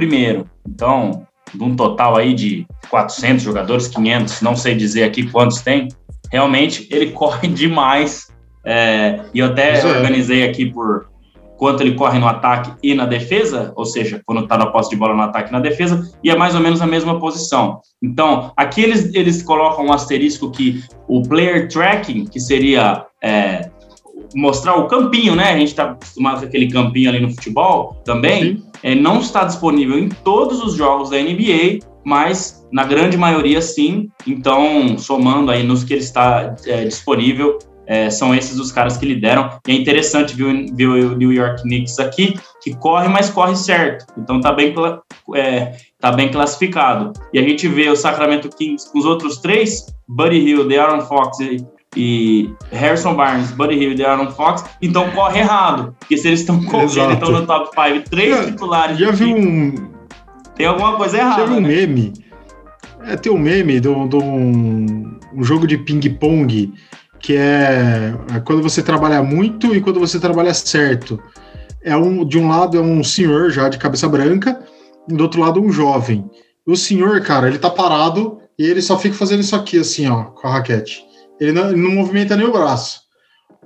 Então, 0.68 1.28
de 1.54 1.64
um 1.64 1.76
total 1.76 2.18
aí 2.18 2.34
de 2.34 2.66
400 2.90 3.44
jogadores, 3.44 3.88
500, 3.88 4.42
não 4.42 4.56
sei 4.56 4.76
dizer 4.76 5.04
aqui 5.04 5.30
quantos 5.30 5.62
tem, 5.62 5.88
realmente 6.32 6.88
ele 6.92 7.12
corre 7.14 7.48
demais. 7.48 8.30
É, 8.64 9.22
e 9.34 9.40
eu 9.40 9.48
até 9.48 9.80
é. 9.80 9.86
organizei 9.86 10.48
aqui 10.48 10.68
por 10.68 11.10
quanto 11.58 11.82
ele 11.82 11.94
corre 11.94 12.18
no 12.18 12.28
ataque 12.28 12.74
e 12.82 12.96
na 12.96 13.06
defesa, 13.06 13.72
ou 13.76 13.86
seja, 13.86 14.20
quando 14.26 14.44
está 14.44 14.58
na 14.58 14.66
posse 14.68 14.90
de 14.90 14.96
bola 14.96 15.14
no 15.14 15.22
ataque 15.22 15.50
e 15.50 15.52
na 15.52 15.60
defesa, 15.60 16.12
e 16.24 16.32
é 16.32 16.36
mais 16.36 16.56
ou 16.56 16.62
menos 16.62 16.82
a 16.82 16.88
mesma 16.88 17.20
posição. 17.20 17.82
Então, 18.02 18.52
aqui 18.58 18.82
eles, 18.82 19.14
eles 19.14 19.44
colocam 19.44 19.86
um 19.86 19.94
asterisco 19.94 20.50
que 20.50 20.84
o 21.08 21.22
player 21.22 21.68
tracking, 21.68 22.26
que 22.26 22.40
seria 22.40 23.06
é, 23.24 23.70
mostrar 24.36 24.76
o 24.76 24.88
campinho, 24.88 25.36
né? 25.36 25.52
A 25.52 25.58
gente 25.58 25.70
está 25.70 25.92
acostumado 25.92 26.40
com 26.40 26.46
aquele 26.46 26.70
campinho 26.70 27.10
ali 27.10 27.20
no 27.20 27.30
futebol 27.30 28.02
também, 28.06 28.64
é, 28.84 28.96
não 28.96 29.20
está 29.20 29.44
disponível 29.44 29.98
em 29.98 30.10
todos 30.10 30.62
os 30.62 30.76
jogos 30.76 31.10
da 31.10 31.18
NBA, 31.18 31.80
mas 32.04 32.68
na 32.72 32.84
grande 32.84 33.18
maioria 33.18 33.62
sim. 33.62 34.10
Então, 34.26 34.98
somando 34.98 35.52
aí 35.52 35.64
nos 35.64 35.84
que 35.84 35.94
ele 35.94 36.02
está 36.02 36.56
é, 36.66 36.86
disponível, 36.86 37.60
é, 37.86 38.10
são 38.10 38.34
esses 38.34 38.58
os 38.58 38.72
caras 38.72 38.98
que 38.98 39.06
lideram. 39.06 39.50
E 39.68 39.72
é 39.72 39.76
interessante 39.76 40.36
ver, 40.36 40.74
ver 40.74 40.88
o 40.88 41.18
New 41.18 41.34
York 41.34 41.62
Knicks 41.64 42.00
aqui, 42.00 42.40
que 42.62 42.74
corre, 42.76 43.08
mas 43.08 43.30
corre 43.30 43.56
certo. 43.56 44.06
Então 44.18 44.40
tá 44.40 44.52
bem, 44.54 44.74
é, 45.36 45.76
tá 46.00 46.12
bem 46.12 46.32
classificado. 46.32 47.12
E 47.34 47.40
a 47.40 47.42
gente 47.42 47.68
vê 47.68 47.90
o 47.90 47.96
Sacramento 47.96 48.50
Kings 48.50 48.90
com 48.92 49.00
os 49.00 49.06
outros 49.06 49.38
três, 49.38 49.88
Buddy 50.08 50.38
Hill, 50.38 50.68
De'Aaron 50.68 51.02
Fox 51.02 51.40
e, 51.40 51.58
e 51.96 52.54
Harrison 52.72 53.16
Barnes, 53.16 53.52
Buddy 53.52 53.76
Hill 53.76 53.92
e 53.92 53.96
De'Aaron 53.96 54.32
Fox, 54.32 54.64
então 54.82 55.12
corre 55.12 55.40
errado. 55.40 55.96
Porque 56.00 56.18
se 56.18 56.28
eles 56.28 56.42
estão 56.42 56.64
correndo, 56.66 57.14
estão 57.14 57.32
no 57.32 57.46
top 57.46 57.70
5, 57.76 58.10
três 58.10 58.38
já, 58.38 58.46
titulares. 58.46 58.98
Já 58.98 59.12
viu 59.12 59.36
um... 59.36 59.92
Tem 60.56 60.66
alguma 60.66 60.96
coisa 60.96 61.18
errada. 61.18 61.42
Já 61.42 61.46
viu 61.48 61.58
um 61.58 61.62
né? 61.62 61.68
meme? 61.68 62.14
É, 63.04 63.16
tem 63.16 63.32
um 63.32 63.38
meme 63.38 63.80
de 63.80 63.88
um, 63.88 65.20
um 65.34 65.44
jogo 65.44 65.66
de 65.66 65.78
ping-pong 65.78 66.74
que 67.20 67.36
é, 67.36 68.16
é 68.36 68.40
quando 68.40 68.62
você 68.62 68.82
trabalha 68.82 69.22
muito 69.22 69.76
e 69.76 69.82
quando 69.82 70.00
você 70.00 70.20
trabalha 70.20 70.54
certo. 70.54 71.22
É 71.84 71.96
um, 71.96 72.26
de 72.26 72.38
um 72.38 72.48
lado 72.48 72.78
é 72.78 72.82
um 72.82 73.04
senhor 73.04 73.50
já 73.50 73.70
de 73.70 73.78
cabeça 73.78 74.08
branca, 74.08 74.64
e 75.10 75.14
do 75.14 75.24
outro 75.24 75.42
lado 75.42 75.62
um 75.62 75.72
jovem. 75.72 76.30
O 76.66 76.76
senhor, 76.76 77.22
cara, 77.22 77.48
ele 77.48 77.58
tá 77.58 77.70
parado 77.70 78.40
e 78.58 78.66
ele 78.66 78.82
só 78.82 78.98
fica 78.98 79.16
fazendo 79.16 79.42
isso 79.42 79.56
aqui, 79.56 79.80
assim, 79.80 80.08
ó, 80.08 80.26
com 80.26 80.48
a 80.48 80.52
raquete. 80.52 81.04
Ele 81.42 81.52
não, 81.52 81.70
ele 81.70 81.82
não 81.82 81.92
movimenta 81.92 82.38
nem 82.38 82.46
o 82.46 82.52
braço. 82.52 83.02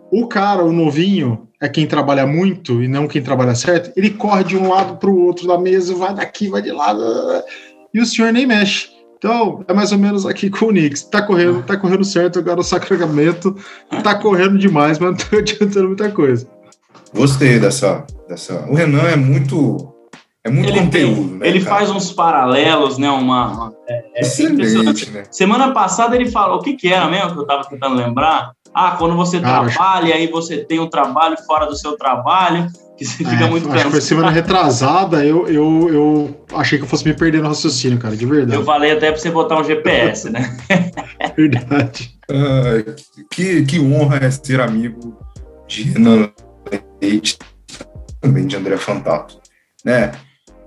O 0.09 0.27
cara, 0.27 0.63
o 0.63 0.71
novinho, 0.71 1.49
é 1.61 1.67
quem 1.67 1.85
trabalha 1.85 2.25
muito 2.25 2.81
e 2.81 2.87
não 2.87 3.07
quem 3.07 3.21
trabalha 3.21 3.53
certo. 3.53 3.91
Ele 3.97 4.11
corre 4.11 4.45
de 4.45 4.55
um 4.55 4.69
lado 4.69 4.97
para 4.97 5.09
o 5.09 5.25
outro 5.25 5.45
da 5.45 5.57
mesa, 5.57 5.93
vai 5.93 6.13
daqui, 6.13 6.47
vai 6.47 6.61
de 6.61 6.71
lá, 6.71 6.95
e 7.93 7.99
o 7.99 8.05
senhor 8.05 8.31
nem 8.31 8.45
mexe. 8.45 8.87
Então, 9.17 9.65
é 9.67 9.73
mais 9.73 9.91
ou 9.91 9.97
menos 9.97 10.25
aqui 10.25 10.49
com 10.49 10.67
o 10.67 10.69
Knicks. 10.69 11.03
Tá 11.03 11.21
correndo, 11.21 11.63
tá 11.63 11.75
correndo 11.75 12.03
certo 12.05 12.39
agora 12.39 12.59
o 12.59 12.63
sacramento. 12.63 13.55
Tá 14.03 14.15
correndo 14.15 14.57
demais, 14.57 14.99
mas 14.99 15.11
não 15.11 15.17
tá 15.17 15.37
adiantando 15.37 15.87
muita 15.87 16.11
coisa. 16.11 16.47
Gostei 17.13 17.59
dessa. 17.59 18.05
dessa... 18.29 18.65
O 18.69 18.75
Renan 18.75 19.07
é 19.07 19.15
muito. 19.15 19.94
É 20.45 20.49
muito 20.49 20.69
ele 20.69 20.79
conteúdo, 20.79 21.29
tem, 21.29 21.37
né, 21.39 21.47
Ele 21.47 21.59
cara? 21.59 21.77
faz 21.77 21.89
uns 21.89 22.11
paralelos, 22.11 22.99
né? 22.99 23.09
Uma. 23.09 23.47
uma 23.47 23.73
é, 23.87 24.05
é 24.13 24.21
Excelente, 24.21 25.09
né? 25.09 25.23
Semana 25.31 25.71
passada 25.71 26.15
ele 26.15 26.29
falou 26.29 26.59
o 26.59 26.61
que, 26.61 26.73
que 26.73 26.93
era 26.93 27.07
mesmo 27.07 27.33
que 27.33 27.39
eu 27.39 27.47
tava 27.47 27.67
tentando 27.67 27.95
lembrar. 27.95 28.51
Ah, 28.71 28.91
quando 28.91 29.15
você 29.15 29.39
cara, 29.39 29.67
trabalha, 29.67 30.13
acho... 30.13 30.13
aí 30.13 30.27
você 30.27 30.57
tem 30.57 30.79
um 30.79 30.87
trabalho 30.87 31.35
fora 31.47 31.65
do 31.65 31.75
seu 31.75 31.97
trabalho 31.97 32.67
que 32.95 33.03
você 33.03 33.17
fica 33.17 33.45
é, 33.45 33.49
muito 33.49 33.69
acho 33.71 33.85
que 33.85 33.91
foi 33.91 34.01
semana 34.01 34.29
retrasada, 34.29 35.25
eu, 35.25 35.47
eu, 35.47 35.89
eu 35.89 36.45
achei 36.53 36.77
que 36.77 36.85
eu 36.85 36.87
fosse 36.87 37.05
me 37.05 37.13
perder 37.13 37.41
no 37.41 37.47
raciocínio, 37.47 37.97
cara, 37.97 38.15
de 38.15 38.25
verdade. 38.25 38.53
Eu 38.53 38.63
falei 38.63 38.91
até 38.91 39.11
pra 39.11 39.19
você 39.19 39.31
botar 39.31 39.59
um 39.59 39.63
GPS, 39.63 40.29
né? 40.29 40.57
verdade. 41.35 42.11
que, 43.31 43.65
que 43.65 43.79
honra 43.79 44.17
é 44.17 44.31
ser 44.31 44.61
amigo 44.61 45.17
de 45.67 45.83
Renan 45.83 46.29
Leite 47.01 47.37
também 48.21 48.45
de 48.45 48.55
André 48.55 48.77
Fantato. 48.77 49.39
Né? 49.83 50.11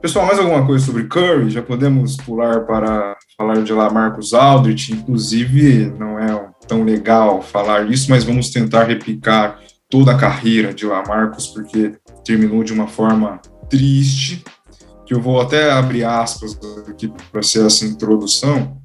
Pessoal, 0.00 0.26
mais 0.26 0.38
alguma 0.38 0.64
coisa 0.64 0.87
sobre 0.87 1.04
Curry? 1.04 1.50
Já 1.50 1.61
podemos 1.61 2.16
pular 2.16 2.61
para 2.61 3.16
falar 3.37 3.62
de 3.62 3.72
lá 3.72 3.90
Marcos 3.90 4.32
Aldrich. 4.32 4.92
Inclusive, 4.92 5.92
não 5.98 6.16
é 6.16 6.48
tão 6.68 6.84
legal 6.84 7.42
falar 7.42 7.90
isso, 7.90 8.08
mas 8.08 8.22
vamos 8.22 8.50
tentar 8.50 8.84
replicar 8.84 9.58
toda 9.90 10.12
a 10.12 10.16
carreira 10.16 10.72
de 10.72 10.87
Lamarcus, 10.87 11.48
porque 11.48 11.94
terminou 12.24 12.62
de 12.62 12.72
uma 12.72 12.87
forma 12.87 13.40
triste, 13.68 14.44
que 15.04 15.12
eu 15.12 15.20
vou 15.20 15.40
até 15.40 15.72
abrir 15.72 16.04
aspas 16.04 16.56
aqui 16.88 17.12
para 17.32 17.42
ser 17.42 17.66
essa 17.66 17.84
introdução, 17.84 18.78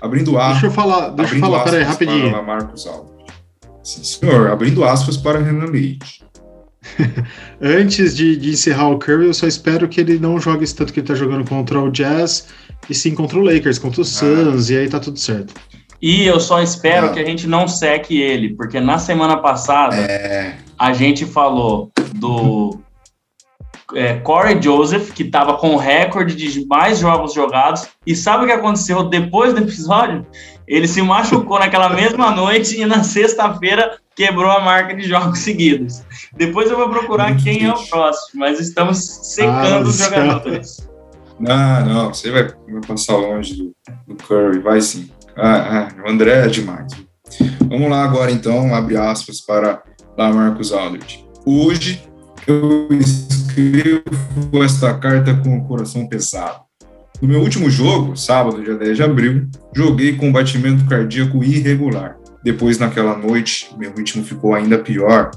abrindo 0.00 0.38
aspas. 0.38 0.60
Deixa 0.60 0.66
eu 0.66 0.70
falar, 0.70 1.08
deixa 1.08 1.34
eu 1.34 1.40
falar, 1.40 1.64
peraí, 1.64 1.82
rapidinho. 1.82 2.30
Para 2.30 2.38
Lamarcus 2.38 2.86
Aldrich. 2.86 3.12
Sim, 3.82 4.04
senhor, 4.04 4.48
abrindo 4.48 4.84
aspas 4.84 5.16
para 5.16 5.40
Renan 5.40 5.66
Leite. 5.66 6.24
Antes 7.60 8.16
de, 8.16 8.36
de, 8.36 8.50
encerrar 8.50 8.88
o 8.88 8.98
Curry, 8.98 9.26
eu 9.26 9.34
só 9.34 9.46
espero 9.46 9.88
que 9.88 10.00
ele 10.00 10.18
não 10.18 10.40
jogue 10.40 10.64
esse 10.64 10.74
tanto 10.74 10.92
que 10.92 11.00
ele 11.00 11.06
tá 11.06 11.14
jogando 11.14 11.48
contra 11.48 11.80
o 11.80 11.90
Jazz, 11.90 12.48
e 12.88 12.94
sim 12.94 13.14
contra 13.14 13.38
o 13.38 13.42
Lakers, 13.42 13.78
contra 13.78 14.00
o 14.00 14.02
ah. 14.02 14.06
Suns, 14.06 14.70
ah. 14.70 14.72
e 14.72 14.78
aí 14.78 14.88
tá 14.88 14.98
tudo 14.98 15.18
certo. 15.18 15.54
E 16.00 16.24
eu 16.24 16.40
só 16.40 16.60
espero 16.60 17.06
ah. 17.06 17.08
que 17.10 17.20
a 17.20 17.24
gente 17.24 17.46
não 17.46 17.68
seque 17.68 18.20
ele, 18.20 18.54
porque 18.54 18.80
na 18.80 18.98
semana 18.98 19.36
passada 19.36 19.96
é... 19.96 20.56
a 20.78 20.92
gente 20.92 21.24
falou 21.24 21.92
do 22.14 22.80
é, 23.94 24.14
Corey 24.20 24.60
Joseph, 24.60 25.12
que 25.12 25.22
estava 25.22 25.54
com 25.54 25.74
o 25.74 25.76
recorde 25.76 26.34
de 26.34 26.66
mais 26.66 26.98
jogos 26.98 27.34
jogados, 27.34 27.88
e 28.06 28.14
sabe 28.14 28.44
o 28.44 28.46
que 28.46 28.52
aconteceu 28.52 29.04
depois 29.04 29.52
do 29.52 29.60
episódio? 29.60 30.26
Ele 30.66 30.88
se 30.88 31.02
machucou 31.02 31.58
naquela 31.58 31.90
mesma 31.90 32.30
noite 32.30 32.80
e 32.80 32.86
na 32.86 33.02
sexta-feira 33.02 33.98
quebrou 34.14 34.50
a 34.50 34.60
marca 34.60 34.94
de 34.94 35.02
jogos 35.02 35.38
seguidos. 35.40 36.02
Depois 36.36 36.70
eu 36.70 36.76
vou 36.76 36.88
procurar 36.88 37.30
Muito 37.30 37.44
quem 37.44 37.64
é 37.64 37.72
o 37.72 37.86
próximo, 37.88 38.40
mas 38.40 38.60
estamos 38.60 38.98
secando 39.34 39.86
ah, 39.86 39.88
os 39.88 39.98
jogadores. 39.98 40.88
Não, 41.38 41.86
não, 41.86 42.14
você 42.14 42.30
vai, 42.30 42.44
vai 42.44 42.80
passar 42.86 43.16
longe 43.16 43.54
do, 43.56 43.74
do 44.06 44.14
Curry, 44.16 44.60
vai 44.60 44.80
sim. 44.80 45.10
Ah, 45.36 45.88
ah, 45.88 46.02
o 46.04 46.10
André 46.10 46.44
é 46.44 46.46
demais. 46.46 46.92
Vamos 47.68 47.90
lá 47.90 48.04
agora, 48.04 48.30
então, 48.30 48.74
abre 48.74 48.96
aspas 48.96 49.40
para 49.40 49.82
lá 50.16 50.32
Marcos 50.32 50.72
Aldrich. 50.72 51.24
Hoje 51.46 52.02
eu 52.46 52.88
escrevo 52.92 54.62
esta 54.64 54.94
carta 54.94 55.34
com 55.34 55.58
o 55.58 55.64
coração 55.64 56.06
pesado. 56.06 56.60
No 57.20 57.28
meu 57.28 57.40
último 57.40 57.70
jogo, 57.70 58.16
sábado, 58.16 58.62
dia 58.62 58.74
10 58.74 58.96
de 58.96 59.02
abril, 59.02 59.48
joguei 59.74 60.16
com 60.16 60.32
batimento 60.32 60.84
cardíaco 60.86 61.42
irregular. 61.44 62.16
Depois, 62.42 62.78
naquela 62.78 63.16
noite, 63.16 63.70
meu 63.78 63.94
ritmo 63.94 64.24
ficou 64.24 64.54
ainda 64.54 64.78
pior 64.78 65.30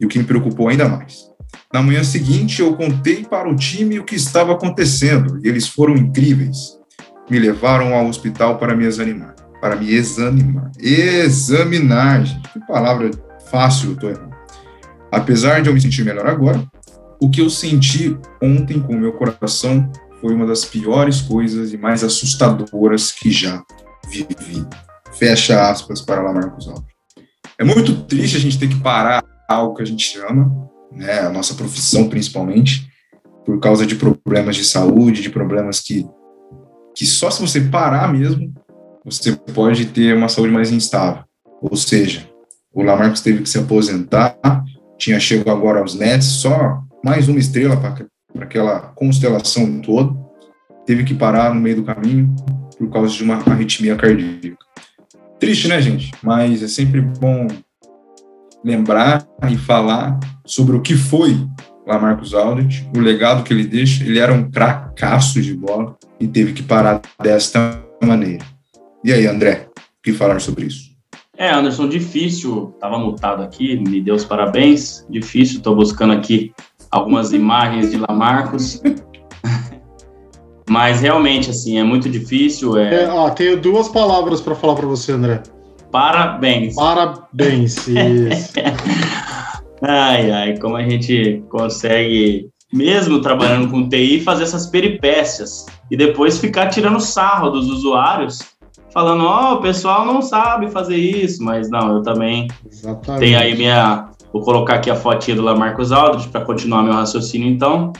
e 0.00 0.06
o 0.06 0.08
que 0.08 0.18
me 0.18 0.24
preocupou 0.24 0.68
ainda 0.68 0.88
mais. 0.88 1.28
Na 1.72 1.82
manhã 1.82 2.02
seguinte, 2.02 2.60
eu 2.60 2.74
contei 2.74 3.24
para 3.24 3.48
o 3.48 3.54
time 3.54 3.98
o 3.98 4.04
que 4.04 4.16
estava 4.16 4.52
acontecendo 4.52 5.40
e 5.44 5.48
eles 5.48 5.68
foram 5.68 5.94
incríveis. 5.94 6.76
Me 7.30 7.38
levaram 7.38 7.94
ao 7.94 8.08
hospital 8.08 8.58
para 8.58 8.74
me 8.74 8.84
examinar 8.84 9.38
para 9.60 9.76
me 9.76 9.92
examinar. 9.92 10.70
Examinar. 10.78 12.24
Que 12.52 12.60
palavra 12.66 13.10
fácil, 13.50 13.90
eu 13.90 13.96
tô 13.96 14.08
errando. 14.08 14.27
Apesar 15.10 15.62
de 15.62 15.68
eu 15.68 15.74
me 15.74 15.80
sentir 15.80 16.04
melhor 16.04 16.26
agora, 16.26 16.64
o 17.20 17.30
que 17.30 17.40
eu 17.40 17.50
senti 17.50 18.16
ontem 18.42 18.80
com 18.80 18.94
o 18.94 19.00
meu 19.00 19.12
coração 19.12 19.90
foi 20.20 20.34
uma 20.34 20.46
das 20.46 20.64
piores 20.64 21.20
coisas 21.20 21.72
e 21.72 21.76
mais 21.76 22.04
assustadoras 22.04 23.12
que 23.12 23.30
já 23.30 23.62
vivi. 24.08 24.66
Fecha 25.12 25.70
aspas 25.70 26.00
para 26.00 26.22
lá, 26.22 26.32
Marcos 26.32 26.68
Alves. 26.68 26.84
É 27.58 27.64
muito 27.64 28.04
triste 28.04 28.36
a 28.36 28.40
gente 28.40 28.58
ter 28.58 28.68
que 28.68 28.80
parar 28.80 29.24
algo 29.48 29.74
que 29.74 29.82
a 29.82 29.86
gente 29.86 30.18
ama, 30.20 30.68
né, 30.92 31.20
a 31.20 31.30
nossa 31.30 31.54
profissão 31.54 32.08
principalmente, 32.08 32.88
por 33.44 33.58
causa 33.60 33.86
de 33.86 33.96
problemas 33.96 34.56
de 34.56 34.64
saúde, 34.64 35.22
de 35.22 35.30
problemas 35.30 35.80
que, 35.80 36.06
que 36.94 37.06
só 37.06 37.30
se 37.30 37.40
você 37.40 37.60
parar 37.62 38.12
mesmo, 38.12 38.52
você 39.04 39.32
pode 39.32 39.86
ter 39.86 40.14
uma 40.14 40.28
saúde 40.28 40.52
mais 40.52 40.70
instável. 40.70 41.24
Ou 41.62 41.76
seja, 41.76 42.28
o 42.72 42.82
Lamarcus 42.82 43.22
teve 43.22 43.42
que 43.42 43.48
se 43.48 43.58
aposentar, 43.58 44.38
tinha 44.98 45.20
chegado 45.20 45.50
agora 45.50 45.80
aos 45.80 45.94
Nets, 45.94 46.26
só 46.26 46.82
mais 47.04 47.28
uma 47.28 47.38
estrela 47.38 47.76
para 47.76 48.44
aquela 48.44 48.80
constelação 48.94 49.80
toda, 49.80 50.14
teve 50.84 51.04
que 51.04 51.14
parar 51.14 51.54
no 51.54 51.60
meio 51.60 51.76
do 51.76 51.84
caminho 51.84 52.34
por 52.76 52.90
causa 52.90 53.14
de 53.14 53.22
uma 53.22 53.36
arritmia 53.36 53.96
cardíaca. 53.96 54.56
Triste, 55.38 55.68
né, 55.68 55.80
gente? 55.80 56.10
Mas 56.22 56.62
é 56.62 56.68
sempre 56.68 57.00
bom 57.00 57.46
lembrar 58.64 59.24
e 59.48 59.56
falar 59.56 60.18
sobre 60.44 60.76
o 60.76 60.82
que 60.82 60.94
foi 60.94 61.36
Lamarcus 61.86 62.34
Aldridge, 62.34 62.88
o 62.94 63.00
legado 63.00 63.44
que 63.44 63.52
ele 63.52 63.64
deixa. 63.64 64.04
Ele 64.04 64.18
era 64.18 64.32
um 64.32 64.50
cracaço 64.50 65.40
de 65.40 65.54
bola 65.54 65.96
e 66.18 66.26
teve 66.26 66.52
que 66.52 66.62
parar 66.62 67.00
desta 67.22 67.82
maneira. 68.02 68.44
E 69.04 69.12
aí, 69.12 69.26
André, 69.26 69.68
o 69.76 70.02
que 70.02 70.12
falar 70.12 70.40
sobre 70.40 70.66
isso? 70.66 70.87
É, 71.38 71.54
Anderson, 71.54 71.88
difícil, 71.88 72.72
estava 72.74 72.98
mutado 72.98 73.44
aqui, 73.44 73.78
me 73.78 74.00
deu 74.00 74.16
os 74.16 74.24
parabéns, 74.24 75.06
difícil, 75.08 75.58
estou 75.58 75.76
buscando 75.76 76.12
aqui 76.12 76.52
algumas 76.90 77.32
imagens 77.32 77.92
de 77.92 77.96
Lamarcos, 77.96 78.82
mas 80.68 81.00
realmente, 81.00 81.50
assim, 81.50 81.78
é 81.78 81.84
muito 81.84 82.08
difícil. 82.10 82.76
É... 82.76 83.04
é 83.04 83.08
ó, 83.08 83.30
tenho 83.30 83.56
duas 83.60 83.88
palavras 83.88 84.40
para 84.40 84.56
falar 84.56 84.74
para 84.74 84.88
você, 84.88 85.12
André. 85.12 85.40
Parabéns. 85.92 86.74
Parabéns, 86.74 87.86
isso. 87.86 88.54
ai, 89.80 90.32
ai, 90.32 90.58
como 90.58 90.76
a 90.76 90.82
gente 90.82 91.40
consegue, 91.50 92.48
mesmo 92.72 93.22
trabalhando 93.22 93.70
com 93.70 93.88
TI, 93.88 94.22
fazer 94.22 94.42
essas 94.42 94.66
peripécias 94.66 95.66
e 95.88 95.96
depois 95.96 96.40
ficar 96.40 96.66
tirando 96.66 96.98
sarro 96.98 97.50
dos 97.50 97.70
usuários 97.70 98.57
falando, 98.92 99.24
ó, 99.24 99.52
oh, 99.52 99.54
o 99.56 99.60
pessoal 99.60 100.04
não 100.04 100.22
sabe 100.22 100.70
fazer 100.70 100.96
isso, 100.96 101.42
mas 101.42 101.70
não, 101.70 101.96
eu 101.96 102.02
também 102.02 102.48
Exatamente. 102.70 103.20
tenho 103.20 103.38
aí 103.38 103.56
minha. 103.56 104.08
Vou 104.32 104.42
colocar 104.42 104.74
aqui 104.74 104.90
a 104.90 104.96
fotinha 104.96 105.36
do 105.36 105.42
Lamarcus 105.42 105.90
Aldridge 105.90 106.28
para 106.28 106.44
continuar 106.44 106.82
meu 106.82 106.92
raciocínio, 106.92 107.48
então. 107.48 107.92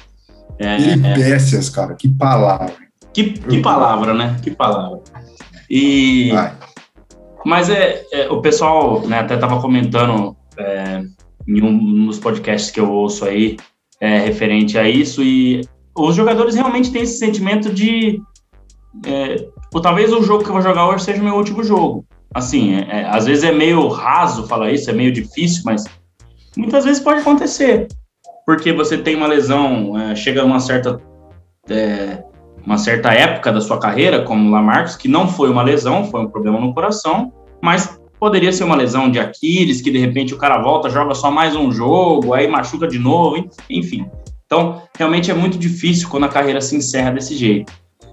É, 0.59 0.77
Peripécias, 0.77 1.69
é... 1.71 1.75
cara, 1.75 1.95
que 1.95 2.09
palavra. 2.09 2.75
Que, 3.13 3.31
que 3.33 3.61
palavra, 3.61 4.13
né? 4.13 4.37
Que 4.43 4.51
palavra. 4.51 5.01
E. 5.71 6.31
Vai. 6.33 6.53
Mas 7.45 7.71
é, 7.71 8.05
é, 8.13 8.29
o 8.29 8.41
pessoal 8.41 9.07
né, 9.07 9.21
até 9.21 9.35
estava 9.35 9.61
comentando 9.61 10.37
é, 10.59 11.03
em 11.47 11.63
um 11.63 12.07
dos 12.07 12.19
podcasts 12.19 12.71
que 12.71 12.81
eu 12.81 12.91
ouço 12.91 13.25
aí, 13.25 13.57
é, 14.01 14.19
referente 14.19 14.77
a 14.77 14.89
isso, 14.89 15.23
e 15.23 15.63
os 15.97 16.15
jogadores 16.15 16.55
realmente 16.55 16.93
têm 16.93 17.03
esse 17.03 17.19
sentimento 17.19 17.73
de 17.73 18.21
é, 19.07 19.49
ou 19.73 19.81
talvez 19.81 20.13
o 20.13 20.23
jogo 20.23 20.43
que 20.43 20.49
eu 20.49 20.55
vou 20.55 20.63
jogar 20.63 20.89
hoje 20.89 21.05
seja 21.05 21.21
o 21.21 21.25
meu 21.25 21.35
último 21.35 21.63
jogo. 21.63 22.05
Assim, 22.35 22.75
é, 22.75 23.01
é, 23.01 23.09
às 23.09 23.27
vezes 23.27 23.45
é 23.45 23.53
meio 23.53 23.89
raso 23.89 24.47
falar 24.47 24.71
isso, 24.71 24.91
é 24.91 24.93
meio 24.93 25.13
difícil, 25.13 25.63
mas 25.65 25.85
muitas 26.57 26.85
vezes 26.85 27.03
pode 27.03 27.21
acontecer. 27.21 27.89
Porque 28.45 28.73
você 28.73 28.97
tem 28.99 29.17
uma 29.17 29.27
lesão, 29.27 29.99
é, 29.99 30.15
chega 30.15 30.45
uma 30.45 30.61
certa, 30.61 31.01
é, 31.69 32.23
uma 32.65 32.79
certa 32.79 33.13
época 33.13 33.53
da 33.53 33.61
sua 33.61 33.79
carreira, 33.79 34.23
como 34.23 34.49
o 34.49 34.53
Lamarcus, 34.53 34.97
que 34.97 35.09
não 35.09 35.29
foi 35.29 35.51
uma 35.51 35.63
lesão, 35.63 36.05
foi 36.05 36.21
um 36.21 36.29
problema 36.29 36.61
no 36.61 36.75
coração, 36.75 37.33
mas 37.63 37.99
poderia 38.19 38.53
ser 38.53 38.65
uma 38.65 38.77
lesão 38.77 39.11
de 39.11 39.19
Aquiles, 39.19 39.81
que 39.81 39.91
de 39.91 39.99
repente 39.99 40.35
o 40.35 40.39
cara 40.39 40.61
volta, 40.61 40.91
joga 40.91 41.15
só 41.15 41.31
mais 41.31 41.55
um 41.55 41.71
jogo, 41.71 42.35
aí 42.35 42.49
machuca 42.49 42.87
de 42.87 42.99
novo, 42.99 43.49
enfim. 43.71 44.07
Então, 44.45 44.83
realmente 44.97 45.31
é 45.31 45.35
muito 45.35 45.59
difícil 45.59 46.09
quando 46.09 46.25
a 46.25 46.29
carreira 46.29 46.61
se 46.61 46.75
encerra 46.75 47.11
desse 47.11 47.37
jeito. 47.37 47.73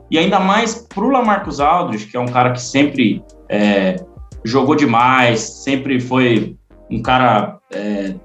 E 0.09 0.17
ainda 0.17 0.39
mais 0.39 0.75
para 0.75 1.03
o 1.03 1.09
Lamarcus 1.09 1.59
Aldridge, 1.59 2.07
que 2.07 2.17
é 2.17 2.19
um 2.19 2.27
cara 2.27 2.51
que 2.51 2.61
sempre 2.61 3.23
é, 3.49 3.95
jogou 4.43 4.75
demais, 4.75 5.39
sempre 5.39 5.99
foi 5.99 6.55
um 6.89 7.01
cara, 7.01 7.57
é, 7.73 8.15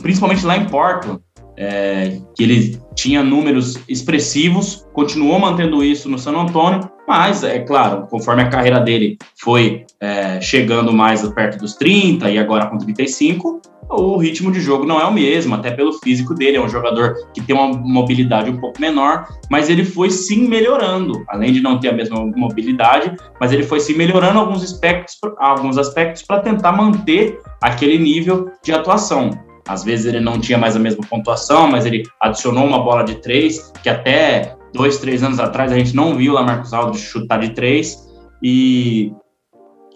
principalmente 0.00 0.46
lá 0.46 0.56
em 0.56 0.66
Portland, 0.66 1.20
é, 1.56 2.18
que 2.34 2.42
ele 2.42 2.78
tinha 2.94 3.22
números 3.22 3.78
expressivos, 3.88 4.86
continuou 4.92 5.38
mantendo 5.38 5.84
isso 5.84 6.08
no 6.08 6.18
San 6.18 6.32
Antonio, 6.32 6.80
mas, 7.06 7.42
é 7.42 7.58
claro, 7.58 8.06
conforme 8.08 8.42
a 8.42 8.48
carreira 8.48 8.80
dele 8.80 9.18
foi 9.36 9.84
é, 10.00 10.40
chegando 10.40 10.92
mais 10.92 11.26
perto 11.32 11.58
dos 11.58 11.74
30 11.74 12.30
e 12.30 12.38
agora 12.38 12.66
com 12.66 12.78
35, 12.78 13.60
o 13.90 14.16
ritmo 14.16 14.50
de 14.50 14.60
jogo 14.60 14.86
não 14.86 15.00
é 15.00 15.04
o 15.04 15.12
mesmo, 15.12 15.54
até 15.54 15.70
pelo 15.70 15.92
físico 15.92 16.34
dele, 16.34 16.56
é 16.56 16.60
um 16.60 16.68
jogador 16.68 17.14
que 17.34 17.42
tem 17.42 17.54
uma 17.54 17.68
mobilidade 17.68 18.50
um 18.50 18.58
pouco 18.58 18.80
menor, 18.80 19.28
mas 19.50 19.68
ele 19.68 19.84
foi 19.84 20.10
sim 20.10 20.48
melhorando, 20.48 21.24
além 21.28 21.52
de 21.52 21.60
não 21.60 21.78
ter 21.78 21.88
a 21.88 21.92
mesma 21.92 22.24
mobilidade, 22.34 23.14
mas 23.40 23.52
ele 23.52 23.64
foi 23.64 23.80
sim 23.80 23.94
melhorando 23.94 24.38
alguns 24.38 24.62
aspectos, 24.62 25.18
alguns 25.38 25.76
aspectos 25.76 26.22
para 26.22 26.40
tentar 26.40 26.72
manter 26.72 27.38
aquele 27.60 27.98
nível 27.98 28.50
de 28.62 28.72
atuação. 28.72 29.30
Às 29.66 29.84
vezes 29.84 30.06
ele 30.06 30.20
não 30.20 30.40
tinha 30.40 30.58
mais 30.58 30.76
a 30.76 30.78
mesma 30.78 31.04
pontuação, 31.08 31.68
mas 31.68 31.86
ele 31.86 32.02
adicionou 32.20 32.64
uma 32.64 32.82
bola 32.82 33.02
de 33.02 33.16
três, 33.16 33.72
que 33.82 33.88
até 33.88 34.56
dois, 34.72 34.98
três 34.98 35.22
anos 35.22 35.38
atrás 35.38 35.70
a 35.72 35.78
gente 35.78 35.94
não 35.94 36.16
viu 36.16 36.32
lá 36.32 36.42
Marcos 36.42 36.72
Alves 36.72 37.00
chutar 37.00 37.40
de 37.40 37.50
três, 37.50 37.96
e, 38.42 39.12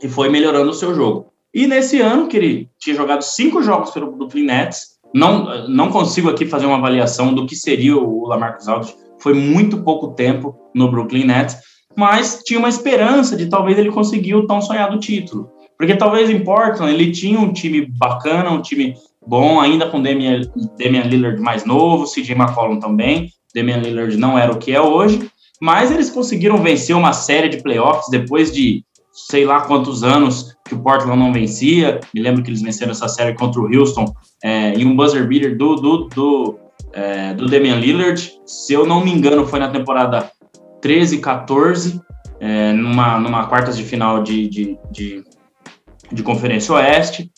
e 0.03 0.09
foi 0.09 0.29
melhorando 0.29 0.71
o 0.71 0.75
seu 0.75 0.95
jogo. 0.95 1.33
E 1.53 1.67
nesse 1.67 2.01
ano, 2.01 2.29
que 2.29 2.37
ele 2.37 2.71
tinha 2.79 2.95
jogado 2.95 3.23
cinco 3.23 3.63
jogos 3.63 3.91
pelo 3.91 4.13
Brooklyn 4.13 4.45
Nets, 4.45 4.97
não, 5.15 5.67
não 5.69 5.91
consigo 5.91 6.29
aqui 6.29 6.45
fazer 6.45 6.67
uma 6.67 6.77
avaliação 6.77 7.35
do 7.35 7.47
que 7.47 7.57
seria 7.57 7.97
o 7.97 8.27
Lamarcus 8.27 8.69
Aldridge. 8.69 8.95
Foi 9.19 9.33
muito 9.33 9.83
pouco 9.83 10.09
tempo 10.09 10.55
no 10.75 10.91
Brooklyn 10.91 11.25
Nets, 11.25 11.57
mas 11.97 12.43
tinha 12.45 12.59
uma 12.59 12.69
esperança 12.69 13.35
de 13.37 13.47
talvez 13.47 13.79
ele 13.79 13.91
conseguir 13.91 14.35
o 14.35 14.47
tão 14.47 14.61
sonhado 14.61 15.01
título. 15.01 15.51
Porque 15.79 15.97
talvez 15.97 16.29
em 16.29 16.45
Portland 16.45 16.93
ele 16.93 17.11
tinha 17.11 17.39
um 17.39 17.53
time 17.53 17.87
bacana, 17.87 18.51
um 18.51 18.61
time 18.61 18.95
bom, 19.27 19.61
ainda 19.61 19.89
com 19.89 20.01
Damian, 20.01 20.43
Damian 20.79 21.03
Lillard 21.03 21.41
mais 21.41 21.65
novo, 21.65 22.05
CJ 22.05 22.33
McCollum 22.33 22.79
também. 22.79 23.31
Damian 23.55 23.79
Lillard 23.79 24.17
não 24.17 24.39
era 24.39 24.53
o 24.53 24.59
que 24.59 24.73
é 24.73 24.81
hoje, 24.81 25.31
mas 25.61 25.91
eles 25.91 26.11
conseguiram 26.11 26.59
vencer 26.59 26.95
uma 26.95 27.13
série 27.13 27.49
de 27.49 27.63
playoffs 27.63 28.09
depois 28.11 28.53
de 28.53 28.85
sei 29.17 29.47
lá 29.47 29.63
quantos 29.63 30.05
anos 30.05 30.55
que 30.67 30.75
o 30.75 30.79
Portland 30.79 31.19
não 31.19 31.33
vencia. 31.33 32.01
Me 32.15 32.21
lembro 32.21 32.43
que 32.43 32.51
eles 32.51 32.61
venceram 32.61 32.93
essa 32.93 33.09
série 33.09 33.35
contra 33.35 33.61
o 33.61 33.75
Houston 33.75 34.05
é, 34.45 34.75
em 34.75 34.87
um 34.87 34.95
buzzer 34.95 35.27
beater 35.27 35.57
do, 35.57 35.77
do, 35.77 36.09
do, 36.09 36.59
é, 36.93 37.33
do 37.33 37.47
Damian 37.47 37.77
Lillard. 37.77 38.33
Se 38.45 38.75
eu 38.75 38.87
não 38.87 39.03
me 39.03 39.11
engano, 39.11 39.47
foi 39.47 39.59
na 39.59 39.69
temporada 39.69 40.31
13, 40.83 41.19
14, 41.19 42.01
é, 42.39 42.73
numa, 42.73 43.19
numa 43.19 43.47
quartas 43.47 43.77
de 43.77 43.85
final 43.85 44.23
de, 44.23 44.49
de, 44.49 44.79
de, 44.91 45.25
de 46.13 46.23
Conferência 46.23 46.75
Oeste. 46.75 47.31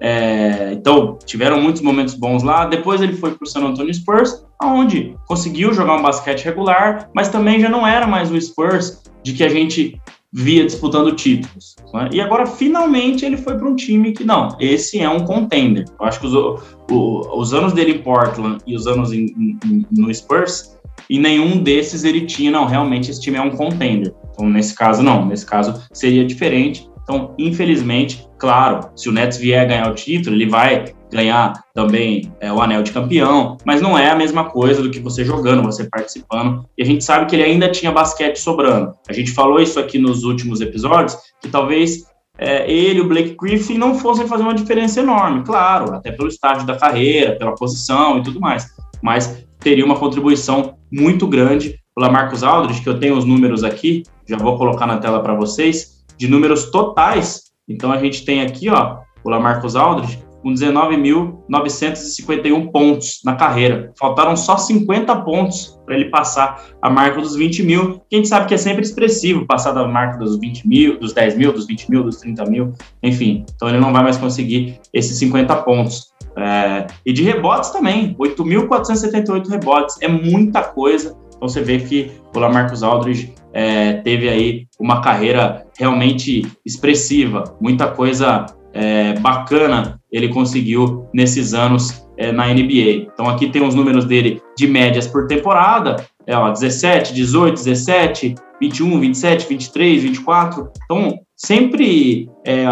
É, 0.00 0.72
então, 0.72 1.18
tiveram 1.26 1.60
muitos 1.60 1.82
momentos 1.82 2.14
bons 2.14 2.42
lá. 2.42 2.66
Depois 2.66 3.02
ele 3.02 3.12
foi 3.12 3.32
para 3.32 3.44
o 3.44 3.46
San 3.46 3.60
Antonio 3.60 3.92
Spurs, 3.92 4.44
onde 4.62 5.14
conseguiu 5.26 5.72
jogar 5.74 5.96
um 5.96 6.02
basquete 6.02 6.44
regular, 6.44 7.10
mas 7.14 7.28
também 7.28 7.60
já 7.60 7.68
não 7.68 7.86
era 7.86 8.06
mais 8.06 8.30
o 8.30 8.40
Spurs 8.40 9.02
de 9.22 9.34
que 9.34 9.44
a 9.44 9.48
gente 9.48 10.00
via 10.32 10.64
disputando 10.64 11.12
títulos. 11.12 11.76
Né? 11.92 12.08
E 12.12 12.20
agora, 12.20 12.46
finalmente, 12.46 13.24
ele 13.24 13.36
foi 13.36 13.56
para 13.56 13.68
um 13.68 13.74
time 13.74 14.12
que, 14.12 14.24
não, 14.24 14.56
esse 14.60 15.00
é 15.00 15.08
um 15.08 15.24
contender. 15.24 15.84
Eu 15.98 16.06
acho 16.06 16.20
que 16.20 16.26
os, 16.26 16.34
o, 16.34 17.38
os 17.38 17.52
anos 17.52 17.72
dele 17.72 17.92
em 17.92 18.02
Portland 18.02 18.58
e 18.66 18.76
os 18.76 18.86
anos 18.86 19.12
em, 19.12 19.26
em, 19.64 19.86
no 19.90 20.12
Spurs, 20.14 20.78
e 21.08 21.18
nenhum 21.18 21.62
desses 21.62 22.04
ele 22.04 22.22
tinha, 22.26 22.50
não, 22.50 22.66
realmente 22.66 23.10
esse 23.10 23.20
time 23.20 23.36
é 23.36 23.42
um 23.42 23.50
contender. 23.50 24.14
Então, 24.32 24.48
nesse 24.48 24.74
caso, 24.74 25.02
não. 25.02 25.26
Nesse 25.26 25.44
caso, 25.44 25.82
seria 25.92 26.24
diferente. 26.24 26.88
Então, 27.02 27.34
infelizmente, 27.36 28.26
claro, 28.40 28.90
se 28.96 29.08
o 29.08 29.12
Nets 29.12 29.36
vier 29.36 29.68
ganhar 29.68 29.90
o 29.90 29.94
título, 29.94 30.34
ele 30.34 30.48
vai 30.48 30.86
ganhar 31.12 31.52
também 31.74 32.32
é, 32.40 32.50
o 32.52 32.60
anel 32.60 32.82
de 32.82 32.90
campeão, 32.90 33.58
mas 33.64 33.82
não 33.82 33.98
é 33.98 34.10
a 34.10 34.16
mesma 34.16 34.44
coisa 34.44 34.82
do 34.82 34.90
que 34.90 34.98
você 34.98 35.24
jogando, 35.24 35.62
você 35.62 35.84
participando. 35.84 36.64
E 36.78 36.82
a 36.82 36.86
gente 36.86 37.04
sabe 37.04 37.26
que 37.26 37.36
ele 37.36 37.42
ainda 37.42 37.70
tinha 37.70 37.92
basquete 37.92 38.38
sobrando. 38.38 38.92
A 39.08 39.12
gente 39.12 39.32
falou 39.32 39.60
isso 39.60 39.78
aqui 39.78 39.98
nos 39.98 40.24
últimos 40.24 40.60
episódios, 40.60 41.16
que 41.40 41.48
talvez 41.48 42.04
é, 42.38 42.70
ele 42.70 43.02
o 43.02 43.08
Blake 43.08 43.36
Griffin 43.38 43.76
não 43.76 43.94
fossem 43.94 44.26
fazer 44.26 44.42
uma 44.42 44.54
diferença 44.54 45.00
enorme, 45.00 45.44
claro, 45.44 45.92
até 45.94 46.10
pelo 46.10 46.28
estágio 46.28 46.66
da 46.66 46.76
carreira, 46.76 47.36
pela 47.36 47.54
posição 47.54 48.18
e 48.18 48.22
tudo 48.22 48.40
mais, 48.40 48.66
mas 49.02 49.44
teria 49.58 49.84
uma 49.84 49.98
contribuição 49.98 50.76
muito 50.90 51.26
grande. 51.26 51.78
O 51.94 52.00
Lamarcus 52.00 52.42
Aldridge, 52.42 52.80
que 52.80 52.88
eu 52.88 52.98
tenho 52.98 53.18
os 53.18 53.26
números 53.26 53.62
aqui, 53.62 54.04
já 54.26 54.38
vou 54.38 54.56
colocar 54.56 54.86
na 54.86 54.96
tela 54.96 55.20
para 55.20 55.34
vocês, 55.34 56.00
de 56.16 56.28
números 56.28 56.70
totais. 56.70 57.49
Então 57.70 57.92
a 57.92 57.98
gente 57.98 58.24
tem 58.24 58.42
aqui, 58.42 58.68
ó, 58.68 58.98
o 59.24 59.30
Lamarcus 59.30 59.76
Aldridge 59.76 60.18
com 60.42 60.52
19.951 60.52 62.70
pontos 62.70 63.20
na 63.24 63.36
carreira. 63.36 63.92
Faltaram 63.98 64.36
só 64.36 64.56
50 64.56 65.14
pontos 65.22 65.78
para 65.84 65.94
ele 65.94 66.06
passar 66.06 66.64
a 66.80 66.88
marca 66.88 67.20
dos 67.20 67.36
20 67.36 67.62
mil, 67.62 68.00
que 68.08 68.16
a 68.16 68.16
gente 68.16 68.28
sabe 68.28 68.46
que 68.46 68.54
é 68.54 68.56
sempre 68.56 68.80
expressivo 68.82 69.46
passar 69.46 69.72
da 69.72 69.86
marca 69.86 70.16
dos 70.18 70.38
20 70.38 70.66
mil, 70.66 70.98
dos 70.98 71.12
10 71.12 71.36
mil, 71.36 71.52
dos 71.52 71.66
20 71.66 71.90
mil, 71.90 72.04
dos 72.04 72.16
30 72.16 72.46
mil, 72.46 72.72
enfim. 73.02 73.44
Então 73.54 73.68
ele 73.68 73.78
não 73.78 73.92
vai 73.92 74.02
mais 74.02 74.16
conseguir 74.16 74.80
esses 74.92 75.18
50 75.18 75.54
pontos. 75.56 76.10
É, 76.36 76.86
e 77.04 77.12
de 77.12 77.22
rebotes 77.22 77.70
também, 77.70 78.16
8.478 78.18 79.48
rebotes, 79.48 80.00
é 80.00 80.08
muita 80.08 80.62
coisa. 80.62 81.14
Então 81.36 81.48
você 81.48 81.60
vê 81.60 81.78
que 81.78 82.10
o 82.34 82.38
Lamarcus 82.38 82.82
Aldridge 82.82 83.34
é, 83.52 83.94
teve 83.94 84.28
aí 84.28 84.66
uma 84.78 85.00
carreira 85.00 85.66
realmente 85.80 86.46
expressiva, 86.64 87.56
muita 87.58 87.88
coisa 87.88 88.44
é, 88.74 89.14
bacana 89.18 89.98
ele 90.12 90.28
conseguiu 90.28 91.08
nesses 91.14 91.54
anos 91.54 92.06
é, 92.18 92.30
na 92.30 92.48
NBA. 92.48 93.08
Então 93.10 93.26
aqui 93.30 93.48
tem 93.48 93.66
os 93.66 93.74
números 93.74 94.04
dele 94.04 94.42
de 94.58 94.66
médias 94.66 95.06
por 95.06 95.26
temporada, 95.26 96.04
é, 96.26 96.36
ó, 96.36 96.50
17, 96.50 97.14
18, 97.14 97.54
17, 97.54 98.34
21, 98.60 99.00
27, 99.00 99.48
23, 99.48 100.02
24. 100.02 100.68
Então 100.84 101.18
sempre 101.34 102.28
é, 102.46 102.66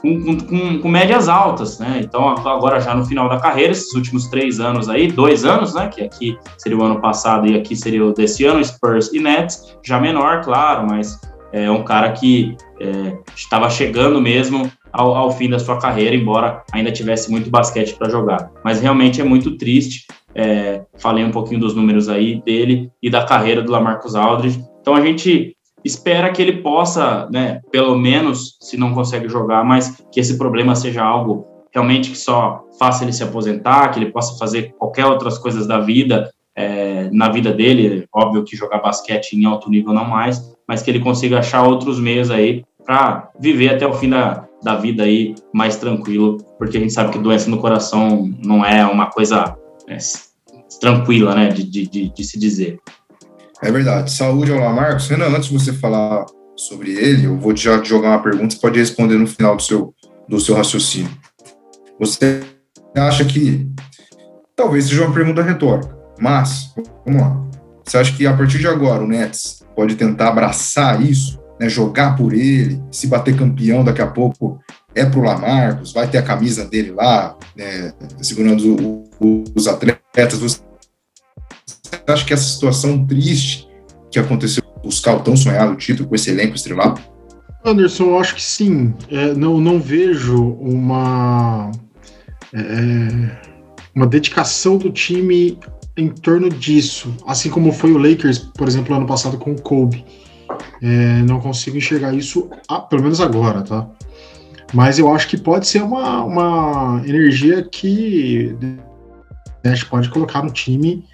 com, 0.00 0.38
com, 0.38 0.78
com, 0.80 0.88
médias 0.88 1.28
altas, 1.28 1.78
né? 1.78 2.00
Então 2.02 2.26
agora 2.26 2.80
já 2.80 2.94
no 2.94 3.04
final 3.04 3.28
da 3.28 3.38
carreira, 3.38 3.72
esses 3.72 3.92
últimos 3.92 4.28
três 4.28 4.58
anos 4.58 4.88
aí, 4.88 5.08
dois 5.08 5.44
anos, 5.44 5.74
né? 5.74 5.88
Que 5.88 6.02
aqui 6.02 6.38
seria 6.56 6.78
o 6.78 6.82
ano 6.82 6.98
passado 6.98 7.46
e 7.46 7.54
aqui 7.54 7.76
seria 7.76 8.04
o 8.04 8.14
desse 8.14 8.46
ano, 8.46 8.64
Spurs 8.64 9.12
e 9.12 9.20
Nets, 9.20 9.76
já 9.84 10.00
menor, 10.00 10.42
claro, 10.42 10.86
mas 10.88 11.20
é 11.62 11.70
um 11.70 11.84
cara 11.84 12.10
que 12.10 12.56
é, 12.80 13.16
estava 13.36 13.70
chegando 13.70 14.20
mesmo 14.20 14.68
ao, 14.92 15.14
ao, 15.14 15.30
fim 15.30 15.48
da 15.48 15.58
sua 15.60 15.78
carreira, 15.78 16.16
embora 16.16 16.64
ainda 16.72 16.90
tivesse 16.90 17.30
muito 17.30 17.48
basquete 17.48 17.94
para 17.94 18.08
jogar. 18.08 18.50
Mas 18.64 18.80
realmente 18.80 19.20
é 19.20 19.24
muito 19.24 19.56
triste. 19.56 20.04
É, 20.34 20.82
falei 20.98 21.24
um 21.24 21.30
pouquinho 21.30 21.60
dos 21.60 21.74
números 21.74 22.08
aí 22.08 22.42
dele 22.42 22.90
e 23.00 23.08
da 23.08 23.24
carreira 23.24 23.62
do 23.62 23.70
Lamarcus 23.70 24.16
Aldridge. 24.16 24.64
Então 24.80 24.96
a 24.96 25.00
gente 25.00 25.56
espera 25.84 26.32
que 26.32 26.42
ele 26.42 26.60
possa, 26.60 27.28
né, 27.30 27.60
pelo 27.70 27.96
menos, 27.96 28.56
se 28.60 28.76
não 28.76 28.92
consegue 28.92 29.28
jogar, 29.28 29.64
mas 29.64 30.02
que 30.10 30.18
esse 30.18 30.36
problema 30.36 30.74
seja 30.74 31.04
algo 31.04 31.46
realmente 31.72 32.10
que 32.10 32.18
só 32.18 32.64
faça 32.78 33.04
ele 33.04 33.12
se 33.12 33.22
aposentar, 33.22 33.90
que 33.90 33.98
ele 33.98 34.10
possa 34.10 34.36
fazer 34.38 34.74
qualquer 34.78 35.06
outras 35.06 35.38
coisas 35.38 35.66
da 35.66 35.78
vida, 35.80 36.30
na 37.14 37.28
vida 37.28 37.52
dele, 37.52 38.06
óbvio 38.12 38.44
que 38.44 38.56
jogar 38.56 38.80
basquete 38.80 39.34
em 39.34 39.44
alto 39.44 39.70
nível 39.70 39.92
não 39.92 40.04
mais, 40.04 40.52
mas 40.66 40.82
que 40.82 40.90
ele 40.90 41.00
consiga 41.00 41.38
achar 41.38 41.62
outros 41.62 42.00
meios 42.00 42.30
aí 42.30 42.64
para 42.84 43.30
viver 43.38 43.70
até 43.70 43.86
o 43.86 43.94
fim 43.94 44.10
da, 44.10 44.46
da 44.62 44.74
vida 44.76 45.04
aí 45.04 45.34
mais 45.52 45.76
tranquilo, 45.76 46.38
porque 46.58 46.76
a 46.76 46.80
gente 46.80 46.92
sabe 46.92 47.12
que 47.12 47.18
doença 47.18 47.48
no 47.48 47.58
coração 47.58 48.30
não 48.44 48.64
é 48.64 48.84
uma 48.84 49.06
coisa 49.06 49.56
é, 49.88 49.96
tranquila, 50.80 51.34
né, 51.34 51.48
de, 51.48 51.64
de, 51.64 52.10
de, 52.10 52.24
se 52.24 52.38
dizer. 52.38 52.78
É 53.62 53.70
verdade. 53.70 54.10
Saúde 54.10 54.52
ao 54.52 54.58
Lamarcos. 54.58 55.08
Renan, 55.08 55.28
antes 55.28 55.48
de 55.48 55.58
você 55.58 55.72
falar 55.72 56.26
sobre 56.56 56.92
ele, 56.92 57.26
eu 57.26 57.38
vou 57.38 57.56
já 57.56 57.82
jogar 57.82 58.10
uma 58.10 58.22
pergunta, 58.22 58.54
você 58.54 58.60
pode 58.60 58.78
responder 58.78 59.16
no 59.16 59.26
final 59.26 59.56
do 59.56 59.62
seu, 59.62 59.94
do 60.28 60.40
seu 60.40 60.54
raciocínio. 60.54 61.10
Você 61.98 62.42
acha 62.96 63.24
que, 63.24 63.66
talvez 64.56 64.86
seja 64.86 65.04
uma 65.04 65.14
pergunta 65.14 65.42
retórica, 65.42 65.96
mas, 66.20 66.74
vamos 67.04 67.20
lá, 67.20 67.44
você 67.84 67.98
acha 67.98 68.16
que 68.16 68.26
a 68.26 68.36
partir 68.36 68.58
de 68.58 68.66
agora 68.66 69.02
o 69.02 69.06
Nets 69.06 69.64
pode 69.74 69.94
tentar 69.96 70.28
abraçar 70.28 71.02
isso 71.02 71.42
né, 71.58 71.68
jogar 71.68 72.16
por 72.16 72.32
ele, 72.32 72.82
se 72.90 73.06
bater 73.06 73.36
campeão 73.36 73.84
daqui 73.84 74.02
a 74.02 74.06
pouco 74.06 74.60
é 74.94 75.04
para 75.04 75.18
o 75.18 75.24
Lamarcos, 75.24 75.92
vai 75.92 76.08
ter 76.08 76.18
a 76.18 76.22
camisa 76.22 76.64
dele 76.64 76.92
lá, 76.92 77.36
né, 77.56 77.92
segurando 78.20 78.76
o, 78.80 79.04
o, 79.20 79.44
os 79.54 79.66
atletas. 79.66 80.38
Você 80.38 80.60
acha 82.06 82.24
que 82.24 82.32
essa 82.32 82.44
situação 82.44 83.04
triste 83.04 83.68
que 84.10 84.18
aconteceu, 84.18 84.62
buscar 84.82 85.16
o 85.16 85.20
tão 85.20 85.36
sonhado 85.36 85.74
título 85.76 86.08
com 86.08 86.14
esse 86.14 86.30
elenco 86.30 86.54
estrelado? 86.54 87.00
Anderson, 87.64 88.04
eu 88.04 88.18
acho 88.18 88.34
que 88.34 88.42
sim. 88.42 88.94
É, 89.10 89.34
não, 89.34 89.58
não 89.58 89.80
vejo 89.80 90.52
uma, 90.60 91.72
é, 92.52 93.36
uma 93.94 94.06
dedicação 94.06 94.76
do 94.76 94.92
time 94.92 95.58
em 95.96 96.08
torno 96.08 96.48
disso, 96.48 97.14
assim 97.26 97.50
como 97.50 97.72
foi 97.72 97.92
o 97.92 97.98
Lakers, 97.98 98.38
por 98.38 98.66
exemplo, 98.66 98.94
ano 98.94 99.06
passado 99.06 99.38
com 99.38 99.52
o 99.52 99.60
Kobe. 99.60 100.04
É, 100.82 101.22
não 101.22 101.40
consigo 101.40 101.76
enxergar 101.76 102.14
isso, 102.14 102.50
ah, 102.68 102.80
pelo 102.80 103.02
menos 103.02 103.20
agora, 103.20 103.62
tá? 103.62 103.88
Mas 104.72 104.98
eu 104.98 105.12
acho 105.12 105.28
que 105.28 105.36
pode 105.36 105.66
ser 105.66 105.82
uma, 105.82 106.24
uma 106.24 107.02
energia 107.06 107.62
que 107.62 108.56
a 109.64 109.68
gente 109.68 109.86
pode 109.86 110.08
colocar 110.10 110.42
no 110.42 110.50
time, 110.50 111.04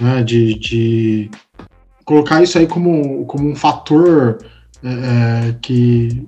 né, 0.00 0.22
de, 0.22 0.58
de 0.58 1.30
colocar 2.04 2.42
isso 2.42 2.58
aí 2.58 2.66
como, 2.66 3.24
como 3.26 3.48
um 3.48 3.54
fator 3.54 4.38
é, 4.82 5.48
é 5.48 5.56
que 5.60 6.26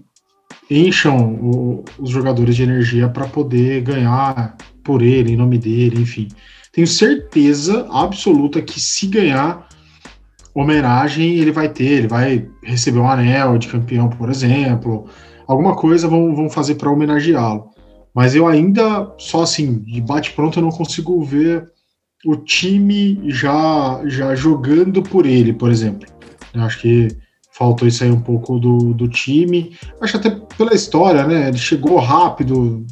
encham 0.70 1.34
o, 1.34 1.84
os 1.98 2.10
jogadores 2.10 2.56
de 2.56 2.62
energia 2.62 3.08
para 3.08 3.26
poder 3.26 3.82
ganhar 3.82 4.56
por 4.84 5.02
ele, 5.02 5.32
em 5.32 5.36
nome 5.36 5.58
dele, 5.58 6.00
enfim. 6.00 6.28
Tenho 6.72 6.86
certeza 6.86 7.86
absoluta 7.90 8.62
que 8.62 8.80
se 8.80 9.06
ganhar, 9.06 9.68
homenagem 10.54 11.36
ele 11.38 11.52
vai 11.52 11.68
ter, 11.68 11.84
ele 11.84 12.08
vai 12.08 12.48
receber 12.62 12.98
um 12.98 13.08
anel 13.08 13.58
de 13.58 13.68
campeão, 13.68 14.08
por 14.08 14.30
exemplo, 14.30 15.06
alguma 15.46 15.74
coisa 15.74 16.08
vão, 16.08 16.34
vão 16.34 16.48
fazer 16.48 16.76
para 16.76 16.90
homenageá-lo. 16.90 17.70
Mas 18.14 18.34
eu 18.34 18.46
ainda, 18.46 19.12
só 19.18 19.42
assim, 19.42 19.78
de 19.80 20.00
bate-pronto, 20.00 20.58
eu 20.58 20.62
não 20.62 20.70
consigo 20.70 21.22
ver 21.22 21.70
o 22.24 22.36
time 22.36 23.20
já, 23.30 24.00
já 24.06 24.34
jogando 24.34 25.02
por 25.02 25.26
ele, 25.26 25.52
por 25.52 25.70
exemplo. 25.70 26.08
Eu 26.54 26.62
acho 26.62 26.80
que 26.80 27.08
faltou 27.52 27.88
isso 27.88 28.04
aí 28.04 28.10
um 28.10 28.20
pouco 28.20 28.58
do, 28.58 28.94
do 28.94 29.08
time. 29.08 29.76
Acho 30.00 30.18
até 30.18 30.30
pela 30.30 30.74
história, 30.74 31.26
né? 31.26 31.48
Ele 31.48 31.58
chegou 31.58 31.98
rápido, 31.98 32.84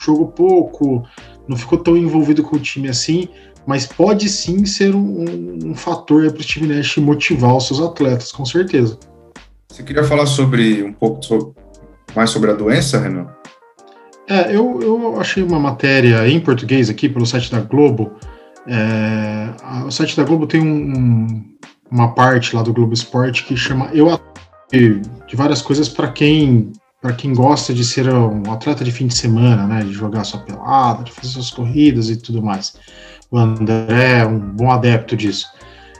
jogou 0.00 0.28
pouco, 0.28 1.02
não 1.48 1.56
ficou 1.56 1.78
tão 1.78 1.96
envolvido 1.96 2.42
com 2.42 2.56
o 2.56 2.60
time 2.60 2.88
assim, 2.88 3.28
mas 3.66 3.86
pode 3.86 4.28
sim 4.28 4.64
ser 4.64 4.94
um, 4.94 5.24
um, 5.24 5.58
um 5.70 5.74
fator 5.74 6.30
para 6.32 6.40
o 6.40 6.44
time 6.44 6.66
Nash 6.66 6.96
motivar 6.96 7.56
os 7.56 7.66
seus 7.66 7.80
atletas, 7.80 8.32
com 8.32 8.44
certeza. 8.44 8.98
Você 9.70 9.82
queria 9.82 10.04
falar 10.04 10.26
sobre 10.26 10.82
um 10.82 10.92
pouco 10.92 11.24
sobre, 11.24 11.52
mais 12.14 12.30
sobre 12.30 12.50
a 12.50 12.54
doença, 12.54 12.98
Renan? 12.98 13.28
É, 14.28 14.54
eu, 14.54 14.80
eu 14.80 15.20
achei 15.20 15.42
uma 15.42 15.58
matéria 15.58 16.28
em 16.28 16.40
português 16.40 16.88
aqui 16.88 17.08
pelo 17.08 17.26
site 17.26 17.50
da 17.50 17.60
Globo. 17.60 18.12
É, 18.66 19.48
o 19.84 19.90
site 19.90 20.16
da 20.16 20.22
Globo 20.22 20.46
tem 20.46 20.60
um, 20.60 21.44
uma 21.90 22.14
parte 22.14 22.54
lá 22.54 22.62
do 22.62 22.72
Globo 22.72 22.94
Esporte 22.94 23.44
que 23.44 23.56
chama 23.56 23.90
Eu 23.92 24.08
de 24.72 25.34
várias 25.34 25.60
coisas 25.60 25.88
para 25.88 26.08
quem 26.12 26.72
para 27.00 27.14
quem 27.14 27.32
gosta 27.32 27.72
de 27.72 27.84
ser 27.84 28.08
um 28.12 28.52
atleta 28.52 28.84
de 28.84 28.92
fim 28.92 29.06
de 29.06 29.14
semana, 29.14 29.66
né, 29.66 29.82
de 29.82 29.92
jogar 29.92 30.24
sua 30.24 30.40
pelada, 30.40 31.04
de 31.04 31.12
fazer 31.12 31.28
suas 31.28 31.50
corridas 31.50 32.10
e 32.10 32.16
tudo 32.16 32.42
mais. 32.42 32.76
O 33.30 33.38
André 33.38 34.20
é 34.20 34.26
um 34.26 34.38
bom 34.38 34.70
adepto 34.70 35.16
disso. 35.16 35.46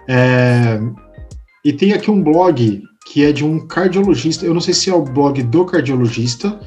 É, 0.09 0.78
e 1.64 1.72
tem 1.72 1.92
aqui 1.92 2.11
um 2.11 2.22
blog 2.22 2.82
que 3.07 3.24
é 3.24 3.32
de 3.32 3.44
um 3.44 3.66
cardiologista. 3.66 4.44
Eu 4.44 4.53
não 4.53 4.61
sei 4.61 4.74
se 4.74 4.90
é 4.90 4.94
o 4.94 5.03
blog 5.03 5.42
do 5.42 5.64
cardiologista, 5.64 6.61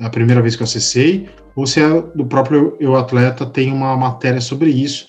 é 0.00 0.04
a 0.04 0.10
primeira 0.10 0.40
vez 0.40 0.56
que 0.56 0.62
eu 0.62 0.66
acessei, 0.66 1.28
ou 1.54 1.66
se 1.66 1.80
é 1.80 1.88
do 2.14 2.26
próprio 2.26 2.76
Eu 2.80 2.96
Atleta, 2.96 3.44
tem 3.46 3.70
uma 3.70 3.96
matéria 3.96 4.40
sobre 4.40 4.70
isso. 4.70 5.06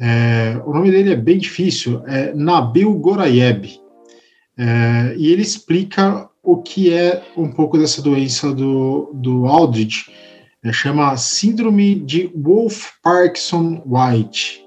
É, 0.00 0.60
o 0.64 0.72
nome 0.72 0.90
dele 0.90 1.12
é 1.12 1.16
bem 1.16 1.38
difícil, 1.38 2.02
é 2.06 2.32
Nabil 2.34 2.92
Gorayeb. 2.94 3.78
É, 4.56 5.14
e 5.16 5.30
ele 5.30 5.42
explica 5.42 6.28
o 6.44 6.58
que 6.58 6.92
é 6.92 7.24
um 7.36 7.50
pouco 7.50 7.76
dessa 7.78 8.02
doença 8.02 8.52
do, 8.52 9.10
do 9.14 9.46
Aldrich, 9.46 10.10
é, 10.62 10.70
chama 10.72 11.16
Síndrome 11.16 11.96
de 11.96 12.30
Wolff-Parkinson-White. 12.36 14.62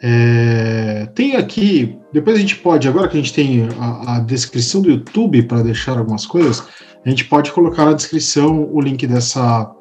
É, 0.00 1.06
tem 1.14 1.36
aqui, 1.36 1.98
depois 2.12 2.36
a 2.36 2.40
gente 2.40 2.56
pode, 2.56 2.86
agora 2.86 3.08
que 3.08 3.16
a 3.16 3.20
gente 3.20 3.32
tem 3.32 3.66
a, 3.78 4.16
a 4.16 4.20
descrição 4.20 4.82
do 4.82 4.90
YouTube 4.90 5.42
para 5.44 5.62
deixar 5.62 5.98
algumas 5.98 6.26
coisas, 6.26 6.62
a 7.04 7.08
gente 7.08 7.24
pode 7.24 7.50
colocar 7.52 7.84
na 7.84 7.92
descrição 7.92 8.68
o 8.72 8.80
link 8.80 9.06
dessa, 9.06 9.72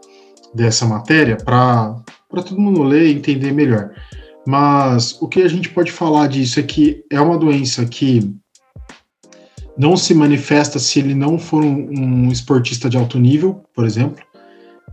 dessa 0.53 0.85
matéria 0.85 1.37
para 1.37 1.95
todo 2.31 2.59
mundo 2.59 2.83
ler 2.83 3.07
e 3.07 3.13
entender 3.13 3.51
melhor. 3.51 3.91
Mas 4.47 5.19
o 5.21 5.27
que 5.27 5.41
a 5.41 5.47
gente 5.47 5.69
pode 5.69 5.91
falar 5.91 6.27
disso 6.27 6.59
é 6.59 6.63
que 6.63 7.03
é 7.11 7.19
uma 7.19 7.37
doença 7.37 7.83
que 7.85 8.35
não 9.78 9.97
se 9.97 10.13
manifesta 10.13 10.80
se 10.80 10.99
ele 10.99 11.13
não 11.13 11.38
for 11.38 11.63
um, 11.63 11.89
um 11.91 12.32
esportista 12.32 12.89
de 12.89 12.97
alto 12.97 13.19
nível, 13.19 13.63
por 13.73 13.86
exemplo. 13.86 14.23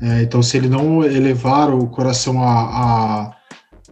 É, 0.01 0.23
então, 0.23 0.43
se 0.43 0.57
ele 0.57 0.69
não 0.69 1.05
elevar 1.05 1.73
o 1.73 1.87
coração 1.87 2.43
a, 2.43 2.63
a 2.63 3.37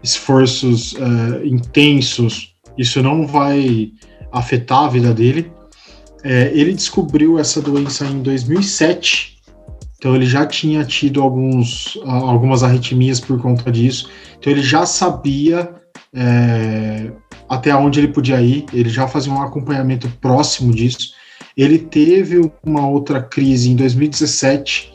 esforços 0.03 0.95
é, 0.97 1.47
intensos, 1.47 2.55
isso 2.77 3.03
não 3.03 3.27
vai 3.27 3.93
afetar 4.33 4.85
a 4.85 4.89
vida 4.89 5.15
dele. 5.15 5.53
É, 6.25 6.51
ele 6.53 6.75
descobriu 6.75 7.39
essa 7.39 7.63
doença 7.63 8.05
em 8.05 8.23
2007, 8.23 9.39
então 9.97 10.15
ele 10.15 10.27
já 10.27 10.47
tinha 10.47 10.85
tido 10.85 11.23
alguns, 11.23 11.99
algumas 12.05 12.63
arritmias 12.63 13.21
por 13.21 13.41
conta 13.41 13.71
disso. 13.71 14.11
Então 14.39 14.53
ele 14.53 14.63
já 14.63 14.85
sabia 14.85 15.75
é, 16.15 17.11
até 17.51 17.75
onde 17.75 17.99
ele 17.99 18.09
podia 18.09 18.41
ir, 18.41 18.65
ele 18.73 18.89
já 18.89 19.09
fazia 19.09 19.33
um 19.33 19.43
acompanhamento 19.43 20.09
próximo 20.21 20.73
disso. 20.73 21.13
Ele 21.57 21.81
teve 21.81 22.49
uma 22.65 22.87
outra 22.87 23.21
crise 23.21 23.69
em 23.69 23.75
2017 23.75 24.95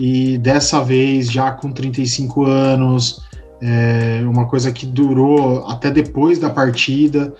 e 0.00 0.38
dessa 0.38 0.82
vez 0.82 1.30
já 1.30 1.50
com 1.50 1.70
35 1.70 2.46
anos, 2.46 3.20
é, 3.60 4.22
uma 4.24 4.48
coisa 4.48 4.72
que 4.72 4.86
durou 4.86 5.66
até 5.66 5.90
depois 5.90 6.38
da 6.38 6.48
partida. 6.48 7.34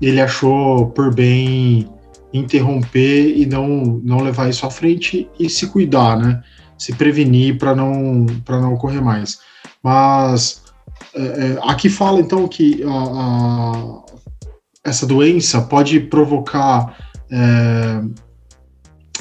Ele 0.00 0.22
achou 0.22 0.86
por 0.86 1.14
bem 1.14 1.86
interromper 2.32 3.36
e 3.36 3.44
não, 3.44 4.00
não 4.02 4.22
levar 4.22 4.48
isso 4.48 4.64
à 4.64 4.70
frente 4.70 5.28
e 5.38 5.50
se 5.50 5.66
cuidar, 5.66 6.16
né? 6.16 6.42
Se 6.78 6.94
prevenir 6.94 7.58
para 7.58 7.74
não, 7.74 8.24
não 8.48 8.72
ocorrer 8.72 9.02
mais. 9.02 9.38
Mas 9.82 10.62
é, 11.14 11.20
é, 11.22 11.58
aqui 11.62 11.88
fala 11.88 12.20
então 12.20 12.48
que 12.48 12.82
a, 12.84 12.88
a, 12.88 14.02
essa 14.84 15.06
doença 15.06 15.60
pode 15.60 16.00
provocar 16.00 16.96
é, 17.30 18.02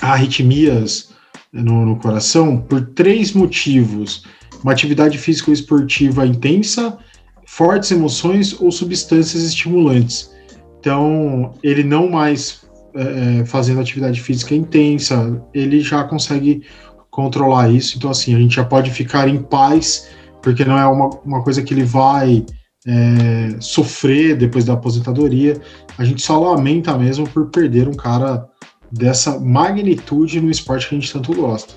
arritmias 0.02 1.10
no, 1.52 1.86
no, 1.86 1.98
coração 1.98 2.58
por 2.58 2.82
três 2.88 3.34
motivos: 3.34 4.26
uma 4.64 4.72
atividade 4.72 5.18
física 5.18 5.52
esportiva 5.52 6.26
intensa, 6.26 6.98
fortes 7.46 7.92
emoções 7.92 8.60
ou 8.60 8.72
substâncias 8.72 9.44
estimulantes. 9.44 10.32
Então, 10.80 11.54
ele 11.62 11.84
não 11.84 12.10
mais 12.10 12.62
é, 12.96 13.42
é 13.42 13.46
fazendo 13.46 13.82
atividade 13.82 14.22
física 14.22 14.56
intensa, 14.56 15.44
ele 15.54 15.82
já 15.82 16.04
consegue 16.06 16.64
controlar 17.10 17.70
isso. 17.70 17.98
Então, 17.98 18.10
assim, 18.10 18.34
a 18.34 18.40
gente 18.40 18.56
já 18.56 18.64
pode 18.64 18.90
ficar 18.90 19.28
em 19.28 19.44
paz 19.44 20.08
porque 20.42 20.66
não 20.66 20.78
é 20.78 20.86
uma, 20.86 21.10
uma 21.24 21.44
coisa 21.44 21.62
que 21.62 21.74
ele 21.74 21.84
vai 21.84 22.46
é, 22.88 23.56
sofrer 23.60 24.36
depois 24.36 24.66
da 24.66 24.74
aposentadoria. 24.74 25.60
A 25.98 26.04
gente 26.04 26.22
só 26.22 26.40
lamenta 26.40 26.98
mesmo 26.98 27.28
por 27.30 27.50
perder 27.50 27.88
um 27.88 27.94
cara 27.94 28.48
dessa 28.92 29.40
magnitude 29.40 30.42
no 30.42 30.50
esporte 30.50 30.90
que 30.90 30.96
a 30.96 31.00
gente 31.00 31.14
tanto 31.14 31.34
gosta. 31.34 31.74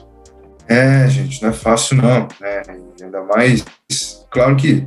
É, 0.68 1.06
gente, 1.08 1.42
não 1.42 1.50
é 1.50 1.52
fácil 1.52 1.98
não, 1.98 2.26
né? 2.40 2.62
Ainda 3.00 3.22
mais, 3.24 3.64
claro 4.30 4.56
que 4.56 4.86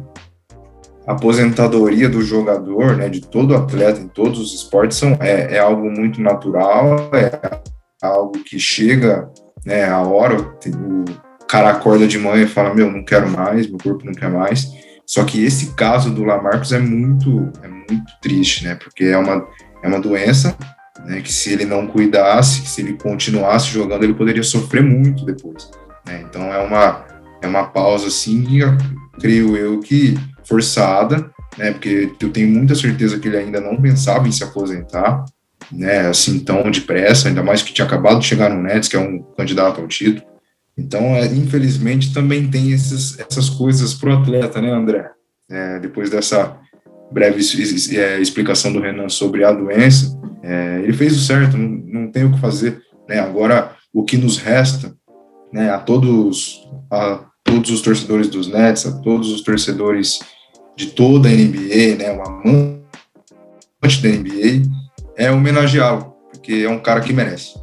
a 1.05 1.13
aposentadoria 1.13 2.09
do 2.09 2.21
jogador, 2.21 2.97
né, 2.97 3.07
de 3.07 3.21
todo 3.21 3.55
atleta 3.55 4.01
em 4.01 4.07
todos 4.07 4.39
os 4.39 4.53
esportes 4.53 4.97
são, 4.97 5.17
é, 5.21 5.55
é 5.55 5.59
algo 5.59 5.89
muito 5.89 6.19
natural, 6.21 7.09
é 7.13 7.31
algo 8.01 8.43
que 8.43 8.59
chega, 8.59 9.29
né, 9.65 9.85
a 9.85 10.01
hora, 10.01 10.41
o, 10.41 11.05
cara 11.47 11.69
acorda 11.69 12.07
de 12.07 12.17
manhã 12.17 12.43
e 12.43 12.47
fala, 12.47 12.73
meu, 12.73 12.91
não 12.91 13.03
quero 13.03 13.29
mais, 13.29 13.67
meu 13.67 13.77
corpo 13.77 14.05
não 14.05 14.13
quer 14.13 14.29
mais. 14.29 14.67
Só 15.05 15.23
que 15.23 15.43
esse 15.43 15.73
caso 15.73 16.11
do 16.11 16.23
Lamarcus 16.23 16.73
é 16.73 16.79
muito, 16.79 17.51
é 17.63 17.67
muito 17.67 18.11
triste, 18.21 18.65
né? 18.65 18.75
Porque 18.75 19.05
é 19.05 19.17
uma, 19.17 19.47
é 19.81 19.87
uma 19.87 19.99
doença 19.99 20.57
né, 21.05 21.21
que 21.21 21.31
se 21.31 21.53
ele 21.53 21.65
não 21.65 21.87
cuidasse, 21.87 22.65
se 22.67 22.81
ele 22.81 22.93
continuasse 22.93 23.67
jogando, 23.67 24.03
ele 24.03 24.13
poderia 24.13 24.43
sofrer 24.43 24.83
muito 24.83 25.25
depois. 25.25 25.69
Né? 26.05 26.25
Então 26.27 26.53
é 26.53 26.59
uma, 26.59 27.05
é 27.41 27.47
uma 27.47 27.65
pausa 27.65 28.07
assim, 28.07 28.45
creio 29.19 29.55
eu 29.55 29.79
que 29.79 30.15
forçada, 30.43 31.29
né? 31.57 31.71
Porque 31.71 32.11
eu 32.21 32.29
tenho 32.29 32.49
muita 32.49 32.75
certeza 32.75 33.19
que 33.19 33.27
ele 33.27 33.37
ainda 33.37 33.59
não 33.59 33.81
pensava 33.81 34.27
em 34.27 34.31
se 34.31 34.43
aposentar, 34.43 35.25
né? 35.71 36.07
Assim 36.07 36.39
tão 36.39 36.69
depressa, 36.69 37.27
ainda 37.27 37.43
mais 37.43 37.61
que 37.61 37.73
tinha 37.73 37.85
acabado 37.85 38.19
de 38.19 38.25
chegar 38.25 38.49
no 38.49 38.61
Nets, 38.61 38.87
que 38.87 38.95
é 38.95 38.99
um 38.99 39.21
candidato 39.37 39.81
ao 39.81 39.87
título. 39.87 40.25
Então, 40.77 41.15
é, 41.15 41.25
infelizmente, 41.25 42.13
também 42.13 42.49
tem 42.49 42.71
esses, 42.71 43.17
essas 43.19 43.49
coisas 43.49 43.93
para 43.93 44.11
o 44.11 44.21
atleta, 44.21 44.61
né, 44.61 44.71
André? 44.71 45.09
É, 45.49 45.79
depois 45.79 46.09
dessa 46.09 46.57
breve 47.11 47.41
é, 47.95 48.19
explicação 48.19 48.71
do 48.71 48.81
Renan 48.81 49.09
sobre 49.09 49.43
a 49.43 49.51
doença, 49.51 50.17
é, 50.43 50.81
ele 50.83 50.93
fez 50.93 51.15
o 51.15 51.19
certo, 51.19 51.57
não, 51.57 52.03
não 52.03 52.11
tem 52.11 52.25
o 52.25 52.33
que 52.33 52.39
fazer. 52.39 52.81
Né? 53.07 53.19
Agora, 53.19 53.75
o 53.93 54.03
que 54.03 54.17
nos 54.17 54.37
resta, 54.37 54.93
né, 55.51 55.71
a 55.71 55.79
todos, 55.79 56.69
a 56.91 57.25
todos 57.43 57.71
os 57.71 57.81
torcedores 57.81 58.27
dos 58.27 58.47
Nets, 58.47 58.85
a 58.85 58.91
todos 58.99 59.31
os 59.31 59.41
torcedores 59.41 60.19
de 60.75 60.87
toda 60.87 61.29
a 61.29 61.31
NBA, 61.31 61.95
né, 61.97 62.11
o 62.11 62.21
amante 62.21 64.01
da 64.03 64.09
NBA, 64.09 64.69
é 65.15 65.31
homenageá-lo, 65.31 66.13
porque 66.31 66.53
é 66.65 66.69
um 66.69 66.79
cara 66.79 67.01
que 67.01 67.13
merece. 67.13 67.55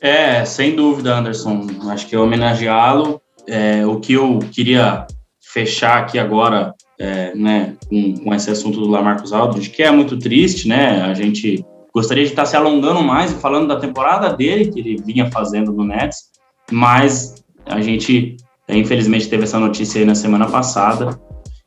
É, 0.00 0.44
sem 0.44 0.74
dúvida, 0.74 1.16
Anderson. 1.16 1.66
Acho 1.88 2.06
que 2.06 2.14
é 2.14 2.18
homenageá-lo. 2.18 3.20
É, 3.46 3.86
o 3.86 3.98
que 4.00 4.14
eu 4.14 4.38
queria 4.52 5.06
fechar 5.52 5.98
aqui 5.98 6.18
agora, 6.18 6.74
é, 6.98 7.34
né, 7.34 7.76
com, 7.88 8.14
com, 8.18 8.34
esse 8.34 8.50
assunto 8.50 8.80
do 8.80 8.88
Lamarcus 8.88 9.32
Aldridge, 9.32 9.70
que 9.70 9.82
é 9.82 9.90
muito 9.90 10.18
triste, 10.18 10.68
né? 10.68 11.02
A 11.02 11.14
gente 11.14 11.64
gostaria 11.92 12.24
de 12.24 12.30
estar 12.30 12.46
se 12.46 12.56
alongando 12.56 13.02
mais 13.02 13.32
e 13.32 13.36
falando 13.36 13.68
da 13.68 13.80
temporada 13.80 14.32
dele, 14.32 14.70
que 14.70 14.78
ele 14.78 15.02
vinha 15.02 15.30
fazendo 15.30 15.72
no 15.72 15.84
Nets, 15.84 16.30
mas 16.70 17.44
a 17.66 17.80
gente, 17.80 18.36
infelizmente, 18.68 19.28
teve 19.28 19.42
essa 19.42 19.58
notícia 19.58 20.00
aí 20.00 20.04
na 20.04 20.14
semana 20.14 20.48
passada. 20.48 21.20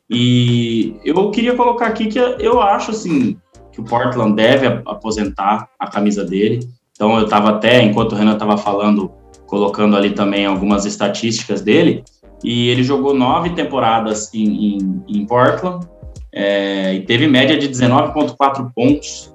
E 0.08 0.96
eu 1.04 1.30
queria 1.30 1.54
colocar 1.54 1.86
aqui 1.86 2.06
que 2.06 2.18
eu 2.18 2.60
acho, 2.60 2.90
assim, 2.90 3.36
que 3.72 3.80
o 3.80 3.84
Portland 3.84 4.34
deve 4.34 4.66
aposentar 4.86 5.68
a 5.78 5.90
camisa 5.90 6.24
dele. 6.24 6.60
Então 6.94 7.18
eu 7.18 7.24
estava 7.24 7.50
até, 7.50 7.82
enquanto 7.82 8.12
o 8.12 8.14
Renan 8.14 8.34
estava 8.34 8.56
falando, 8.56 9.10
colocando 9.46 9.96
ali 9.96 10.10
também 10.10 10.46
algumas 10.46 10.84
estatísticas 10.84 11.60
dele, 11.60 12.04
e 12.42 12.68
ele 12.68 12.82
jogou 12.82 13.14
nove 13.14 13.50
temporadas 13.50 14.32
em, 14.32 14.76
em, 14.76 15.04
em 15.08 15.26
Portland, 15.26 15.86
é, 16.32 16.94
e 16.94 17.00
teve 17.02 17.26
média 17.26 17.56
de 17.56 17.68
19,4 17.68 18.70
pontos 18.74 19.32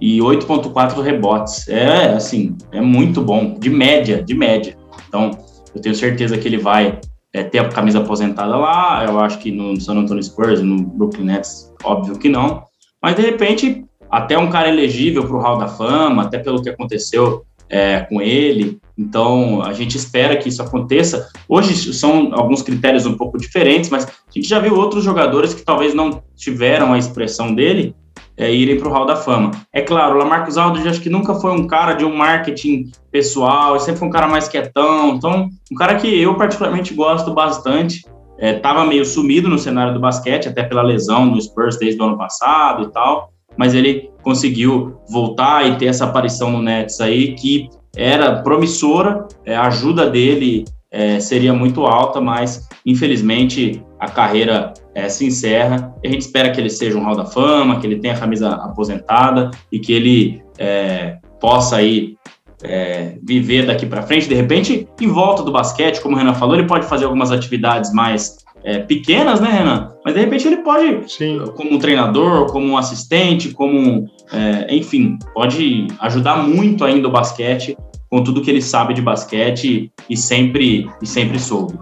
e 0.00 0.18
8,4 0.18 1.00
rebotes. 1.02 1.68
É, 1.68 2.14
assim, 2.14 2.56
é 2.72 2.80
muito 2.80 3.20
bom, 3.20 3.58
de 3.58 3.68
média, 3.68 4.22
de 4.22 4.34
média. 4.34 4.76
Então, 5.08 5.30
eu 5.74 5.80
tenho 5.80 5.94
certeza 5.94 6.38
que 6.38 6.46
ele 6.46 6.56
vai 6.56 7.00
é, 7.32 7.42
ter 7.42 7.58
a 7.58 7.68
camisa 7.68 7.98
aposentada 7.98 8.56
lá. 8.56 9.04
Eu 9.04 9.18
acho 9.20 9.38
que 9.38 9.50
no 9.50 9.78
San 9.80 9.96
Antonio 9.96 10.22
Spurs, 10.22 10.62
no 10.62 10.82
Brooklyn 10.82 11.24
Nets, 11.24 11.72
óbvio 11.82 12.18
que 12.18 12.28
não. 12.28 12.62
Mas 13.02 13.16
de 13.16 13.22
repente, 13.22 13.84
até 14.10 14.36
um 14.36 14.50
cara 14.50 14.68
elegível 14.68 15.24
para 15.26 15.36
o 15.36 15.40
Hall 15.40 15.58
da 15.58 15.68
Fama, 15.68 16.22
até 16.22 16.38
pelo 16.38 16.60
que 16.60 16.68
aconteceu 16.68 17.44
é, 17.68 18.00
com 18.00 18.20
ele. 18.20 18.80
Então, 18.98 19.62
a 19.62 19.72
gente 19.72 19.96
espera 19.96 20.36
que 20.36 20.48
isso 20.48 20.60
aconteça. 20.60 21.30
Hoje 21.48 21.94
são 21.94 22.30
alguns 22.34 22.60
critérios 22.60 23.06
um 23.06 23.16
pouco 23.16 23.38
diferentes, 23.38 23.88
mas 23.88 24.04
a 24.04 24.10
gente 24.34 24.48
já 24.48 24.58
viu 24.58 24.74
outros 24.74 25.04
jogadores 25.04 25.54
que 25.54 25.62
talvez 25.62 25.94
não 25.94 26.22
tiveram 26.36 26.92
a 26.92 26.98
expressão 26.98 27.54
dele 27.54 27.94
é, 28.36 28.52
irem 28.52 28.78
para 28.78 28.88
o 28.88 28.92
Hall 28.92 29.06
da 29.06 29.16
Fama. 29.16 29.52
É 29.72 29.80
claro, 29.80 30.16
o 30.16 30.18
Lamarcus 30.18 30.58
Aldridge 30.58 30.88
acho 30.88 31.00
que 31.00 31.08
nunca 31.08 31.34
foi 31.36 31.52
um 31.52 31.66
cara 31.66 31.94
de 31.94 32.04
um 32.04 32.14
marketing 32.14 32.90
pessoal, 33.12 33.78
sempre 33.78 34.00
foi 34.00 34.08
um 34.08 34.12
cara 34.12 34.26
mais 34.26 34.48
quietão. 34.48 35.14
Então, 35.14 35.48
um 35.70 35.76
cara 35.76 35.94
que 35.94 36.20
eu 36.20 36.34
particularmente 36.34 36.92
gosto 36.92 37.32
bastante. 37.32 38.04
Estava 38.38 38.84
é, 38.84 38.86
meio 38.86 39.04
sumido 39.04 39.48
no 39.48 39.58
cenário 39.58 39.92
do 39.92 40.00
basquete, 40.00 40.48
até 40.48 40.62
pela 40.62 40.82
lesão 40.82 41.30
do 41.30 41.40
Spurs 41.40 41.78
desde 41.78 42.00
o 42.00 42.04
ano 42.04 42.16
passado 42.16 42.84
e 42.84 42.92
tal 42.92 43.30
mas 43.60 43.74
ele 43.74 44.10
conseguiu 44.22 44.96
voltar 45.06 45.68
e 45.68 45.76
ter 45.76 45.84
essa 45.84 46.06
aparição 46.06 46.50
no 46.50 46.62
Nets 46.62 46.98
aí 46.98 47.34
que 47.34 47.68
era 47.94 48.40
promissora, 48.40 49.28
é, 49.44 49.54
a 49.54 49.66
ajuda 49.66 50.08
dele 50.08 50.64
é, 50.90 51.20
seria 51.20 51.52
muito 51.52 51.84
alta, 51.84 52.22
mas 52.22 52.66
infelizmente 52.86 53.84
a 53.98 54.08
carreira 54.08 54.72
é, 54.94 55.10
se 55.10 55.26
encerra. 55.26 55.94
A 56.02 56.08
gente 56.08 56.22
espera 56.22 56.50
que 56.50 56.58
ele 56.58 56.70
seja 56.70 56.96
um 56.96 57.04
Hall 57.04 57.14
da 57.14 57.26
Fama, 57.26 57.78
que 57.78 57.86
ele 57.86 57.96
tenha 57.96 58.14
a 58.14 58.18
camisa 58.18 58.48
aposentada 58.48 59.50
e 59.70 59.78
que 59.78 59.92
ele 59.92 60.42
é, 60.58 61.18
possa 61.38 61.76
aí 61.76 62.16
é, 62.62 63.18
viver 63.22 63.66
daqui 63.66 63.84
para 63.84 64.00
frente. 64.00 64.26
De 64.26 64.34
repente, 64.34 64.88
em 64.98 65.08
volta 65.08 65.42
do 65.42 65.52
basquete, 65.52 66.00
como 66.00 66.14
o 66.14 66.18
Renan 66.18 66.32
falou, 66.32 66.54
ele 66.54 66.66
pode 66.66 66.86
fazer 66.86 67.04
algumas 67.04 67.30
atividades 67.30 67.92
mais 67.92 68.38
é, 68.64 68.78
pequenas, 68.78 69.40
né, 69.40 69.50
Renan? 69.50 69.92
Mas 70.04 70.14
de 70.14 70.20
repente 70.20 70.46
ele 70.46 70.58
pode, 70.58 71.12
Sim. 71.12 71.40
como 71.56 71.74
um 71.74 71.78
treinador, 71.78 72.46
como 72.46 72.76
assistente, 72.76 73.50
como, 73.50 74.06
é, 74.32 74.74
enfim, 74.74 75.18
pode 75.34 75.86
ajudar 76.00 76.46
muito 76.46 76.84
ainda 76.84 77.08
o 77.08 77.10
basquete 77.10 77.76
com 78.08 78.24
tudo 78.24 78.42
que 78.42 78.50
ele 78.50 78.60
sabe 78.60 78.92
de 78.92 79.00
basquete 79.00 79.92
e 80.08 80.16
sempre 80.16 80.90
e 81.00 81.06
sempre 81.06 81.38
soube. 81.38 81.78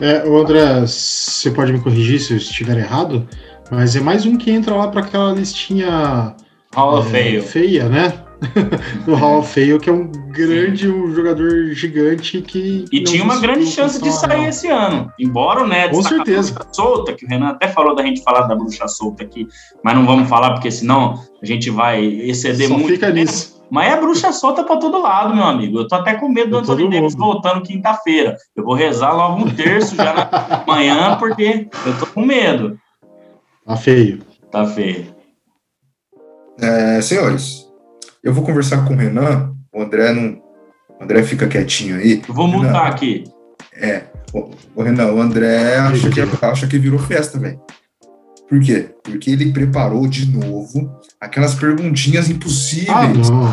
É, 0.00 0.26
o 0.26 0.38
André, 0.38 0.80
você 0.80 1.50
pode 1.50 1.72
me 1.72 1.80
corrigir 1.80 2.18
se 2.20 2.32
eu 2.32 2.38
estiver 2.38 2.78
errado, 2.78 3.28
mas 3.70 3.94
é 3.94 4.00
mais 4.00 4.24
um 4.24 4.36
que 4.36 4.50
entra 4.50 4.74
lá 4.74 4.88
para 4.88 5.02
aquela 5.02 5.32
listinha 5.32 6.34
é, 6.74 7.40
feia, 7.42 7.88
né? 7.88 8.14
do 9.04 9.14
Hall 9.14 9.40
of 9.40 9.52
Fame, 9.52 9.78
que 9.78 9.90
é 9.90 9.92
um 9.92 10.10
grande 10.10 10.88
um 10.88 11.14
jogador 11.14 11.72
gigante 11.72 12.40
que. 12.40 12.84
E 12.90 13.02
tinha 13.04 13.22
uma 13.22 13.38
grande 13.38 13.66
chance 13.66 14.00
de 14.00 14.10
sair 14.10 14.48
esse 14.48 14.68
ano. 14.68 15.12
Embora 15.18 15.62
o 15.62 15.66
Nets 15.66 15.96
com 15.96 16.02
certeza 16.02 16.54
solta, 16.72 17.12
que 17.12 17.24
o 17.24 17.28
Renan 17.28 17.48
até 17.48 17.68
falou 17.68 17.94
da 17.94 18.02
gente 18.02 18.22
falar 18.22 18.42
da 18.42 18.54
bruxa 18.54 18.88
solta 18.88 19.22
aqui, 19.22 19.46
mas 19.84 19.94
não 19.94 20.06
vamos 20.06 20.28
falar 20.28 20.52
porque 20.52 20.70
senão 20.70 21.22
a 21.42 21.46
gente 21.46 21.70
vai 21.70 22.04
exceder 22.04 22.68
Só 22.68 22.74
muito. 22.74 22.92
Fica 22.92 23.10
nisso. 23.10 23.60
Mas 23.70 23.92
é 23.92 24.00
bruxa 24.00 24.32
solta 24.32 24.64
para 24.64 24.78
todo 24.78 25.00
lado, 25.00 25.34
meu 25.34 25.44
amigo. 25.44 25.78
Eu 25.78 25.86
tô 25.86 25.94
até 25.94 26.14
com 26.14 26.28
medo 26.28 26.50
do 26.50 26.58
Anthony 26.58 26.90
Davis 26.90 27.14
voltando 27.14 27.62
quinta-feira. 27.62 28.36
Eu 28.56 28.64
vou 28.64 28.74
rezar 28.74 29.12
logo 29.12 29.44
um 29.44 29.54
terço 29.54 29.94
já 29.94 30.12
na 30.12 30.64
manhã, 30.66 31.16
porque 31.18 31.68
eu 31.86 31.98
tô 31.98 32.06
com 32.06 32.26
medo. 32.26 32.76
Tá 33.64 33.76
feio. 33.76 34.18
Tá 34.50 34.66
feio. 34.66 35.14
É, 36.60 37.00
senhores, 37.00 37.69
eu 38.22 38.32
vou 38.32 38.44
conversar 38.44 38.84
com 38.84 38.94
o 38.94 38.96
Renan, 38.96 39.54
o 39.72 39.82
André 39.82 40.12
não. 40.12 40.40
O 40.98 41.04
André 41.04 41.22
fica 41.22 41.48
quietinho 41.48 41.96
aí. 41.96 42.22
Eu 42.28 42.34
vou 42.34 42.46
Renan, 42.46 42.62
mutar 42.64 42.86
aqui. 42.86 43.24
É. 43.74 44.02
O, 44.32 44.50
o 44.74 44.82
Renan, 44.82 45.12
o 45.12 45.20
André 45.20 45.76
acha 45.76 46.10
que, 46.10 46.20
acha 46.20 46.66
que 46.66 46.78
virou 46.78 46.98
festa, 46.98 47.38
velho. 47.38 47.60
Por 48.48 48.60
quê? 48.60 48.90
Porque 49.02 49.30
ele 49.30 49.52
preparou 49.52 50.06
de 50.06 50.26
novo 50.26 50.90
aquelas 51.20 51.54
perguntinhas 51.54 52.28
impossíveis. 52.28 52.90
Ah, 52.90 53.06
não. 53.08 53.46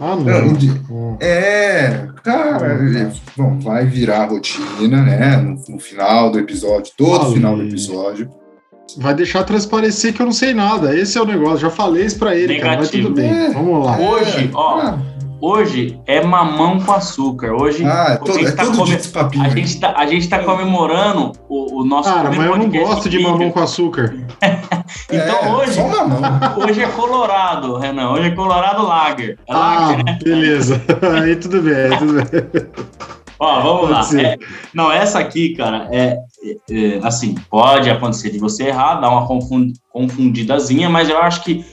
Ah, 0.00 0.16
não. 0.16 1.18
É, 1.20 2.08
cara, 2.22 3.12
bom, 3.36 3.58
vai 3.60 3.86
virar 3.86 4.26
rotina, 4.26 5.02
né? 5.02 5.36
No, 5.36 5.56
no 5.68 5.78
final 5.78 6.30
do 6.30 6.38
episódio, 6.38 6.92
todo 6.96 7.32
final 7.32 7.56
do 7.56 7.62
episódio. 7.62 8.30
Vai 8.96 9.14
deixar 9.14 9.42
transparecer 9.44 10.12
que 10.14 10.22
eu 10.22 10.26
não 10.26 10.32
sei 10.32 10.54
nada. 10.54 10.96
Esse 10.96 11.18
é 11.18 11.20
o 11.20 11.24
negócio. 11.24 11.58
Já 11.58 11.70
falei 11.70 12.04
isso 12.04 12.18
pra 12.18 12.34
ele, 12.34 12.54
Negativo. 12.54 12.64
cara. 12.64 12.80
Mas 12.80 12.90
tudo 12.90 13.10
bem. 13.10 13.30
É, 13.30 13.50
Vamos 13.50 13.86
lá. 13.86 13.98
Hoje, 13.98 14.50
ó. 14.54 14.78
Ah. 14.80 14.98
Hoje 15.46 16.00
é 16.06 16.24
mamão 16.24 16.80
com 16.80 16.92
açúcar. 16.92 17.52
Hoje 17.52 17.84
ah, 17.84 18.12
é 18.12 18.16
todo, 18.16 18.30
a, 18.30 18.32
gente 18.34 18.48
é 18.48 18.52
tá 18.52 18.64
come... 18.64 19.44
a, 19.44 19.48
gente 19.50 19.78
tá, 19.78 19.94
a 19.94 20.06
gente 20.06 20.26
tá 20.26 20.38
comemorando 20.38 21.32
o, 21.50 21.80
o 21.80 21.84
nosso 21.84 22.08
Cara, 22.08 22.30
mas 22.30 22.46
eu 22.46 22.56
não 22.56 22.70
gosto 22.70 23.10
de 23.10 23.18
mamão 23.18 23.50
com 23.50 23.60
açúcar. 23.60 24.14
então 25.12 25.38
é, 25.42 25.52
hoje, 25.52 25.80
hoje 26.56 26.82
é 26.82 26.88
Colorado, 26.88 27.76
Renan. 27.76 28.12
Hoje 28.12 28.28
é 28.28 28.30
Colorado 28.30 28.86
Lager. 28.86 29.38
É 29.46 29.52
ah, 29.52 29.88
Lager, 29.88 30.04
né? 30.06 30.18
Beleza. 30.24 30.80
aí 31.22 31.36
tudo 31.36 31.60
bem, 31.60 31.98
tudo 31.98 32.14
bem. 32.14 33.14
Ó, 33.38 33.60
vamos 33.60 33.90
lá. 33.90 34.20
É, 34.20 34.38
não, 34.72 34.90
essa 34.90 35.18
aqui, 35.18 35.54
cara, 35.56 35.88
é, 35.90 36.18
é, 36.70 37.00
assim, 37.02 37.34
pode 37.50 37.90
acontecer 37.90 38.30
de 38.30 38.38
você 38.38 38.68
errar, 38.68 39.00
dar 39.00 39.10
uma 39.10 39.26
confundidazinha, 39.90 40.88
mas 40.88 41.08
eu 41.08 41.18
acho 41.18 41.42
que 41.42 41.64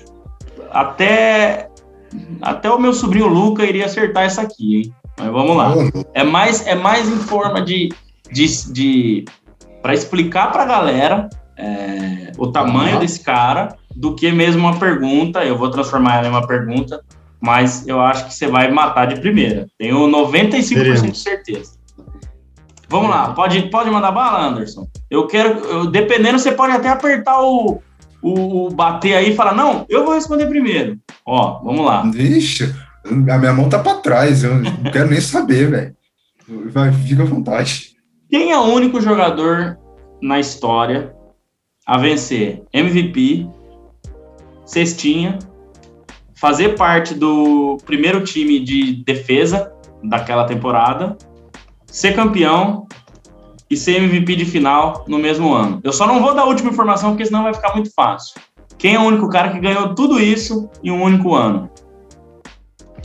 até 0.71 1.69
até 2.41 2.69
o 2.69 2.79
meu 2.79 2.93
sobrinho 2.93 3.27
Luca 3.27 3.63
iria 3.63 3.85
acertar 3.85 4.23
essa 4.23 4.41
aqui, 4.41 4.77
hein? 4.77 4.93
Mas 5.19 5.31
vamos 5.31 5.55
lá. 5.55 5.73
É 6.13 6.23
mais 6.23 6.65
é 6.65 6.75
mais 6.75 7.07
em 7.07 7.17
forma 7.17 7.61
de, 7.61 7.89
de, 8.31 8.73
de 8.73 9.25
para 9.81 9.93
explicar 9.93 10.51
para 10.51 10.63
a 10.63 10.65
galera 10.65 11.29
é, 11.57 12.31
o 12.37 12.47
tamanho 12.47 12.95
uhum. 12.95 12.99
desse 12.99 13.23
cara 13.23 13.75
do 13.95 14.15
que 14.15 14.31
mesmo 14.31 14.61
uma 14.61 14.77
pergunta. 14.77 15.43
Eu 15.43 15.57
vou 15.57 15.69
transformar 15.69 16.17
ela 16.17 16.27
em 16.27 16.31
uma 16.31 16.45
pergunta 16.45 17.01
mas 17.41 17.87
eu 17.87 17.99
acho 17.99 18.27
que 18.27 18.33
você 18.33 18.47
vai 18.47 18.71
matar 18.71 19.07
de 19.07 19.19
primeira. 19.19 19.67
Tenho 19.77 19.97
95% 20.07 20.75
Veremos. 20.75 21.01
de 21.01 21.17
certeza. 21.17 21.81
Vamos 22.87 23.09
lá, 23.09 23.33
pode, 23.33 23.69
pode 23.69 23.89
mandar 23.89 24.11
bala, 24.11 24.45
Anderson? 24.45 24.87
Eu 25.09 25.25
quero, 25.25 25.59
eu, 25.61 25.89
dependendo, 25.89 26.37
você 26.37 26.51
pode 26.51 26.73
até 26.73 26.89
apertar 26.89 27.41
o, 27.41 27.81
o, 28.21 28.65
o, 28.65 28.69
bater 28.69 29.15
aí 29.15 29.31
e 29.31 29.35
falar, 29.35 29.55
não, 29.55 29.85
eu 29.89 30.03
vou 30.03 30.13
responder 30.13 30.45
primeiro. 30.47 30.99
Ó, 31.25 31.63
vamos 31.63 31.85
lá. 31.85 32.03
Vixe, 32.03 32.75
a 33.05 33.37
minha 33.37 33.53
mão 33.53 33.69
tá 33.69 33.79
para 33.79 33.99
trás, 33.99 34.43
eu 34.43 34.55
não 34.55 34.91
quero 34.91 35.09
nem 35.09 35.21
saber, 35.21 35.69
velho. 35.71 35.95
Fica 37.07 37.23
à 37.23 37.25
vontade. 37.25 37.91
Quem 38.29 38.51
é 38.51 38.57
o 38.59 38.65
único 38.65 38.99
jogador 38.99 39.77
na 40.21 40.39
história 40.39 41.15
a 41.87 41.97
vencer 41.97 42.61
MVP, 42.73 43.47
cestinha 44.65 45.39
fazer 46.41 46.69
parte 46.69 47.13
do 47.13 47.77
primeiro 47.85 48.23
time 48.23 48.59
de 48.59 49.03
defesa 49.05 49.71
daquela 50.03 50.43
temporada, 50.45 51.15
ser 51.85 52.15
campeão 52.15 52.87
e 53.69 53.77
ser 53.77 54.01
MVP 54.01 54.37
de 54.37 54.45
final 54.45 55.05
no 55.07 55.19
mesmo 55.19 55.53
ano. 55.53 55.79
Eu 55.83 55.93
só 55.93 56.07
não 56.07 56.19
vou 56.19 56.33
dar 56.33 56.41
a 56.41 56.45
última 56.45 56.71
informação 56.71 57.11
porque 57.11 57.27
senão 57.27 57.43
vai 57.43 57.53
ficar 57.53 57.75
muito 57.75 57.91
fácil. 57.93 58.41
Quem 58.79 58.95
é 58.95 58.99
o 58.99 59.03
único 59.03 59.29
cara 59.29 59.51
que 59.51 59.59
ganhou 59.59 59.93
tudo 59.93 60.19
isso 60.19 60.67
em 60.83 60.89
um 60.89 61.03
único 61.03 61.35
ano? 61.35 61.69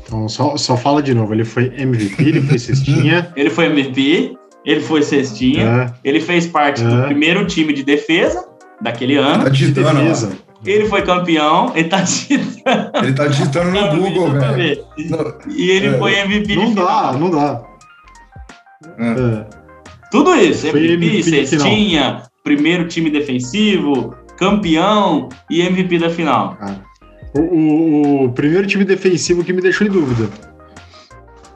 Então, 0.03 0.27
só, 0.31 0.57
só 0.57 0.75
fala 0.75 1.03
de 1.03 1.13
novo. 1.13 1.35
Ele 1.35 1.45
foi 1.45 1.67
MVP, 1.77 2.23
ele 2.23 2.41
foi 2.41 2.59
cestinha. 2.59 3.31
ele 3.37 3.51
foi 3.51 3.67
MVP, 3.67 4.35
ele 4.65 4.81
foi 4.81 5.03
cestinha, 5.03 5.93
é. 6.03 6.09
ele 6.09 6.21
fez 6.21 6.47
parte 6.47 6.83
é. 6.83 6.89
do 6.89 7.03
primeiro 7.03 7.47
time 7.47 7.75
de 7.75 7.83
defesa 7.83 8.49
daquele 8.81 9.17
ano. 9.17 9.45
Tá 9.45 9.51
de 9.51 9.73
defesa. 9.73 10.46
Ele 10.67 10.87
foi 10.87 11.03
campeão, 11.03 11.73
ele 11.75 11.89
tá 11.89 12.01
digitando. 12.01 12.91
Ele 13.03 13.13
tá 13.13 13.27
digitando 13.29 13.71
no 13.71 13.79
tá 13.79 13.95
Google, 13.95 14.31
velho. 14.31 14.85
E 15.49 15.71
ele 15.71 15.87
é. 15.89 15.99
foi 15.99 16.15
MVP 16.15 16.57
não 16.57 16.75
dá, 16.75 17.13
Não 17.13 17.31
dá, 17.31 17.63
é. 18.99 19.11
é. 19.11 19.47
Tudo 20.11 20.35
isso, 20.35 20.69
foi 20.71 20.85
MVP, 20.85 21.19
MVP 21.19 21.47
cestinha, 21.47 22.23
primeiro 22.45 22.87
time 22.87 23.11
defensivo, 23.11 24.15
campeão 24.37 25.29
e 25.51 25.61
MVP 25.63 25.99
da 25.99 26.11
final. 26.11 26.57
Ah. 26.61 26.77
O, 27.35 27.41
o, 27.41 28.25
o, 28.25 28.33
primeiro 28.33 28.67
time 28.67 28.85
defensivo 28.85 29.45
que 29.45 29.53
me 29.53 29.61
deixou 29.61 29.87
em 29.87 29.91
dúvida. 29.91 30.31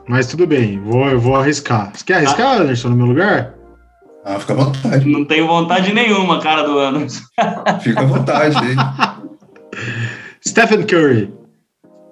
Mas 0.07 0.27
tudo 0.27 0.45
bem, 0.45 0.79
vou, 0.79 1.07
eu 1.07 1.19
vou 1.19 1.35
arriscar. 1.35 1.91
Você 1.93 2.03
quer 2.03 2.15
arriscar, 2.15 2.57
ah. 2.57 2.61
Anderson, 2.61 2.89
no 2.89 2.97
meu 2.97 3.07
lugar? 3.07 3.55
Ah, 4.23 4.39
fica 4.39 4.53
à 4.53 4.55
vontade. 4.55 5.09
Não 5.09 5.25
tenho 5.25 5.47
vontade 5.47 5.93
nenhuma, 5.93 6.39
cara 6.39 6.63
do 6.63 6.77
ano. 6.77 7.07
Fica 7.81 8.01
à 8.01 8.05
vontade, 8.05 8.55
hein? 8.57 8.75
Stephen 10.47 10.85
Curry. 10.85 11.33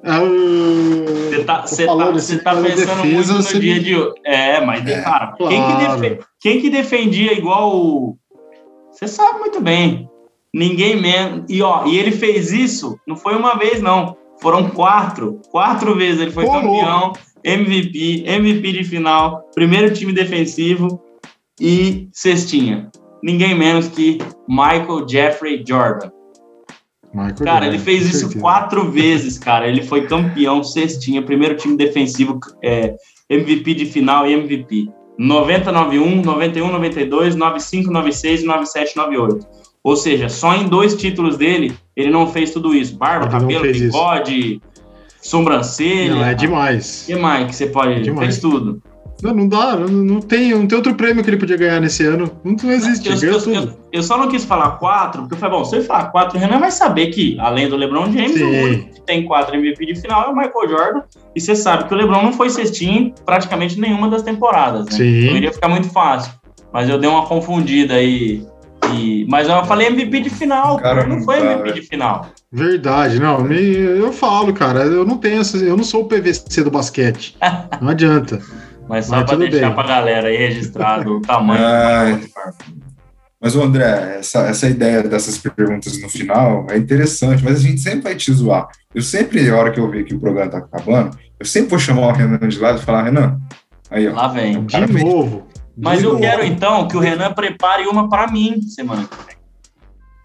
Você 0.02 1.44
tá, 1.44 1.68
cê 1.68 1.86
tá, 1.86 1.96
tá 1.96 2.12
pensando 2.12 2.64
defesa, 2.64 2.96
muito 2.96 3.34
no 3.34 3.60
dia 3.60 3.76
me... 3.76 3.80
de 3.80 3.96
hoje. 3.96 4.14
É, 4.26 4.62
mas, 4.62 4.88
é, 4.88 5.02
cara, 5.02 5.34
claro. 5.34 5.50
quem, 5.50 5.62
que 5.62 5.78
defendia, 5.78 6.20
quem 6.40 6.62
que 6.62 6.70
defendia 6.70 7.34
igual 7.34 7.76
o. 7.76 8.18
Você 8.92 9.08
sabe 9.08 9.40
muito 9.40 9.62
bem. 9.62 10.10
Ninguém 10.54 11.00
menos. 11.00 11.46
E, 11.50 11.62
ó, 11.62 11.86
e 11.86 11.98
ele 11.98 12.12
fez 12.12 12.52
isso, 12.52 12.98
não 13.06 13.16
foi 13.16 13.36
uma 13.36 13.56
vez, 13.56 13.82
não. 13.82 14.18
Foram 14.42 14.70
quatro. 14.70 15.42
Quatro 15.52 15.96
vezes 15.96 16.22
ele 16.22 16.32
foi 16.32 16.46
campeão, 16.46 17.14
MVP, 17.44 18.24
MVP 18.26 18.72
de 18.72 18.84
final, 18.86 19.44
primeiro 19.54 19.94
time 19.94 20.14
defensivo. 20.14 21.02
E 21.60 22.10
cestinha. 22.12 22.90
Ninguém 23.22 23.56
menos 23.56 23.88
que 23.88 24.18
Michael 24.48 25.08
Jeffrey 25.08 25.64
Jordan. 25.68 26.10
Michael 27.14 27.36
cara, 27.36 27.52
Jordan, 27.52 27.68
ele 27.68 27.80
fez 27.80 28.08
isso 28.08 28.20
certeza. 28.20 28.40
quatro 28.40 28.92
vezes, 28.92 29.38
cara. 29.38 29.68
Ele 29.68 29.84
foi 29.84 30.06
campeão, 30.06 30.64
cestinha, 30.64 31.22
primeiro 31.22 31.56
time 31.56 31.76
defensivo, 31.76 32.40
é, 32.64 32.96
MVP 33.30 33.74
de 33.74 33.86
final 33.86 34.28
e 34.28 34.34
MVP. 34.34 34.90
90, 35.18 35.72
91, 35.72 36.22
91, 36.22 36.72
92, 36.72 37.36
95, 37.36 37.92
96, 37.92 38.44
97, 38.44 38.96
98. 38.96 39.48
Ou 39.84 39.96
seja, 39.96 40.30
só 40.30 40.56
em 40.56 40.68
dois 40.68 40.96
títulos 40.96 41.38
dele 41.38 41.74
ele 41.96 42.10
não 42.10 42.32
fez 42.32 42.52
tudo 42.52 42.74
isso. 42.74 42.96
Barba, 42.98 43.26
ele 43.26 43.32
cabelo, 43.32 43.72
bigode, 43.72 44.54
isso. 44.54 44.62
sobrancelha. 45.22 46.16
Não, 46.16 46.26
é 46.26 46.34
demais. 46.34 47.04
O 47.04 47.06
que 47.08 47.16
mais 47.16 47.48
que 47.48 47.56
você 47.56 47.68
pode? 47.68 47.94
É 47.94 48.00
demais. 48.00 48.28
Fez 48.28 48.40
tudo. 48.40 48.82
Não, 49.22 49.34
não 49.34 49.48
dá, 49.48 49.76
não 49.76 50.22
tem, 50.22 50.52
não 50.52 50.66
tem 50.66 50.78
outro 50.78 50.96
prêmio 50.96 51.24
que 51.24 51.30
ele 51.30 51.38
podia 51.38 51.58
ganhar 51.58 51.80
nesse 51.82 52.06
ano. 52.06 52.32
Não, 52.44 52.56
não 52.62 52.72
existe, 52.72 53.10
eu, 53.10 53.34
eu, 53.34 53.54
eu, 53.54 53.74
eu, 53.92 54.04
só 54.04 54.18
não 54.18 54.30
quis 54.30 54.46
falar 54.46 54.72
quatro, 54.72 55.22
porque 55.22 55.36
eu 55.36 55.38
falei, 55.38 55.58
bom, 55.58 55.66
se 55.66 55.76
eu 55.76 55.84
falar 55.84 56.06
quatro, 56.06 56.38
o 56.38 56.40
Renan 56.40 56.60
vai 56.60 56.72
saber 56.72 57.08
que, 57.08 57.38
além 57.40 57.68
do 57.68 57.76
LeBron 57.76 58.12
James, 58.12 58.34
Sim. 58.34 58.44
o 58.44 58.64
único 58.64 58.94
que 58.94 59.02
tem 59.02 59.26
quatro 59.26 59.56
MVP 59.56 59.86
de 59.86 59.96
final 60.00 60.26
é 60.26 60.28
o 60.28 60.36
Michael 60.36 60.70
Jordan. 60.70 61.02
E 61.36 61.42
você 61.42 61.56
sabe 61.56 61.86
que 61.86 61.94
o 61.94 61.98
LeBron 61.98 62.24
não 62.24 62.34
foi 62.34 62.50
cestinho 62.50 63.14
praticamente 63.26 63.80
nenhuma 63.80 64.10
das 64.10 64.22
temporadas, 64.22 64.86
né? 64.86 64.92
Sim. 64.92 65.26
Então 65.26 65.38
iria 65.38 65.52
ficar 65.52 65.68
muito 65.68 65.90
fácil. 65.90 66.34
Mas 66.72 66.90
eu 66.90 66.98
dei 66.98 67.10
uma 67.10 67.26
confundida 67.26 67.96
aí. 67.96 68.46
E... 68.94 69.26
Mas 69.30 69.50
eu 69.50 69.64
falei 69.66 69.88
MVP 69.88 70.22
de 70.22 70.30
final, 70.30 70.78
cara, 70.78 71.06
não 71.06 71.22
foi 71.22 71.38
MVP 71.38 71.70
tá, 71.70 71.76
de 71.76 71.82
final. 71.82 72.26
Verdade, 72.52 73.20
não. 73.20 73.46
Eu 73.52 74.12
falo, 74.12 74.54
cara, 74.54 74.82
eu 74.82 75.06
não 75.06 75.18
tenho 75.18 75.42
essa, 75.42 75.58
eu 75.58 75.78
não 75.78 75.84
sou 75.84 76.04
o 76.04 76.06
PVC 76.06 76.64
do 76.64 76.72
basquete. 76.72 77.38
Não 77.82 77.90
adianta. 77.90 78.42
Mas 78.90 79.06
só 79.06 79.24
para 79.24 79.38
deixar 79.38 79.68
bem. 79.68 79.76
pra 79.76 79.84
galera 79.88 80.28
aí 80.30 80.36
registrado 80.36 81.18
o 81.18 81.22
tamanho 81.22 81.64
é... 81.64 82.20
Mas, 83.42 83.56
André, 83.56 84.18
essa, 84.20 84.40
essa 84.48 84.68
ideia 84.68 85.02
dessas 85.02 85.38
perguntas 85.38 86.02
no 86.02 86.10
final 86.10 86.68
é 86.70 86.78
interessante, 86.78 87.42
mas 87.42 87.60
a 87.60 87.62
gente 87.62 87.80
sempre 87.80 88.02
vai 88.02 88.16
te 88.16 88.34
zoar. 88.34 88.68
Eu 88.94 89.02
sempre, 89.02 89.50
a 89.50 89.56
hora 89.56 89.72
que 89.72 89.80
eu 89.80 89.90
ver 89.90 90.04
que 90.04 90.14
o 90.14 90.20
programa 90.20 90.52
tá 90.52 90.58
acabando, 90.58 91.18
eu 91.40 91.46
sempre 91.46 91.70
vou 91.70 91.80
chamar 91.80 92.08
o 92.08 92.12
Renan 92.12 92.38
de 92.40 92.60
lado 92.60 92.80
e 92.80 92.82
falar, 92.84 93.04
Renan, 93.04 93.40
aí, 93.90 94.10
ó. 94.10 94.14
Lá 94.14 94.28
vem. 94.28 94.66
De 94.66 95.04
novo. 95.04 95.48
Mas 95.78 96.00
de 96.00 96.06
eu 96.06 96.14
novo. 96.14 96.22
quero, 96.22 96.44
então, 96.44 96.88
que 96.90 96.98
o 96.98 97.00
Renan 97.00 97.32
prepare 97.32 97.88
uma 97.88 98.10
para 98.10 98.30
mim 98.30 98.62
semana 98.64 99.06
que 99.06 99.16
vem. 99.26 99.38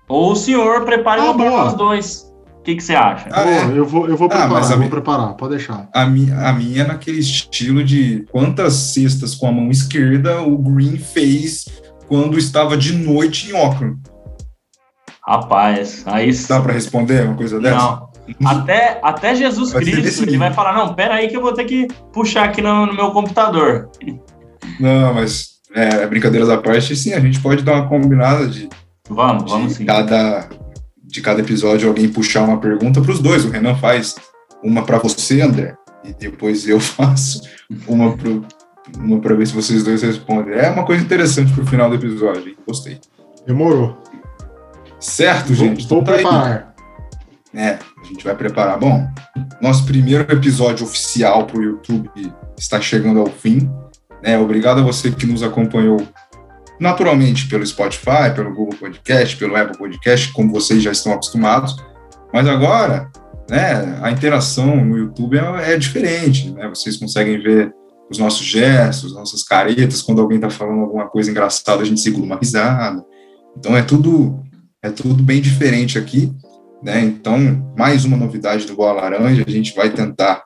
Ou 0.08 0.32
o 0.32 0.36
senhor 0.36 0.84
prepare 0.84 1.20
ah, 1.20 1.24
uma 1.24 1.36
para 1.36 1.50
nós 1.50 1.74
dois 1.74 2.33
que, 2.64 2.76
que 2.76 2.82
você 2.82 2.94
acha? 2.94 3.28
Ah, 3.30 3.46
é. 3.46 3.78
eu, 3.78 3.84
vou, 3.84 4.08
eu 4.08 4.16
vou 4.16 4.28
preparar, 4.28 4.64
ah, 4.64 4.72
eu 4.72 4.78
vou 4.78 4.88
preparar, 4.88 5.34
pode 5.34 5.56
deixar. 5.56 5.86
A 5.92 6.06
minha, 6.06 6.48
a 6.48 6.52
minha 6.52 6.82
é 6.82 6.86
naquele 6.86 7.18
estilo 7.18 7.84
de 7.84 8.26
quantas 8.32 8.72
cestas 8.72 9.34
com 9.34 9.46
a 9.46 9.52
mão 9.52 9.70
esquerda 9.70 10.40
o 10.40 10.56
Green 10.56 10.96
fez 10.96 11.66
quando 12.08 12.38
estava 12.38 12.76
de 12.76 12.94
noite 12.94 13.50
em 13.50 13.56
Auckland. 13.56 14.00
Rapaz, 15.26 16.02
aí... 16.06 16.32
Dá 16.48 16.60
para 16.60 16.72
responder 16.72 17.26
uma 17.26 17.36
coisa 17.36 17.60
dessa? 17.60 17.76
Não. 17.76 18.14
Até, 18.46 18.98
até 19.02 19.34
Jesus 19.34 19.72
vai 19.72 19.84
Cristo, 19.84 20.22
ele 20.22 20.38
vai 20.38 20.52
falar, 20.52 20.74
não, 20.74 20.94
pera 20.94 21.16
aí 21.16 21.28
que 21.28 21.36
eu 21.36 21.42
vou 21.42 21.52
ter 21.52 21.64
que 21.64 21.88
puxar 22.10 22.44
aqui 22.44 22.62
no, 22.62 22.86
no 22.86 22.94
meu 22.94 23.10
computador. 23.10 23.90
Não, 24.80 25.12
mas 25.12 25.60
é, 25.74 26.06
brincadeiras 26.06 26.48
à 26.48 26.56
parte, 26.56 26.96
sim, 26.96 27.12
a 27.12 27.20
gente 27.20 27.40
pode 27.40 27.62
dar 27.62 27.74
uma 27.74 27.88
combinada 27.88 28.48
de... 28.48 28.70
Vamos, 29.10 29.50
vamos 29.50 29.74
sim. 29.74 29.84
Cada 29.84 30.48
de 31.14 31.22
cada 31.22 31.40
episódio 31.40 31.88
alguém 31.88 32.08
puxar 32.08 32.42
uma 32.42 32.58
pergunta 32.58 33.00
para 33.00 33.12
os 33.12 33.20
dois. 33.20 33.44
O 33.44 33.48
Renan 33.48 33.76
faz 33.76 34.16
uma 34.64 34.82
para 34.82 34.98
você, 34.98 35.40
André, 35.40 35.76
e 36.02 36.12
depois 36.12 36.68
eu 36.68 36.80
faço 36.82 37.40
uma 37.86 38.16
para 38.16 38.30
uma 38.98 39.18
para 39.20 39.34
ver 39.34 39.46
se 39.46 39.54
vocês 39.54 39.84
dois 39.84 40.02
respondem. 40.02 40.54
É 40.54 40.68
uma 40.68 40.84
coisa 40.84 41.02
interessante 41.02 41.52
para 41.52 41.62
o 41.62 41.66
final 41.66 41.88
do 41.88 41.94
episódio, 41.94 42.48
hein? 42.48 42.56
Gostei. 42.66 43.00
Demorou. 43.46 43.96
Certo, 44.98 45.46
vou, 45.46 45.56
gente? 45.56 45.86
Vou 45.88 46.00
então, 46.00 46.04
tá 46.04 46.12
preparar. 46.14 46.74
Aí. 47.54 47.60
É, 47.62 47.78
a 48.02 48.04
gente 48.06 48.24
vai 48.24 48.34
preparar. 48.34 48.76
Bom, 48.76 49.06
nosso 49.62 49.86
primeiro 49.86 50.30
episódio 50.30 50.84
oficial 50.84 51.46
para 51.46 51.58
o 51.58 51.62
YouTube 51.62 52.10
está 52.58 52.80
chegando 52.80 53.20
ao 53.20 53.26
fim. 53.26 53.70
É, 54.22 54.36
obrigado 54.36 54.80
a 54.80 54.82
você 54.82 55.12
que 55.12 55.26
nos 55.26 55.44
acompanhou 55.44 56.04
naturalmente 56.80 57.48
pelo 57.48 57.66
Spotify, 57.66 58.34
pelo 58.34 58.54
Google 58.54 58.78
Podcast, 58.78 59.36
pelo 59.36 59.56
Apple 59.56 59.78
Podcast, 59.78 60.32
como 60.32 60.52
vocês 60.52 60.82
já 60.82 60.92
estão 60.92 61.12
acostumados. 61.12 61.76
Mas 62.32 62.46
agora, 62.48 63.10
né, 63.48 63.98
a 64.02 64.10
interação 64.10 64.76
no 64.84 64.96
YouTube 64.96 65.38
é, 65.38 65.72
é 65.72 65.76
diferente, 65.76 66.50
né? 66.50 66.68
Vocês 66.68 66.96
conseguem 66.96 67.40
ver 67.40 67.72
os 68.10 68.18
nossos 68.18 68.44
gestos, 68.44 69.14
nossas 69.14 69.42
caretas, 69.42 70.02
quando 70.02 70.20
alguém 70.20 70.36
está 70.36 70.50
falando 70.50 70.80
alguma 70.80 71.08
coisa 71.08 71.30
engraçada, 71.30 71.82
a 71.82 71.84
gente 71.84 72.00
segura 72.00 72.26
uma 72.26 72.36
risada. 72.36 73.04
Então 73.56 73.76
é 73.76 73.82
tudo 73.82 74.42
é 74.82 74.90
tudo 74.90 75.22
bem 75.22 75.40
diferente 75.40 75.98
aqui, 75.98 76.30
né? 76.82 77.00
Então, 77.00 77.72
mais 77.76 78.04
uma 78.04 78.18
novidade 78.18 78.66
do 78.66 78.76
Boa 78.76 78.92
Laranja, 78.92 79.42
a 79.46 79.50
gente 79.50 79.74
vai 79.74 79.88
tentar 79.88 80.44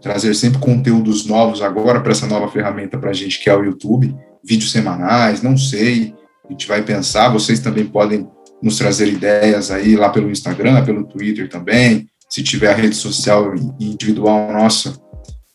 trazer 0.00 0.34
sempre 0.34 0.58
conteúdos 0.58 1.24
novos 1.24 1.62
agora 1.62 2.00
para 2.00 2.10
essa 2.10 2.26
nova 2.26 2.48
ferramenta 2.48 2.98
para 2.98 3.10
a 3.10 3.14
gente 3.14 3.40
que 3.40 3.48
é 3.48 3.56
o 3.56 3.64
YouTube 3.64 4.14
vídeos 4.46 4.70
semanais, 4.70 5.42
não 5.42 5.56
sei. 5.56 6.14
A 6.44 6.52
gente 6.52 6.66
vai 6.68 6.82
pensar, 6.82 7.28
vocês 7.28 7.60
também 7.60 7.84
podem 7.84 8.28
nos 8.62 8.78
trazer 8.78 9.08
ideias 9.08 9.70
aí 9.70 9.96
lá 9.96 10.08
pelo 10.08 10.30
Instagram, 10.30 10.84
pelo 10.84 11.04
Twitter 11.04 11.48
também. 11.48 12.06
Se 12.30 12.42
tiver 12.42 12.70
a 12.70 12.74
rede 12.74 12.94
social 12.94 13.54
individual 13.78 14.52
nossa, 14.52 14.96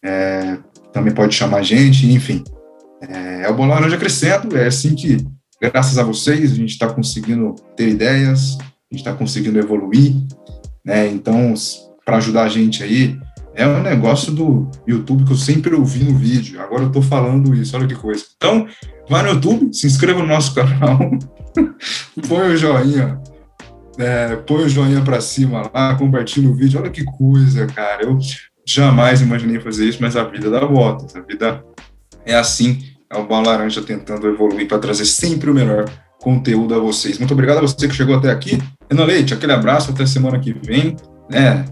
é, 0.04 0.58
também 0.94 1.14
pode 1.14 1.34
chamar 1.34 1.58
a 1.58 1.64
gente, 1.64 2.06
enfim. 2.12 2.44
É, 3.02 3.44
é 3.44 3.50
o 3.50 3.54
Bola 3.54 3.76
Laranja 3.76 3.98
crescendo, 3.98 4.56
é 4.58 4.68
assim 4.68 4.94
que, 4.94 5.18
graças 5.62 5.98
a 5.98 6.04
vocês, 6.04 6.52
a 6.52 6.56
gente 6.56 6.72
está 6.72 6.88
conseguindo 6.88 7.56
ter 7.76 7.90
ideias, 7.90 8.58
a 8.60 8.94
gente 8.94 9.02
está 9.02 9.14
conseguindo 9.14 9.58
evoluir, 9.58 10.14
né? 10.86 11.08
Então, 11.08 11.54
para 12.06 12.18
ajudar 12.18 12.44
a 12.44 12.50
gente 12.50 12.84
aí, 12.84 13.18
é 13.54 13.68
um 13.68 13.82
negócio 13.82 14.32
do 14.32 14.70
YouTube 14.88 15.26
que 15.26 15.32
eu 15.32 15.38
sempre 15.38 15.76
ouvi 15.76 16.04
no 16.04 16.18
vídeo. 16.18 16.62
Agora 16.62 16.84
eu 16.84 16.92
tô 16.92 17.02
falando 17.02 17.54
isso, 17.54 17.76
olha 17.76 17.88
que 17.88 17.96
coisa. 17.96 18.24
Então, 18.38 18.68
vai 19.10 19.24
no 19.24 19.30
YouTube, 19.30 19.74
se 19.74 19.88
inscreva 19.88 20.20
no 20.20 20.28
nosso 20.28 20.56
canal, 20.56 20.98
põe 22.28 22.54
o 22.54 22.58
joinha, 22.58 23.20
é, 23.98 24.36
põe 24.38 24.64
o 24.64 24.70
joinha 24.70 25.02
para 25.02 25.20
cima 25.20 25.70
lá, 25.74 25.96
compartilha 25.96 26.50
o 26.50 26.56
vídeo. 26.56 26.80
Olha 26.80 26.90
que 26.90 27.04
coisa, 27.04 27.66
cara. 27.68 28.04
Eu 28.04 28.18
jamais 28.66 29.22
imaginei 29.22 29.60
fazer 29.60 29.86
isso, 29.86 30.00
mas 30.02 30.16
a 30.16 30.24
vida 30.24 30.50
dá 30.50 30.66
volta. 30.66 31.20
A 31.20 31.22
vida 31.22 31.64
é 32.26 32.36
assim. 32.36 32.84
É 33.10 33.18
o 33.18 33.26
Bola 33.26 33.48
Laranja 33.48 33.82
tentando 33.82 34.28
evoluir 34.28 34.68
para 34.68 34.80
trazer 34.80 35.06
sempre 35.06 35.50
o 35.50 35.54
melhor 35.54 35.86
conteúdo 36.22 36.74
a 36.74 36.80
vocês. 36.80 37.18
Muito 37.18 37.34
obrigado 37.34 37.58
a 37.58 37.62
você 37.62 37.88
que 37.88 37.94
chegou 37.94 38.16
até 38.16 38.32
aqui. 38.32 38.58
Renan 38.90 39.04
Leite, 39.04 39.34
aquele 39.34 39.52
abraço, 39.52 39.92
até 39.92 40.06
semana 40.06 40.40
que 40.40 40.54
vem. 40.54 40.96
Né? 41.30 41.66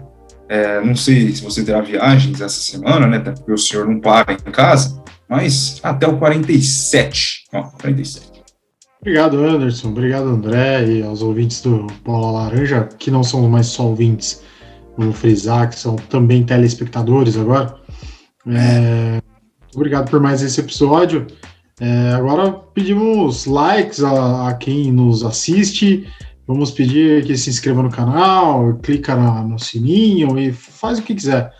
É, 0.50 0.84
não 0.84 0.96
sei 0.96 1.32
se 1.32 1.44
você 1.44 1.62
terá 1.64 1.80
viagens 1.80 2.40
essa 2.40 2.60
semana, 2.60 3.06
né? 3.06 3.18
Até 3.18 3.30
porque 3.30 3.52
o 3.52 3.56
senhor 3.56 3.86
não 3.86 4.00
para 4.00 4.32
em 4.32 4.50
casa, 4.50 5.00
mas 5.28 5.78
até 5.80 6.08
o 6.08 6.18
47. 6.18 7.44
Ó, 7.52 7.62
47. 7.80 8.42
Obrigado, 9.00 9.38
Anderson. 9.44 9.90
Obrigado, 9.90 10.26
André, 10.28 10.86
e 10.86 11.02
aos 11.04 11.22
ouvintes 11.22 11.62
do 11.62 11.86
Bola 12.04 12.32
Laranja, 12.32 12.88
que 12.98 13.12
não 13.12 13.22
são 13.22 13.48
mais 13.48 13.68
só 13.68 13.84
ouvintes, 13.84 14.42
vamos 14.98 15.16
frisar, 15.16 15.68
que 15.68 15.78
são 15.78 15.94
também 15.94 16.42
telespectadores 16.42 17.38
agora. 17.38 17.72
É, 18.48 19.22
obrigado 19.72 20.10
por 20.10 20.18
mais 20.18 20.42
esse 20.42 20.58
episódio. 20.58 21.28
É, 21.80 22.12
agora 22.12 22.50
pedimos 22.74 23.46
likes 23.46 24.02
a, 24.02 24.48
a 24.48 24.54
quem 24.54 24.90
nos 24.90 25.24
assiste. 25.24 26.08
Vamos 26.50 26.72
pedir 26.72 27.24
que 27.24 27.36
se 27.38 27.48
inscreva 27.48 27.80
no 27.80 27.90
canal, 27.92 28.74
clica 28.82 29.14
na, 29.14 29.40
no 29.44 29.56
sininho 29.56 30.36
e 30.36 30.52
faz 30.52 30.98
o 30.98 31.02
que 31.02 31.14
quiser 31.14 31.52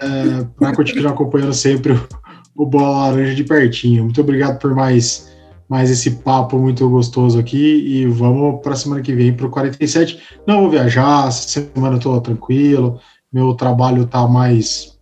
é, 0.00 0.44
para 0.56 0.76
continuar 0.76 1.10
acompanhando 1.10 1.52
sempre 1.52 1.94
o, 1.94 2.08
o 2.54 2.64
Bola 2.64 3.08
Laranja 3.08 3.34
de 3.34 3.42
pertinho. 3.42 4.04
Muito 4.04 4.20
obrigado 4.20 4.60
por 4.60 4.76
mais, 4.76 5.28
mais 5.68 5.90
esse 5.90 6.08
papo 6.08 6.56
muito 6.56 6.88
gostoso 6.88 7.36
aqui 7.36 7.84
e 7.84 8.06
vamos 8.06 8.60
para 8.62 8.74
a 8.74 8.76
semana 8.76 9.02
que 9.02 9.12
vem 9.12 9.32
para 9.32 9.46
o 9.46 9.50
47. 9.50 10.20
Não 10.46 10.60
vou 10.60 10.70
viajar, 10.70 11.26
essa 11.26 11.48
semana 11.48 11.94
eu 11.94 11.98
estou 11.98 12.20
tranquilo, 12.20 13.00
meu 13.32 13.54
trabalho 13.54 14.04
está 14.04 14.24
mais 14.28 14.92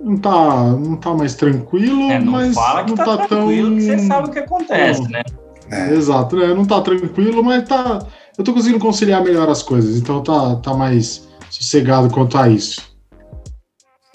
não 0.00 0.16
tá, 0.16 0.70
não 0.70 0.96
tá 0.96 1.12
mais 1.14 1.34
tranquilo, 1.34 2.12
é, 2.12 2.20
não 2.20 2.32
mas 2.32 2.54
fala 2.54 2.84
que 2.84 2.90
não 2.90 2.96
tá, 2.96 3.04
tá 3.04 3.26
tranquilo, 3.26 3.70
tão... 3.70 3.76
que 3.76 3.82
você 3.82 3.98
sabe 3.98 4.28
o 4.28 4.30
que 4.30 4.38
acontece, 4.38 5.02
né? 5.10 5.22
É. 5.70 5.92
Exato, 5.92 6.36
né? 6.36 6.52
Não 6.52 6.64
tá 6.64 6.80
tranquilo, 6.80 7.44
mas 7.44 7.68
tá, 7.68 8.04
eu 8.36 8.42
tô 8.42 8.52
conseguindo 8.52 8.80
conciliar 8.80 9.22
melhor 9.22 9.48
as 9.48 9.62
coisas, 9.62 9.96
então 9.96 10.22
tá, 10.22 10.56
tá 10.56 10.74
mais 10.74 11.28
sossegado 11.50 12.10
quanto 12.10 12.36
a 12.36 12.48
isso. 12.48 12.90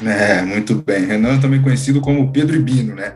É, 0.04 0.42
muito 0.42 0.76
bem. 0.76 1.06
Renan 1.06 1.40
também 1.40 1.62
conhecido 1.62 2.02
como 2.02 2.32
Pedro 2.32 2.56
Ibino, 2.56 2.96
né? 2.96 3.16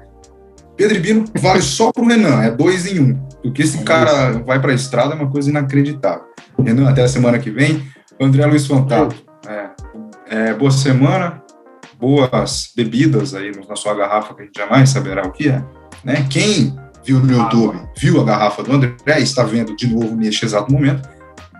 Pedro 0.77 0.95
Ibino 0.95 1.25
vale 1.35 1.61
só 1.61 1.91
pro 1.91 2.05
Renan, 2.05 2.41
é 2.41 2.51
dois 2.51 2.85
em 2.85 2.99
um. 2.99 3.29
Porque 3.43 3.63
esse 3.63 3.79
é 3.79 3.83
cara 3.83 4.31
vai 4.39 4.61
pra 4.61 4.73
estrada 4.73 5.13
é 5.13 5.15
uma 5.15 5.29
coisa 5.29 5.49
inacreditável. 5.49 6.23
Renan, 6.57 6.89
até 6.89 7.03
a 7.03 7.07
semana 7.07 7.39
que 7.39 7.49
vem. 7.49 7.83
André 8.19 8.45
Luiz 8.45 8.65
Fantato. 8.65 9.15
É, 9.47 9.69
é, 10.29 10.53
boa 10.53 10.71
semana, 10.71 11.41
boas 11.97 12.71
bebidas 12.75 13.33
aí 13.33 13.51
na 13.67 13.75
sua 13.75 13.95
garrafa, 13.95 14.33
que 14.33 14.41
a 14.41 14.45
gente 14.45 14.57
jamais 14.57 14.89
saberá 14.89 15.25
o 15.25 15.31
que 15.31 15.49
é. 15.49 15.63
Né? 16.03 16.27
Quem 16.29 16.75
viu 17.03 17.19
no 17.19 17.31
YouTube, 17.31 17.79
viu 17.97 18.21
a 18.21 18.23
garrafa 18.23 18.63
do 18.63 18.71
André, 18.71 18.95
está 19.19 19.43
vendo 19.43 19.75
de 19.75 19.87
novo 19.87 20.15
neste 20.15 20.45
exato 20.45 20.71
momento. 20.71 21.07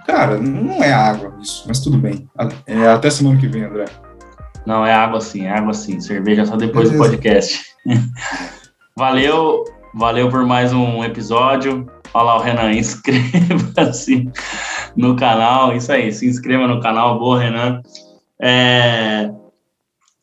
Cara, 0.06 0.40
não 0.40 0.84
é 0.84 0.92
água 0.92 1.34
isso, 1.42 1.66
mas 1.68 1.80
tudo 1.80 1.98
bem. 1.98 2.28
É 2.66 2.88
até 2.88 3.10
semana 3.10 3.40
que 3.40 3.48
vem, 3.48 3.64
André. 3.64 3.86
Não, 4.66 4.86
é 4.86 4.94
água 4.94 5.22
sim, 5.22 5.46
é 5.46 5.52
água 5.52 5.74
sim. 5.74 6.00
Cerveja 6.00 6.46
só 6.46 6.56
depois 6.56 6.90
Beleza. 6.90 7.10
do 7.10 7.10
podcast. 7.10 7.62
valeu, 8.98 9.64
valeu 9.94 10.30
por 10.30 10.46
mais 10.46 10.74
um 10.74 11.04
episódio. 11.04 11.88
Olha 12.14 12.24
lá 12.24 12.38
o 12.38 12.42
Renan, 12.42 12.72
inscreva-se 12.78 14.30
no 14.96 15.16
canal. 15.16 15.76
Isso 15.76 15.92
aí, 15.92 16.12
se 16.12 16.28
inscreva 16.28 16.68
no 16.68 16.82
canal. 16.82 17.20
Boa, 17.20 17.40
Renan. 17.40 17.82
É, 18.42 19.32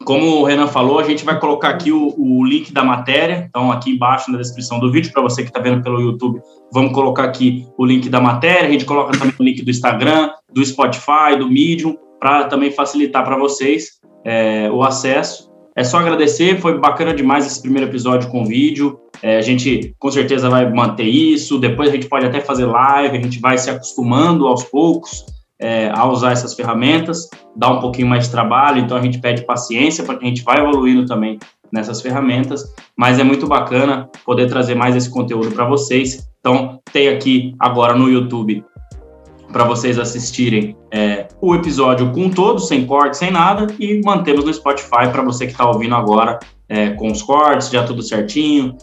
como 0.07 0.37
o 0.37 0.45
Renan 0.45 0.69
falou, 0.69 1.01
a 1.01 1.03
gente 1.03 1.25
vai 1.25 1.39
colocar 1.41 1.69
aqui 1.69 1.91
o, 1.91 2.15
o 2.17 2.45
link 2.45 2.73
da 2.73 2.85
matéria, 2.85 3.45
então 3.49 3.73
aqui 3.73 3.91
embaixo 3.91 4.31
na 4.31 4.39
descrição 4.39 4.79
do 4.79 4.91
vídeo, 4.91 5.13
para 5.13 5.21
você 5.21 5.43
que 5.43 5.49
está 5.49 5.59
vendo 5.59 5.83
pelo 5.83 6.01
YouTube, 6.01 6.41
vamos 6.73 6.93
colocar 6.93 7.25
aqui 7.25 7.67
o 7.77 7.85
link 7.85 8.09
da 8.09 8.21
matéria, 8.21 8.69
a 8.69 8.71
gente 8.71 8.85
coloca 8.85 9.19
também 9.19 9.35
o 9.37 9.43
link 9.43 9.63
do 9.63 9.71
Instagram, 9.71 10.31
do 10.55 10.65
Spotify, 10.65 11.37
do 11.37 11.51
Medium, 11.51 11.97
para 12.21 12.45
também 12.45 12.71
facilitar 12.71 13.25
para 13.25 13.37
vocês 13.37 14.01
é, 14.25 14.71
o 14.71 14.85
acesso. 14.85 15.51
É 15.75 15.83
só 15.83 15.99
agradecer, 15.99 16.61
foi 16.61 16.79
bacana 16.79 17.13
demais 17.13 17.45
esse 17.45 17.61
primeiro 17.61 17.91
episódio 17.91 18.31
com 18.31 18.45
vídeo. 18.47 19.01
É, 19.21 19.39
a 19.39 19.43
gente 19.43 19.93
com 19.99 20.11
certeza 20.11 20.49
vai 20.49 20.73
manter 20.73 21.05
isso. 21.05 21.59
Depois 21.59 21.91
a 21.91 21.93
gente 21.93 22.09
pode 22.09 22.25
até 22.25 22.41
fazer 22.41 22.65
live, 22.65 23.19
a 23.19 23.21
gente 23.21 23.41
vai 23.41 23.59
se 23.59 23.69
acostumando 23.69 24.47
aos 24.47 24.63
poucos 24.65 25.27
é, 25.61 25.91
a 25.93 26.07
usar 26.07 26.33
essas 26.33 26.55
ferramentas. 26.55 27.29
Dá 27.55 27.71
um 27.71 27.81
pouquinho 27.81 28.09
mais 28.09 28.25
de 28.25 28.31
trabalho, 28.31 28.81
então 28.81 28.97
a 28.97 29.03
gente 29.03 29.19
pede 29.19 29.45
paciência 29.45 30.05
porque 30.05 30.25
a 30.25 30.29
gente 30.29 30.43
vai 30.43 30.61
evoluindo 30.61 31.07
também 31.07 31.39
nessas 31.73 32.01
ferramentas. 32.01 32.75
Mas 32.97 33.19
é 33.19 33.25
muito 33.25 33.47
bacana 33.47 34.09
poder 34.25 34.49
trazer 34.49 34.75
mais 34.75 34.95
esse 34.95 35.11
conteúdo 35.11 35.53
para 35.53 35.65
vocês. 35.65 36.29
Então 36.41 36.81
tem 36.93 37.09
aqui 37.09 37.55
agora 37.59 37.95
no 37.95 38.09
YouTube 38.09 38.65
para 39.53 39.65
vocês 39.65 39.99
assistirem 39.99 40.77
é, 40.93 41.29
o 41.41 41.55
episódio 41.55 42.13
com 42.13 42.29
todos, 42.29 42.69
sem 42.69 42.85
corte, 42.85 43.17
sem 43.17 43.31
nada, 43.31 43.67
e 43.79 44.03
mantemos 44.05 44.45
no 44.45 44.53
Spotify 44.53 45.09
para 45.11 45.23
você 45.23 45.47
que 45.47 45.53
está 45.53 45.67
ouvindo 45.67 45.95
agora 45.95 46.39
é, 46.69 46.91
com 46.91 47.11
os 47.11 47.23
cortes, 47.23 47.71
já 47.71 47.85
tudo 47.85 48.03
certinho, 48.03 48.77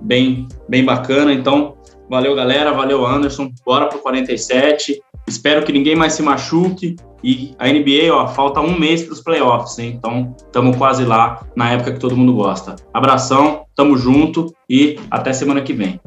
bem, 0.00 0.46
bem 0.68 0.84
bacana. 0.84 1.32
Então, 1.32 1.76
valeu 2.08 2.34
galera, 2.34 2.72
valeu 2.72 3.04
Anderson, 3.06 3.50
bora 3.66 3.86
pro 3.86 3.98
47. 3.98 5.00
Espero 5.26 5.64
que 5.64 5.72
ninguém 5.72 5.96
mais 5.96 6.12
se 6.12 6.22
machuque. 6.22 6.96
E 7.22 7.54
a 7.58 7.66
NBA, 7.68 8.12
ó, 8.12 8.28
falta 8.28 8.60
um 8.60 8.78
mês 8.78 9.02
para 9.02 9.14
os 9.14 9.20
playoffs, 9.20 9.78
hein? 9.78 9.94
Então, 9.96 10.36
estamos 10.36 10.76
quase 10.76 11.04
lá, 11.06 11.42
na 11.56 11.70
época 11.70 11.92
que 11.92 11.98
todo 11.98 12.14
mundo 12.14 12.34
gosta. 12.34 12.76
Abração, 12.92 13.64
tamo 13.74 13.96
junto 13.96 14.54
e 14.68 15.00
até 15.10 15.32
semana 15.32 15.62
que 15.62 15.72
vem. 15.72 15.98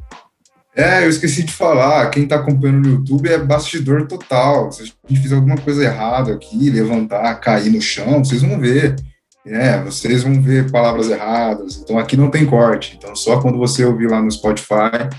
É, 0.75 1.03
eu 1.03 1.09
esqueci 1.09 1.41
de 1.41 1.51
falar, 1.51 2.07
quem 2.11 2.25
está 2.25 2.35
acompanhando 2.35 2.87
no 2.87 2.95
YouTube 2.97 3.27
é 3.27 3.39
bastidor 3.39 4.07
total. 4.07 4.71
Se 4.71 4.83
a 4.83 4.85
gente 4.85 5.21
fizer 5.23 5.35
alguma 5.35 5.57
coisa 5.57 5.83
errada 5.83 6.33
aqui, 6.33 6.69
levantar, 6.69 7.33
cair 7.39 7.71
no 7.71 7.81
chão, 7.81 8.23
vocês 8.23 8.43
vão 8.43 8.59
ver. 8.59 8.95
É, 9.43 9.81
vocês 9.81 10.21
vão 10.21 10.39
ver 10.39 10.69
palavras 10.69 11.09
erradas. 11.09 11.77
Então 11.81 11.97
aqui 11.97 12.15
não 12.15 12.29
tem 12.29 12.45
corte. 12.45 12.95
Então 12.95 13.15
só 13.15 13.41
quando 13.41 13.57
você 13.57 13.83
ouvir 13.83 14.07
lá 14.07 14.21
no 14.21 14.29
Spotify 14.29 15.09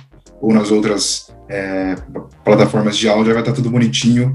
ou 0.40 0.52
nas 0.52 0.70
outras 0.70 1.32
é, 1.48 1.94
plataformas 2.44 2.96
de 2.96 3.08
áudio 3.08 3.32
vai 3.32 3.42
estar 3.42 3.52
tudo 3.52 3.70
bonitinho 3.70 4.32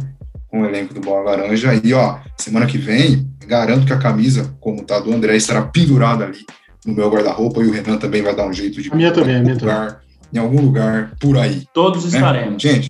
com 0.47 0.61
o 0.61 0.65
elenco 0.65 0.93
do 0.93 1.01
Bola 1.01 1.31
Laranja. 1.31 1.79
E 1.83 1.93
ó, 1.93 2.19
semana 2.37 2.65
que 2.65 2.77
vem, 2.77 3.27
garanto 3.47 3.85
que 3.85 3.93
a 3.93 3.97
camisa, 3.97 4.55
como 4.59 4.83
tá 4.83 4.99
do 4.99 5.13
André, 5.13 5.35
estará 5.35 5.61
pendurada 5.61 6.25
ali 6.25 6.45
no 6.85 6.93
meu 6.93 7.09
guarda-roupa 7.09 7.61
e 7.61 7.67
o 7.67 7.71
Renan 7.71 7.97
também 7.97 8.21
vai 8.21 8.35
dar 8.35 8.45
um 8.45 8.53
jeito 8.53 8.81
de. 8.81 8.91
A 8.91 8.95
minha 8.95 9.11
também, 9.11 9.37
a 9.37 9.39
minha 9.39 9.53
lugar. 9.55 9.87
também 9.87 10.03
em 10.33 10.39
algum 10.39 10.59
lugar 10.59 11.13
por 11.19 11.37
aí. 11.37 11.63
Todos 11.73 12.11
né? 12.11 12.17
estaremos. 12.17 12.61
Gente, 12.61 12.89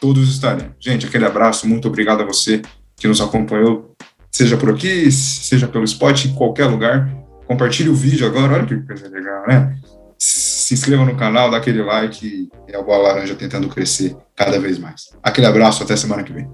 todos 0.00 0.28
estaremos. 0.30 0.74
Gente, 0.78 1.06
aquele 1.06 1.26
abraço, 1.26 1.66
muito 1.66 1.88
obrigado 1.88 2.22
a 2.22 2.24
você 2.24 2.62
que 2.96 3.08
nos 3.08 3.20
acompanhou, 3.20 3.94
seja 4.30 4.56
por 4.56 4.70
aqui, 4.70 5.10
seja 5.10 5.66
pelo 5.66 5.84
spot, 5.84 6.26
em 6.26 6.34
qualquer 6.34 6.66
lugar. 6.66 7.10
Compartilhe 7.46 7.88
o 7.88 7.94
vídeo 7.94 8.26
agora, 8.26 8.54
olha 8.54 8.66
que 8.66 8.76
coisa 8.76 9.08
legal, 9.08 9.46
né? 9.46 9.76
Se 10.26 10.72
inscreva 10.72 11.04
no 11.04 11.16
canal, 11.16 11.50
dá 11.50 11.58
aquele 11.58 11.82
like 11.82 12.26
e 12.26 12.72
é 12.72 12.78
o 12.78 12.84
Bola 12.84 13.08
Laranja 13.08 13.34
tentando 13.34 13.68
crescer 13.68 14.16
cada 14.34 14.58
vez 14.58 14.78
mais. 14.78 15.10
Aquele 15.22 15.46
abraço, 15.46 15.82
até 15.82 15.94
semana 15.96 16.24
que 16.24 16.32
vem. 16.32 16.48